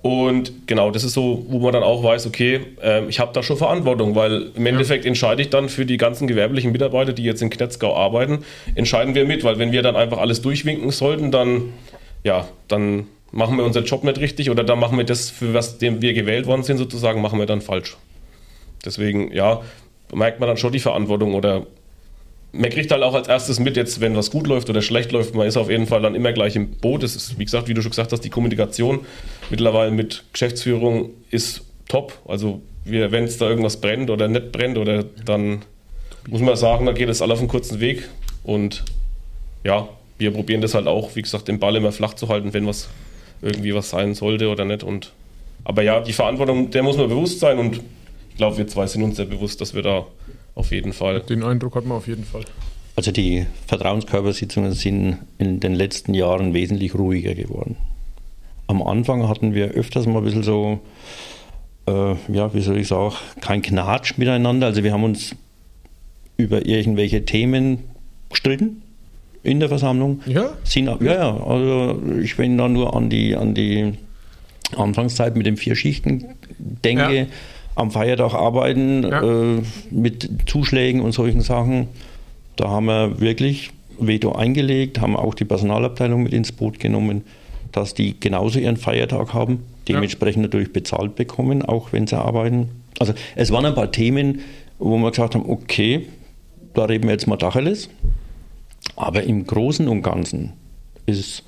Und 0.02 0.66
genau, 0.66 0.92
das 0.92 1.04
ist 1.04 1.14
so, 1.14 1.46
wo 1.50 1.60
man 1.60 1.74
dann 1.74 1.84
auch 1.84 2.04
weiß, 2.04 2.26
okay, 2.28 2.62
ähm, 2.82 3.10
ich 3.10 3.20
habe 3.20 3.34
da 3.34 3.44
schon 3.44 3.58
Verantwortung, 3.58 4.16
weil 4.16 4.52
im 4.56 4.66
Endeffekt 4.66 5.06
entscheide 5.06 5.42
ich 5.42 5.50
dann 5.50 5.68
für 5.68 5.86
die 5.86 5.98
ganzen 5.98 6.26
gewerblichen 6.26 6.72
Mitarbeiter, 6.72 7.12
die 7.12 7.24
jetzt 7.24 7.42
in 7.42 7.50
Knetzgau 7.50 7.96
arbeiten, 7.96 8.40
entscheiden 8.76 9.14
wir 9.14 9.26
mit, 9.26 9.44
weil 9.44 9.60
wenn 9.60 9.74
wir 9.74 9.82
dann 9.82 9.98
einfach 9.98 10.20
alles 10.20 10.42
durchwinken 10.42 10.92
sollten, 10.92 11.32
dann, 11.32 11.74
ja, 12.24 12.48
dann 12.70 13.08
machen 13.32 13.58
wir 13.58 13.66
unseren 13.66 13.86
Job 13.86 14.04
nicht 14.04 14.20
richtig 14.20 14.50
oder 14.50 14.64
dann 14.64 14.80
machen 14.80 14.98
wir 14.98 15.06
das, 15.06 15.30
für 15.30 15.54
was 15.54 15.78
dem 15.78 16.02
wir 16.02 16.14
gewählt 16.14 16.48
worden 16.48 16.64
sind, 16.64 16.78
sozusagen, 16.78 17.22
machen 17.22 17.40
wir 17.40 17.46
dann 17.46 17.62
falsch. 17.62 17.98
Deswegen, 18.86 19.32
ja, 19.34 19.62
merkt 20.14 20.40
man 20.40 20.48
dann 20.48 20.58
schon 20.58 20.72
die 20.72 20.80
Verantwortung 20.80 21.36
oder 21.36 21.66
man 22.52 22.70
kriegt 22.70 22.92
halt 22.92 23.04
auch 23.04 23.14
als 23.14 23.28
erstes 23.28 23.60
mit, 23.60 23.78
jetzt, 23.78 24.02
wenn 24.02 24.16
was 24.16 24.32
gut 24.32 24.48
läuft 24.48 24.70
oder 24.70 24.82
schlecht 24.82 25.12
läuft, 25.12 25.36
man 25.36 25.48
ist 25.48 25.58
auf 25.58 25.70
jeden 25.70 25.86
Fall 25.86 26.02
dann 26.02 26.16
immer 26.16 26.34
gleich 26.34 26.56
im 26.56 26.72
Boot. 26.72 27.04
Das 27.04 27.16
ist, 27.16 27.38
wie 27.38 27.46
gesagt, 27.46 27.68
wie 27.68 27.74
du 27.74 27.82
schon 27.82 27.92
gesagt 27.92 28.12
hast, 28.12 28.22
die 28.22 28.30
Kommunikation 28.30 29.02
mittlerweile 29.50 29.92
mit 29.92 30.24
Geschäftsführung 30.34 31.12
ist 31.30 31.62
top. 31.88 32.14
Also, 32.28 32.62
wenn 32.86 33.26
es 33.26 33.38
da 33.38 33.48
irgendwas 33.48 33.78
brennt 33.78 34.10
oder 34.10 34.28
nicht 34.28 34.52
brennt, 34.52 34.78
oder 34.78 35.04
dann 35.26 35.62
muss 36.28 36.42
man 36.42 36.56
sagen, 36.56 36.86
da 36.88 36.92
geht 36.92 37.10
es 37.10 37.22
alle 37.22 37.34
auf 37.34 37.40
einen 37.40 37.48
kurzen 37.48 37.80
Weg. 37.80 38.10
Und 38.44 38.84
ja, 39.64 39.88
wir 40.18 40.32
probieren 40.32 40.62
das 40.62 40.74
halt 40.74 40.88
auch, 40.88 41.16
wie 41.16 41.22
gesagt, 41.22 41.48
den 41.48 41.60
Ball 41.60 41.76
immer 41.76 41.92
flach 41.92 42.16
zu 42.16 42.30
halten, 42.30 42.54
wenn 42.54 42.66
was 42.66 42.90
irgendwie 43.42 43.74
was 43.74 43.90
sein 43.90 44.14
sollte 44.14 44.50
oder 44.50 44.66
nicht. 44.66 44.84
Und, 44.84 45.14
aber 45.64 45.84
ja, 45.84 46.02
die 46.02 46.14
Verantwortung, 46.14 46.72
der 46.72 46.84
muss 46.84 46.98
man 46.98 47.10
bewusst 47.10 47.40
sein 47.40 47.58
und 47.58 47.78
ich 48.32 48.38
glaube, 48.38 48.58
wir 48.58 48.68
zwei 48.68 48.88
sind 48.88 49.04
uns 49.04 49.18
sehr 49.18 49.26
bewusst, 49.26 49.62
dass 49.62 49.74
wir 49.74 49.82
da 49.82 50.06
auf 50.56 50.72
jeden 50.72 50.94
Fall 50.94 51.22
Den 51.22 51.44
Eindruck 51.44 51.76
hat 51.76 51.86
man 51.86 51.98
auf 51.98 52.08
jeden 52.08 52.24
Fall. 52.24 52.44
Also 52.96 53.12
die 53.12 53.46
Vertrauenskörpersitzungen 53.68 54.74
sind 54.74 55.20
in 55.38 55.60
den 55.60 55.74
letzten 55.74 56.14
Jahren 56.14 56.54
wesentlich 56.54 56.96
ruhiger 56.96 57.34
geworden. 57.34 57.78
Am 58.68 58.82
Anfang 58.82 59.28
hatten 59.28 59.54
wir 59.54 59.70
öfters 59.70 60.06
mal 60.06 60.18
ein 60.18 60.26
bisschen 60.26 60.44
so, 60.44 60.80
äh, 61.88 62.16
ja, 62.32 62.54
wie 62.54 62.62
soll 62.62 62.78
ich 62.78 62.88
sagen, 62.88 63.16
kein 63.42 63.62
Knatsch 63.62 64.18
miteinander. 64.18 64.68
Also 64.68 64.84
wir 64.84 64.92
haben 64.92 65.04
uns 65.04 65.36
über 66.36 66.66
irgendwelche 66.66 67.26
Themen 67.26 67.80
gestritten 68.30 68.82
in 69.44 69.60
der 69.60 69.70
Versammlung. 69.70 70.22
Ja? 70.26 70.50
Sind, 70.64 70.86
ja, 70.88 70.98
ja, 71.14 71.44
also 71.44 72.00
ich 72.22 72.38
wenn 72.38 72.58
da 72.58 72.68
nur 72.68 72.96
an 72.96 73.10
die, 73.10 73.36
an 73.36 73.54
die 73.54 73.94
Anfangszeit 74.76 75.36
mit 75.36 75.46
den 75.46 75.58
vier 75.58 75.76
Schichten 75.76 76.26
denke, 76.58 77.16
Ja. 77.16 77.26
am 77.76 77.92
Feiertag 77.92 78.34
arbeiten 78.34 79.04
Ja. 79.04 79.22
äh, 79.24 79.62
mit 79.92 80.30
Zuschlägen 80.46 81.02
und 81.02 81.14
solchen 81.14 81.42
Sachen, 81.42 81.88
da 82.56 82.70
haben 82.70 82.86
wir 82.88 83.20
wirklich 83.22 83.72
Veto 84.00 84.34
eingelegt, 84.34 85.00
haben 85.02 85.16
auch 85.16 85.34
die 85.34 85.46
Personalabteilung 85.46 86.24
mit 86.24 86.34
ins 86.34 86.52
Boot 86.52 86.80
genommen, 86.80 87.24
dass 87.72 87.94
die 87.94 88.20
genauso 88.20 88.60
ihren 88.60 88.78
Feiertag 88.78 89.34
haben, 89.34 89.64
dementsprechend 89.88 90.44
natürlich 90.44 90.74
bezahlt 90.74 91.16
bekommen, 91.16 91.62
auch 91.64 91.92
wenn 91.94 92.08
sie 92.08 92.18
arbeiten. 92.18 92.70
Also 93.00 93.14
es 93.36 93.52
waren 93.52 93.66
ein 93.66 93.76
paar 93.76 93.92
Themen, 93.92 94.40
wo 94.80 94.98
wir 94.98 95.10
gesagt 95.12 95.36
haben, 95.36 95.50
okay, 95.50 96.06
da 96.74 96.86
reden 96.86 97.06
wir 97.06 97.12
jetzt 97.12 97.28
mal 97.28 97.38
Tacheles. 97.38 97.90
Aber 98.96 99.24
im 99.24 99.46
Großen 99.46 99.88
und 99.88 100.02
Ganzen 100.02 100.54
ist 101.06 101.44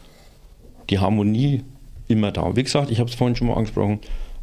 die 0.89 1.00
Harmonie 1.00 1.63
immer 2.08 2.32
da. 2.32 2.56
Wie 2.56 2.63
gesagt, 2.63 2.91
ich 2.91 3.00
habe 3.00 3.10
es 3.10 3.15
vorhin 3.15 3.36
schon 3.36 3.48
mal 3.48 3.56
angesprochen, 3.56 4.00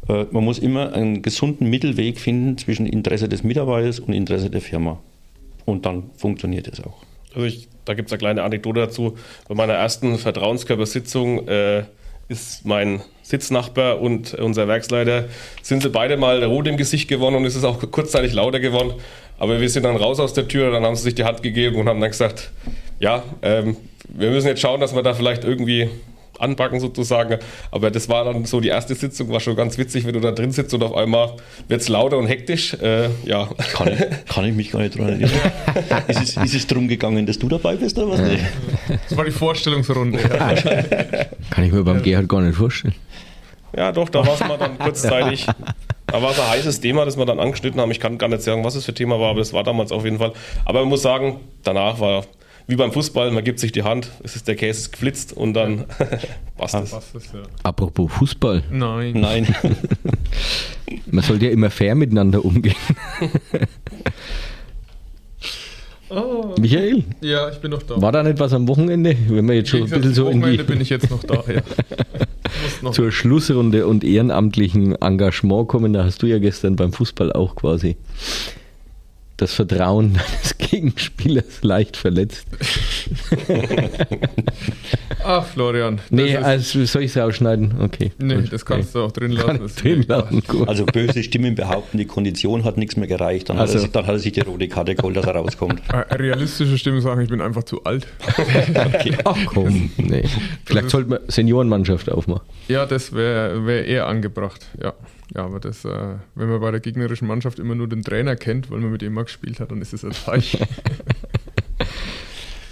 äh, 0.07 0.25
man 0.31 0.43
muss 0.43 0.59
immer 0.59 0.93
einen 0.93 1.21
gesunden 1.21 1.69
Mittelweg 1.69 2.19
finden 2.19 2.57
zwischen 2.57 2.85
Interesse 2.85 3.29
des 3.29 3.43
Mitarbeiters 3.43 3.99
und 3.99 4.13
Interesse 4.13 4.49
der 4.49 4.61
Firma. 4.61 4.99
Und 5.65 5.85
dann 5.85 6.09
funktioniert 6.15 6.67
es 6.67 6.83
auch. 6.83 6.97
Also 7.33 7.45
ich, 7.45 7.67
da 7.85 7.93
gibt 7.93 8.09
es 8.09 8.13
eine 8.13 8.19
kleine 8.19 8.43
Anekdote 8.43 8.79
dazu. 8.79 9.15
Bei 9.47 9.55
meiner 9.55 9.73
ersten 9.73 10.17
Vertrauenskörpersitzung 10.17 11.47
äh, 11.47 11.83
ist 12.27 12.65
mein 12.65 13.01
Sitznachbar 13.21 14.01
und 14.01 14.33
unser 14.33 14.67
Werksleiter, 14.67 15.25
sind 15.61 15.83
sie 15.83 15.89
beide 15.89 16.17
mal 16.17 16.43
rot 16.43 16.67
im 16.67 16.77
Gesicht 16.77 17.07
geworden 17.07 17.35
und 17.35 17.45
es 17.45 17.55
ist 17.55 17.63
auch 17.63 17.79
kurzzeitig 17.91 18.33
lauter 18.33 18.59
geworden. 18.59 18.93
Aber 19.39 19.59
wir 19.59 19.69
sind 19.69 19.83
dann 19.83 19.95
raus 19.95 20.19
aus 20.19 20.33
der 20.33 20.47
Tür, 20.47 20.71
dann 20.71 20.83
haben 20.83 20.95
sie 20.95 21.03
sich 21.03 21.15
die 21.15 21.23
Hand 21.23 21.41
gegeben 21.41 21.77
und 21.77 21.87
haben 21.87 21.99
dann 21.99 22.11
gesagt, 22.11 22.51
ja, 22.99 23.23
ähm, 23.41 23.77
wir 24.09 24.29
müssen 24.31 24.47
jetzt 24.47 24.61
schauen, 24.61 24.81
dass 24.81 24.93
wir 24.93 25.01
da 25.01 25.13
vielleicht 25.13 25.43
irgendwie 25.43 25.89
anpacken 26.39 26.79
sozusagen. 26.79 27.39
Aber 27.71 27.91
das 27.91 28.09
war 28.09 28.25
dann 28.25 28.45
so 28.45 28.59
die 28.59 28.69
erste 28.69 28.95
Sitzung, 28.95 29.29
war 29.29 29.39
schon 29.39 29.55
ganz 29.55 29.77
witzig, 29.77 30.05
wenn 30.05 30.13
du 30.13 30.19
da 30.19 30.31
drin 30.31 30.51
sitzt 30.51 30.73
und 30.73 30.83
auf 30.83 30.95
einmal 30.95 31.33
wird 31.67 31.81
es 31.81 31.89
lauter 31.89 32.17
und 32.17 32.27
hektisch. 32.27 32.73
Äh, 32.75 33.09
ja. 33.25 33.49
Kann 33.73 33.93
ich, 33.93 33.99
kann 34.33 34.45
ich 34.45 34.53
mich 34.53 34.71
gar 34.71 34.79
nicht 34.79 34.97
dran 34.97 35.09
erinnern. 35.09 35.29
ist, 36.07 36.21
es, 36.21 36.37
ist 36.37 36.55
es 36.55 36.67
darum 36.67 36.87
gegangen, 36.87 37.25
dass 37.25 37.39
du 37.39 37.47
dabei 37.47 37.75
bist 37.75 37.97
oder 37.97 38.11
was? 38.11 38.21
Nee. 38.21 38.39
Das 39.07 39.17
war 39.17 39.25
die 39.25 39.31
Vorstellungsrunde. 39.31 40.19
Ja. 40.19 40.55
Kann 41.49 41.63
ich 41.63 41.71
mir 41.71 41.83
beim 41.83 42.01
Gerhard 42.01 42.27
gar 42.27 42.41
nicht 42.41 42.55
vorstellen. 42.55 42.95
Ja, 43.75 43.91
doch, 43.91 44.09
da 44.09 44.25
war 44.25 44.33
es 44.33 44.39
mal 44.39 44.57
dann 44.57 44.77
kurzzeitig. 44.79 45.45
Da 46.11 46.21
war 46.21 46.31
es 46.31 46.39
ein 46.39 46.49
heißes 46.49 46.81
Thema, 46.81 47.05
das 47.05 47.17
wir 47.17 47.25
dann 47.25 47.39
angeschnitten 47.39 47.79
haben. 47.79 47.91
Ich 47.91 47.99
kann 47.99 48.17
gar 48.17 48.27
nicht 48.29 48.41
sagen, 48.41 48.63
was 48.63 48.75
es 48.75 48.85
für 48.85 48.93
Thema 48.93 49.19
war, 49.19 49.31
aber 49.31 49.41
es 49.41 49.53
war 49.53 49.63
damals 49.63 49.91
auf 49.91 50.03
jeden 50.05 50.17
Fall. 50.17 50.33
Aber 50.65 50.79
man 50.81 50.89
muss 50.89 51.01
sagen, 51.01 51.39
danach 51.63 51.99
war 51.99 52.25
wie 52.69 52.75
beim 52.75 52.91
Fußball, 52.91 53.31
man 53.31 53.43
gibt 53.43 53.59
sich 53.59 53.71
die 53.71 53.81
Hand, 53.81 54.11
es 54.23 54.35
ist 54.35 54.47
der 54.47 54.55
Käse 54.55 54.81
ist 54.81 54.91
geflitzt 54.91 55.33
und 55.33 55.55
dann 55.55 55.85
passt 56.57 56.75
es. 56.75 56.93
Was 56.93 57.15
ist, 57.15 57.33
ja. 57.33 57.41
Apropos 57.63 58.11
Fußball. 58.11 58.63
Nein. 58.69 59.13
Nein. 59.19 59.55
Man 61.07 61.23
sollte 61.23 61.45
ja 61.45 61.51
immer 61.51 61.71
fair 61.71 61.95
miteinander 61.95 62.45
umgehen. 62.45 62.75
Oh. 66.09 66.55
Michael, 66.59 67.03
Ja, 67.21 67.49
ich 67.49 67.57
bin 67.59 67.71
noch 67.71 67.83
da. 67.83 68.01
war 68.01 68.11
da 68.11 68.23
nicht 68.23 68.39
was 68.39 68.53
am 68.53 68.67
Wochenende? 68.67 69.15
Wenn 69.27 69.47
wir 69.47 69.55
jetzt 69.55 69.69
schon 69.69 69.83
ein 69.83 69.89
bisschen 69.89 70.13
so 70.13 70.27
in 70.29 70.39
Wochenende 70.41 70.63
die 70.63 70.71
bin 70.71 70.81
ich 70.81 70.89
jetzt 70.89 71.09
noch 71.11 71.23
da. 71.23 71.35
Ja. 71.35 71.61
Ich 71.61 71.61
muss 72.63 72.81
noch 72.81 72.91
zur 72.93 73.11
Schlussrunde 73.11 73.85
und 73.85 74.03
ehrenamtlichen 74.03 74.95
Engagement 75.01 75.67
kommen, 75.67 75.93
da 75.93 76.03
hast 76.05 76.21
du 76.23 76.27
ja 76.27 76.39
gestern 76.39 76.75
beim 76.75 76.91
Fußball 76.93 77.31
auch 77.33 77.55
quasi 77.55 77.95
das 79.41 79.53
Vertrauen 79.53 80.13
deines 80.29 80.57
Gegenspielers 80.57 81.63
leicht 81.63 81.97
verletzt. 81.97 82.47
Ach, 85.23 85.45
Florian. 85.45 85.99
Nee, 86.09 86.37
also 86.37 86.85
soll 86.85 87.03
ich 87.03 87.11
es 87.11 87.17
ausschneiden? 87.17 87.75
Okay. 87.81 88.11
nee, 88.17 88.35
Gut, 88.35 88.53
das 88.53 88.65
kannst 88.65 88.95
du 88.95 89.03
auch 89.03 89.11
drin 89.11 89.37
okay. 89.37 89.57
lassen. 89.59 89.75
Drin 89.81 90.05
lassen. 90.07 90.43
Also 90.67 90.85
böse 90.85 91.23
Stimmen 91.23 91.55
behaupten, 91.55 91.97
die 91.97 92.05
Kondition 92.05 92.63
hat 92.63 92.77
nichts 92.77 92.95
mehr 92.95 93.07
gereicht. 93.07 93.49
Dann, 93.49 93.57
hat, 93.57 93.63
Also. 93.63 93.75
er 93.75 93.81
sich, 93.81 93.91
dann 93.91 94.07
hat 94.07 94.15
er 94.15 94.19
sich 94.19 94.31
die 94.33 94.41
rote 94.41 94.67
Karte 94.67 94.95
geholt, 94.95 95.17
dass 95.17 95.25
er 95.25 95.35
rauskommt. 95.35 95.81
Äh, 95.89 96.15
Realistische 96.15 96.77
Stimmen 96.77 97.01
sagen, 97.01 97.21
ich 97.21 97.29
bin 97.29 97.41
einfach 97.41 97.63
zu 97.63 97.83
alt. 97.83 98.07
Ach 99.23 99.37
komm, 99.47 99.91
nee. 99.97 100.23
Vielleicht 100.65 100.89
sollten 100.89 101.11
wir 101.11 101.21
Seniorenmannschaft 101.27 102.11
aufmachen. 102.11 102.43
Ja, 102.67 102.85
das 102.85 103.13
wäre 103.13 103.65
wär 103.65 103.85
eher 103.85 104.07
angebracht. 104.07 104.67
Ja, 104.81 104.93
ja 105.35 105.45
aber 105.45 105.59
das, 105.59 105.83
äh, 105.85 105.89
wenn 106.35 106.49
man 106.49 106.59
bei 106.61 106.71
der 106.71 106.79
gegnerischen 106.79 107.27
Mannschaft 107.27 107.59
immer 107.59 107.75
nur 107.75 107.87
den 107.87 108.03
Trainer 108.03 108.35
kennt, 108.35 108.69
weil 108.69 108.79
man 108.79 108.91
mit 108.91 109.01
ihm 109.01 109.13
mal 109.13 109.27
gespielt 109.29 109.59
hat, 109.59 109.71
dann 109.71 109.81
ist 109.81 109.93
es 109.93 110.03
ein 110.03 110.11
Zeichen. 110.11 110.65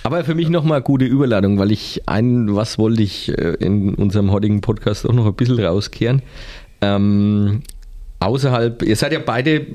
Aber 0.03 0.23
für 0.23 0.35
mich 0.35 0.47
nochmal 0.47 0.81
gute 0.81 1.03
Überladung, 1.03 1.59
weil 1.59 1.71
ich 1.71 2.03
ein, 2.05 2.55
was 2.55 2.77
wollte 2.77 3.03
ich 3.03 3.29
äh, 3.37 3.55
in 3.59 3.93
unserem 3.95 4.31
heutigen 4.31 4.61
Podcast 4.61 5.05
auch 5.05 5.13
noch 5.13 5.25
ein 5.25 5.33
bisschen 5.33 5.59
rauskehren. 5.59 6.21
Ähm, 6.79 7.61
außerhalb, 8.19 8.83
ihr 8.83 8.95
seid 8.95 9.11
ja 9.11 9.19
beide, 9.19 9.65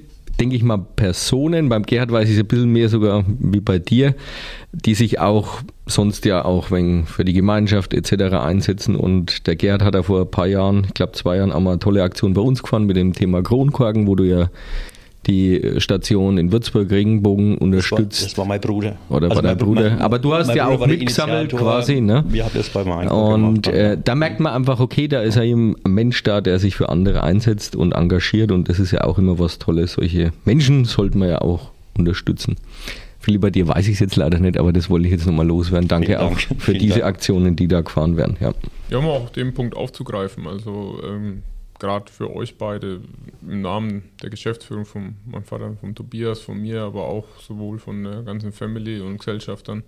denke 0.41 0.57
ich 0.57 0.63
mal, 0.63 0.79
Personen, 0.79 1.69
beim 1.69 1.83
Gerhard 1.83 2.13
weiß 2.13 2.31
ich 2.31 2.37
es 2.37 2.41
ein 2.41 2.47
bisschen 2.47 2.73
mehr 2.73 2.89
sogar 2.89 3.25
wie 3.27 3.61
bei 3.61 3.79
dir, 3.79 4.15
die 4.73 4.95
sich 4.95 5.21
auch 5.21 5.61
sonst 5.85 6.25
ja 6.25 6.47
auch 6.47 6.71
wenn 6.71 7.05
für 7.05 7.27
die 7.27 7.35
Gemeinschaft 7.35 7.93
etc. 7.93 8.37
einsetzen. 8.37 8.97
Und 8.97 9.47
der 9.47 9.57
Gerhard 9.57 9.83
hat 9.83 9.95
ja 9.95 10.03
vor 10.03 10.23
ein 10.23 10.31
paar 10.31 10.47
Jahren, 10.47 10.85
ich 10.87 10.95
glaube 10.95 11.13
zwei 11.13 11.37
Jahren, 11.37 11.53
auch 11.53 11.61
mal 11.61 11.73
eine 11.73 11.79
tolle 11.79 12.03
Aktion 12.03 12.33
bei 12.33 12.41
uns 12.41 12.63
gefahren 12.63 12.85
mit 12.85 12.97
dem 12.97 13.13
Thema 13.13 13.43
Kronkorken, 13.43 14.07
wo 14.07 14.15
du 14.15 14.25
ja 14.25 14.49
die 15.27 15.75
Station 15.79 16.37
in 16.37 16.51
Würzburg 16.51 16.91
Regenbogen 16.91 17.53
Das 17.53 17.61
war, 17.61 17.65
unterstützt. 17.65 18.25
das 18.25 18.39
war 18.39 18.45
mein 18.45 18.61
Bruder. 18.61 18.97
Oder 19.09 19.31
war 19.31 19.41
dein 19.43 19.57
Bruder. 19.57 19.91
mein- 19.91 20.01
Aber 20.01 20.19
du 20.19 20.35
hast 20.35 20.53
ja 20.55 20.69
Bruder 20.69 20.83
auch 20.83 20.87
mitgesammelt 20.89 21.53
quasi, 21.53 22.01
ne? 22.01 22.25
Wir 22.29 22.45
haben 22.45 22.51
das 22.55 22.69
bei 22.71 22.83
meinem 22.85 23.11
Und 23.11 23.63
gemacht. 23.63 23.69
äh, 23.79 23.97
da 24.03 24.15
merkt 24.17 24.41
man 24.41 24.53
einfach, 24.53 24.81
okay, 24.81 25.07
da 25.07 25.23
ist 25.23 25.37
ja 25.37 25.45
eben 25.45 25.77
ein 25.85 25.93
Mensch 25.93 26.23
da, 26.25 26.41
der 26.41 26.59
sich 26.59 26.75
für 26.75 26.89
andere 26.89 27.23
einsetzt 27.23 27.77
und 27.77 27.93
engagiert 27.93 28.51
und 28.51 28.69
das 28.69 28.81
ist 28.81 28.91
ja 28.91 29.05
auch 29.05 29.17
immer 29.19 29.39
was 29.39 29.59
Tolles. 29.61 29.93
Solche 29.93 30.33
Menschen 30.45 30.85
sollten 30.87 31.21
wir 31.21 31.29
ja 31.29 31.41
auch 31.41 31.71
unterstützen. 31.97 32.57
Philipp, 33.21 33.43
bei 33.43 33.51
dir 33.51 33.69
weiß 33.69 33.87
ich 33.87 33.95
es 33.95 34.01
jetzt 34.01 34.17
leider 34.17 34.41
nicht, 34.41 34.59
aber 34.59 34.73
das 34.73 34.91
wollte 34.91 35.07
ich 35.07 35.13
jetzt 35.13 35.27
nochmal 35.27 35.47
loswerden. 35.47 35.87
Danke 35.87 36.07
Vielen 36.09 36.19
auch 36.19 36.31
Dank. 36.31 36.41
für 36.41 36.73
Vielen 36.73 36.79
diese 36.81 36.95
Dank. 36.95 37.05
Aktionen, 37.05 37.55
die 37.55 37.69
da 37.69 37.81
gefahren 37.83 38.17
werden. 38.17 38.37
Ja. 38.41 38.53
Ja, 38.91 38.99
um 38.99 39.07
auch 39.07 39.31
den 39.31 39.55
Punkt 39.55 39.77
aufzugreifen, 39.77 40.49
also 40.49 40.99
ähm, 41.09 41.43
gerade 41.83 42.11
für 42.13 42.33
euch 42.33 42.57
beide 42.59 43.01
im 43.43 43.61
Namen 43.61 44.05
der 44.23 44.31
Geschäftsführung 44.31 44.87
von 44.87 45.17
meinem 45.27 45.43
Vater, 45.43 45.77
von 45.81 45.97
Tobias, 45.97 46.39
von 46.39 46.59
mir, 46.59 46.83
aber 46.83 47.07
auch 47.07 47.27
sowohl 47.41 47.81
von 47.81 48.05
der 48.05 48.23
ganzen 48.23 48.53
Family 48.53 49.01
und 49.01 49.19
Gesellschaftern. 49.19 49.83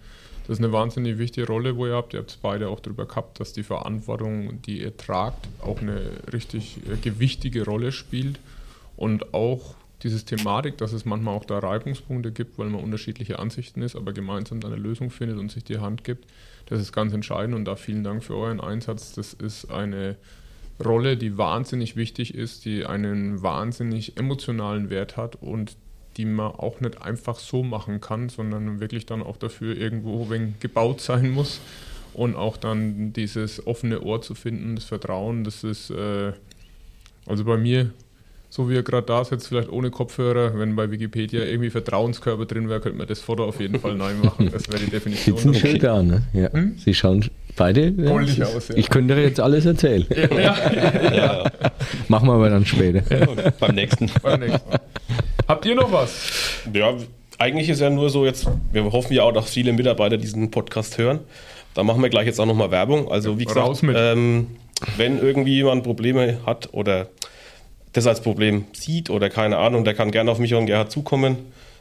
Das 0.47 0.59
ist 0.59 0.65
eine 0.65 0.73
wahnsinnig 0.73 1.19
wichtige 1.19 1.47
Rolle, 1.47 1.77
wo 1.77 1.87
ihr 1.87 1.95
habt. 1.95 2.13
Ihr 2.13 2.19
habt 2.19 2.31
es 2.31 2.37
beide 2.37 2.69
auch 2.69 2.81
darüber 2.81 3.07
gehabt, 3.07 3.39
dass 3.39 3.53
die 3.53 3.63
Verantwortung, 3.63 4.61
die 4.63 4.81
ihr 4.81 4.97
tragt, 4.97 5.47
auch 5.63 5.81
eine 5.81 6.11
richtig 6.33 6.79
äh, 6.91 6.97
gewichtige 6.97 7.65
Rolle 7.65 7.93
spielt 7.93 8.41
und 8.97 9.33
auch 9.33 9.77
diese 10.03 10.23
Thematik, 10.25 10.77
dass 10.77 10.93
es 10.93 11.05
manchmal 11.05 11.37
auch 11.37 11.45
da 11.45 11.61
Reibungspunkte 11.61 12.33
gibt, 12.33 12.59
weil 12.59 12.69
man 12.71 12.83
unterschiedliche 12.83 13.39
Ansichten 13.39 13.83
ist, 13.83 13.95
aber 13.95 14.13
gemeinsam 14.13 14.61
eine 14.65 14.77
Lösung 14.77 15.11
findet 15.11 15.39
und 15.39 15.51
sich 15.53 15.63
die 15.63 15.79
Hand 15.79 16.03
gibt. 16.03 16.27
Das 16.67 16.81
ist 16.81 16.93
ganz 16.93 17.13
entscheidend 17.15 17.55
und 17.55 17.65
da 17.65 17.77
vielen 17.77 18.03
Dank 18.03 18.25
für 18.25 18.35
euren 18.35 18.61
Einsatz. 18.61 19.13
Das 19.13 19.33
ist 19.33 19.71
eine 19.71 20.17
Rolle, 20.83 21.17
die 21.17 21.39
wahnsinnig 21.39 21.97
wichtig 21.97 22.35
ist, 22.35 22.65
die 22.65 22.85
einen 22.85 23.43
wahnsinnig 23.43 24.17
emotionalen 24.17 24.91
Wert 24.91 25.17
hat 25.17 25.37
und 25.37 25.77
die 26.17 26.25
man 26.25 26.53
auch 26.53 26.81
nicht 26.81 27.03
einfach 27.03 27.39
so 27.39 27.63
machen 27.63 28.01
kann, 28.01 28.29
sondern 28.29 28.81
wirklich 28.81 29.07
dann 29.07 29.23
auch 29.23 29.37
dafür 29.37 29.77
irgendwo 29.77 30.31
wenn 30.31 30.55
gebaut 30.61 31.01
sein 31.01 31.31
muss 31.31 31.61
und 32.13 32.37
auch 32.37 32.57
dann 32.57 33.13
dieses 33.13 33.67
offene 33.67 34.01
Ohr 34.01 34.23
zu 34.23 34.35
finden, 34.35 34.77
das 34.77 34.85
Vertrauen, 34.85 35.45
das 35.45 35.65
ist 35.65 35.91
äh, 35.91 36.33
also 37.27 37.45
bei 37.45 37.57
mir 37.57 37.93
so 38.55 38.71
wie 38.71 38.77
er 38.77 38.85
gerade 38.85 39.05
da 39.09 39.25
sitzt, 39.25 39.49
vielleicht 39.49 39.69
ohne 39.69 39.91
Kopfhörer, 39.91 40.57
wenn 40.57 40.77
bei 40.77 40.89
Wikipedia 40.89 41.43
irgendwie 41.43 41.71
Vertrauenskörper 41.71 42.47
drin 42.47 42.69
wäre, 42.69 42.81
könnte 42.81 42.99
man 42.99 43.09
das 43.09 43.19
Foto 43.19 43.45
auf 43.45 43.59
jeden 43.59 43.81
Fall 43.81 43.97
nein 43.97 44.21
machen. 44.23 44.49
Das 44.53 44.69
wäre 44.69 44.79
die 44.79 44.91
Definition. 44.91 45.39
Sitzen 45.39 45.55
schön 45.55 45.79
da, 45.81 46.01
ne? 46.01 46.23
Ja. 46.33 46.53
Hm? 46.53 46.77
Sie 46.79 46.95
schauen 46.95 47.29
beide. 47.57 47.95
Ja, 47.97 48.47
aus, 48.47 48.69
ja. 48.69 48.77
Ich 48.77 48.89
könnte 48.89 49.15
jetzt 49.15 49.41
alles 49.41 49.67
erzählen. 49.67 50.07
ja, 50.31 51.51
Machen 52.09 52.29
wir 52.29 52.35
aber 52.35 52.51
dann 52.51 52.67
später. 52.67 53.03
ja, 53.11 53.51
beim 53.59 53.75
nächsten. 53.75 54.11
Beim 54.23 54.41
nächsten 54.41 54.69
Mal. 54.69 54.81
Habt 55.49 55.67
ihr 55.67 55.75
noch 55.75 55.93
was? 55.93 56.31
Ja, 56.73 56.95
eigentlich 57.39 57.69
ist 57.69 57.81
ja 57.81 57.91
nur 57.91 58.11
so 58.11 58.25
jetzt, 58.25 58.47
wir 58.73 58.85
hoffen 58.85 59.13
ja 59.13 59.23
auch, 59.25 59.33
dass 59.33 59.51
viele 59.51 59.73
Mitarbeiter 59.73 60.17
diesen 60.17 60.51
Podcast 60.51 60.99
hören. 60.99 61.21
Da 61.75 61.83
machen 61.83 62.03
wir 62.03 62.09
gleich 62.09 62.27
jetzt 62.27 62.41
auch 62.41 62.47
nochmal 62.47 62.71
Werbung. 62.71 63.11
Also 63.11 63.39
wie 63.39 63.45
gesagt, 63.45 63.83
ähm, 63.83 64.47
wenn 64.97 65.19
irgendwie 65.19 65.55
jemand 65.55 65.83
Probleme 65.83 66.39
hat 66.47 66.69
oder 66.73 67.09
das 67.93 68.07
als 68.07 68.21
Problem 68.21 68.65
sieht 68.73 69.11
oder 69.11 69.29
keine 69.31 69.59
Ahnung, 69.59 69.85
der 69.85 69.95
kann 69.95 70.11
gerne 70.11 70.31
auf 70.31 70.39
mich 70.39 70.55
und 70.55 70.67
Gerhard 70.67 70.91
zukommen. 70.91 71.37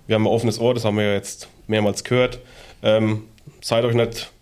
Wir 0.07 0.15
haben 0.15 0.23
ein 0.23 0.31
offenes 0.31 0.59
Ohr, 0.59 0.73
das 0.73 0.83
haben 0.85 0.97
wir 0.97 1.05
ja 1.05 1.13
jetzt 1.13 1.47
mehrmals 1.67 2.03
gehört. 2.03 2.39
Ähm, 2.81 3.23
seid 3.61 3.85
euch 3.85 3.95
nicht 3.95 4.32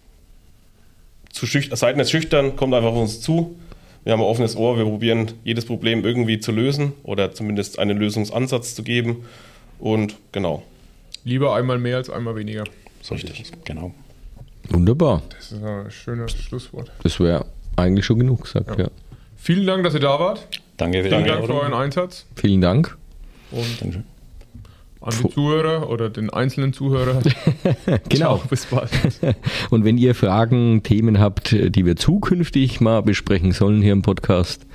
zu 1.34 1.46
schüchtern, 1.46 1.78
seid 1.78 1.98
nicht 1.98 2.10
schüchtern, 2.10 2.56
kommt 2.56 2.74
einfach 2.74 2.90
auf 2.90 2.98
uns 2.98 3.22
zu. 3.22 3.56
Wir 4.04 4.14
haben 4.14 4.22
ein 4.22 4.26
offenes 4.26 4.56
Ohr, 4.56 4.78
wir 4.78 4.86
probieren 4.86 5.32
jedes 5.44 5.66
Problem 5.66 6.04
irgendwie 6.04 6.40
zu 6.40 6.52
lösen 6.52 6.94
oder 7.04 7.34
zumindest 7.34 7.78
einen 7.78 7.98
Lösungsansatz 7.98 8.74
zu 8.74 8.84
geben. 8.84 9.26
Und 9.80 10.16
genau. 10.32 10.64
Lieber 11.24 11.56
einmal 11.56 11.78
mehr 11.78 11.98
als 11.98 12.10
einmal 12.10 12.36
weniger. 12.36 12.64
So 13.02 13.16
es. 13.16 13.24
Genau. 13.64 13.94
Wunderbar. 14.70 15.22
Das 15.30 15.52
ist 15.52 15.64
ein 15.64 15.92
schönes 15.92 16.34
Schlusswort. 16.34 16.92
Das 17.04 17.20
wäre 17.20 17.46
eigentlich 17.76 18.06
schon 18.06 18.20
genug 18.20 18.44
gesagt, 18.44 18.78
ja. 18.80 18.88
Vielen 19.38 19.66
Dank, 19.66 19.84
dass 19.84 19.94
ihr 19.94 20.00
da 20.00 20.20
wart. 20.20 20.48
Danke 20.78 21.04
Vielen 21.04 21.26
Dank 21.26 21.46
für 21.46 21.54
euren 21.54 21.74
Einsatz. 21.74 22.26
Vielen 22.36 22.62
Dank. 22.62 22.98
Und 23.52 23.82
Dankeschön. 23.82 24.11
An 25.02 25.14
die 25.22 25.30
Zuhörer 25.30 25.90
oder 25.90 26.10
den 26.10 26.30
einzelnen 26.30 26.74
Zuhörer. 26.74 27.22
Genau. 28.10 28.38
Ciao, 28.38 28.42
bis 28.50 28.66
bald. 28.66 28.90
Und 29.70 29.86
wenn 29.86 29.98
ihr 29.98 30.16
Fragen, 30.16 30.84
Themen 30.84 31.20
habt, 31.20 31.52
die 31.52 31.86
wir 31.86 31.96
zukünftig 31.96 32.82
mal 32.82 33.02
besprechen 33.02 33.52
sollen 33.52 33.82
hier 33.82 33.94
im 33.94 34.02
Podcast, 34.02 34.66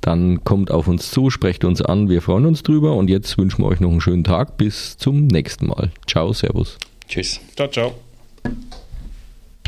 dann 0.00 0.44
kommt 0.44 0.70
auf 0.70 0.88
uns 0.88 1.10
zu, 1.10 1.30
sprecht 1.30 1.64
uns 1.64 1.80
an. 1.80 2.08
Wir 2.08 2.22
freuen 2.22 2.46
uns 2.46 2.62
drüber. 2.62 2.96
Und 2.96 3.08
jetzt 3.08 3.38
wünschen 3.38 3.62
wir 3.62 3.68
euch 3.68 3.80
noch 3.80 3.90
einen 3.90 4.00
schönen 4.00 4.24
Tag. 4.24 4.56
Bis 4.56 4.96
zum 4.96 5.26
nächsten 5.26 5.68
Mal. 5.68 5.90
Ciao, 6.06 6.32
Servus. 6.32 6.78
Tschüss. 7.08 7.40
Ciao, 7.56 7.68
ciao. 7.68 8.11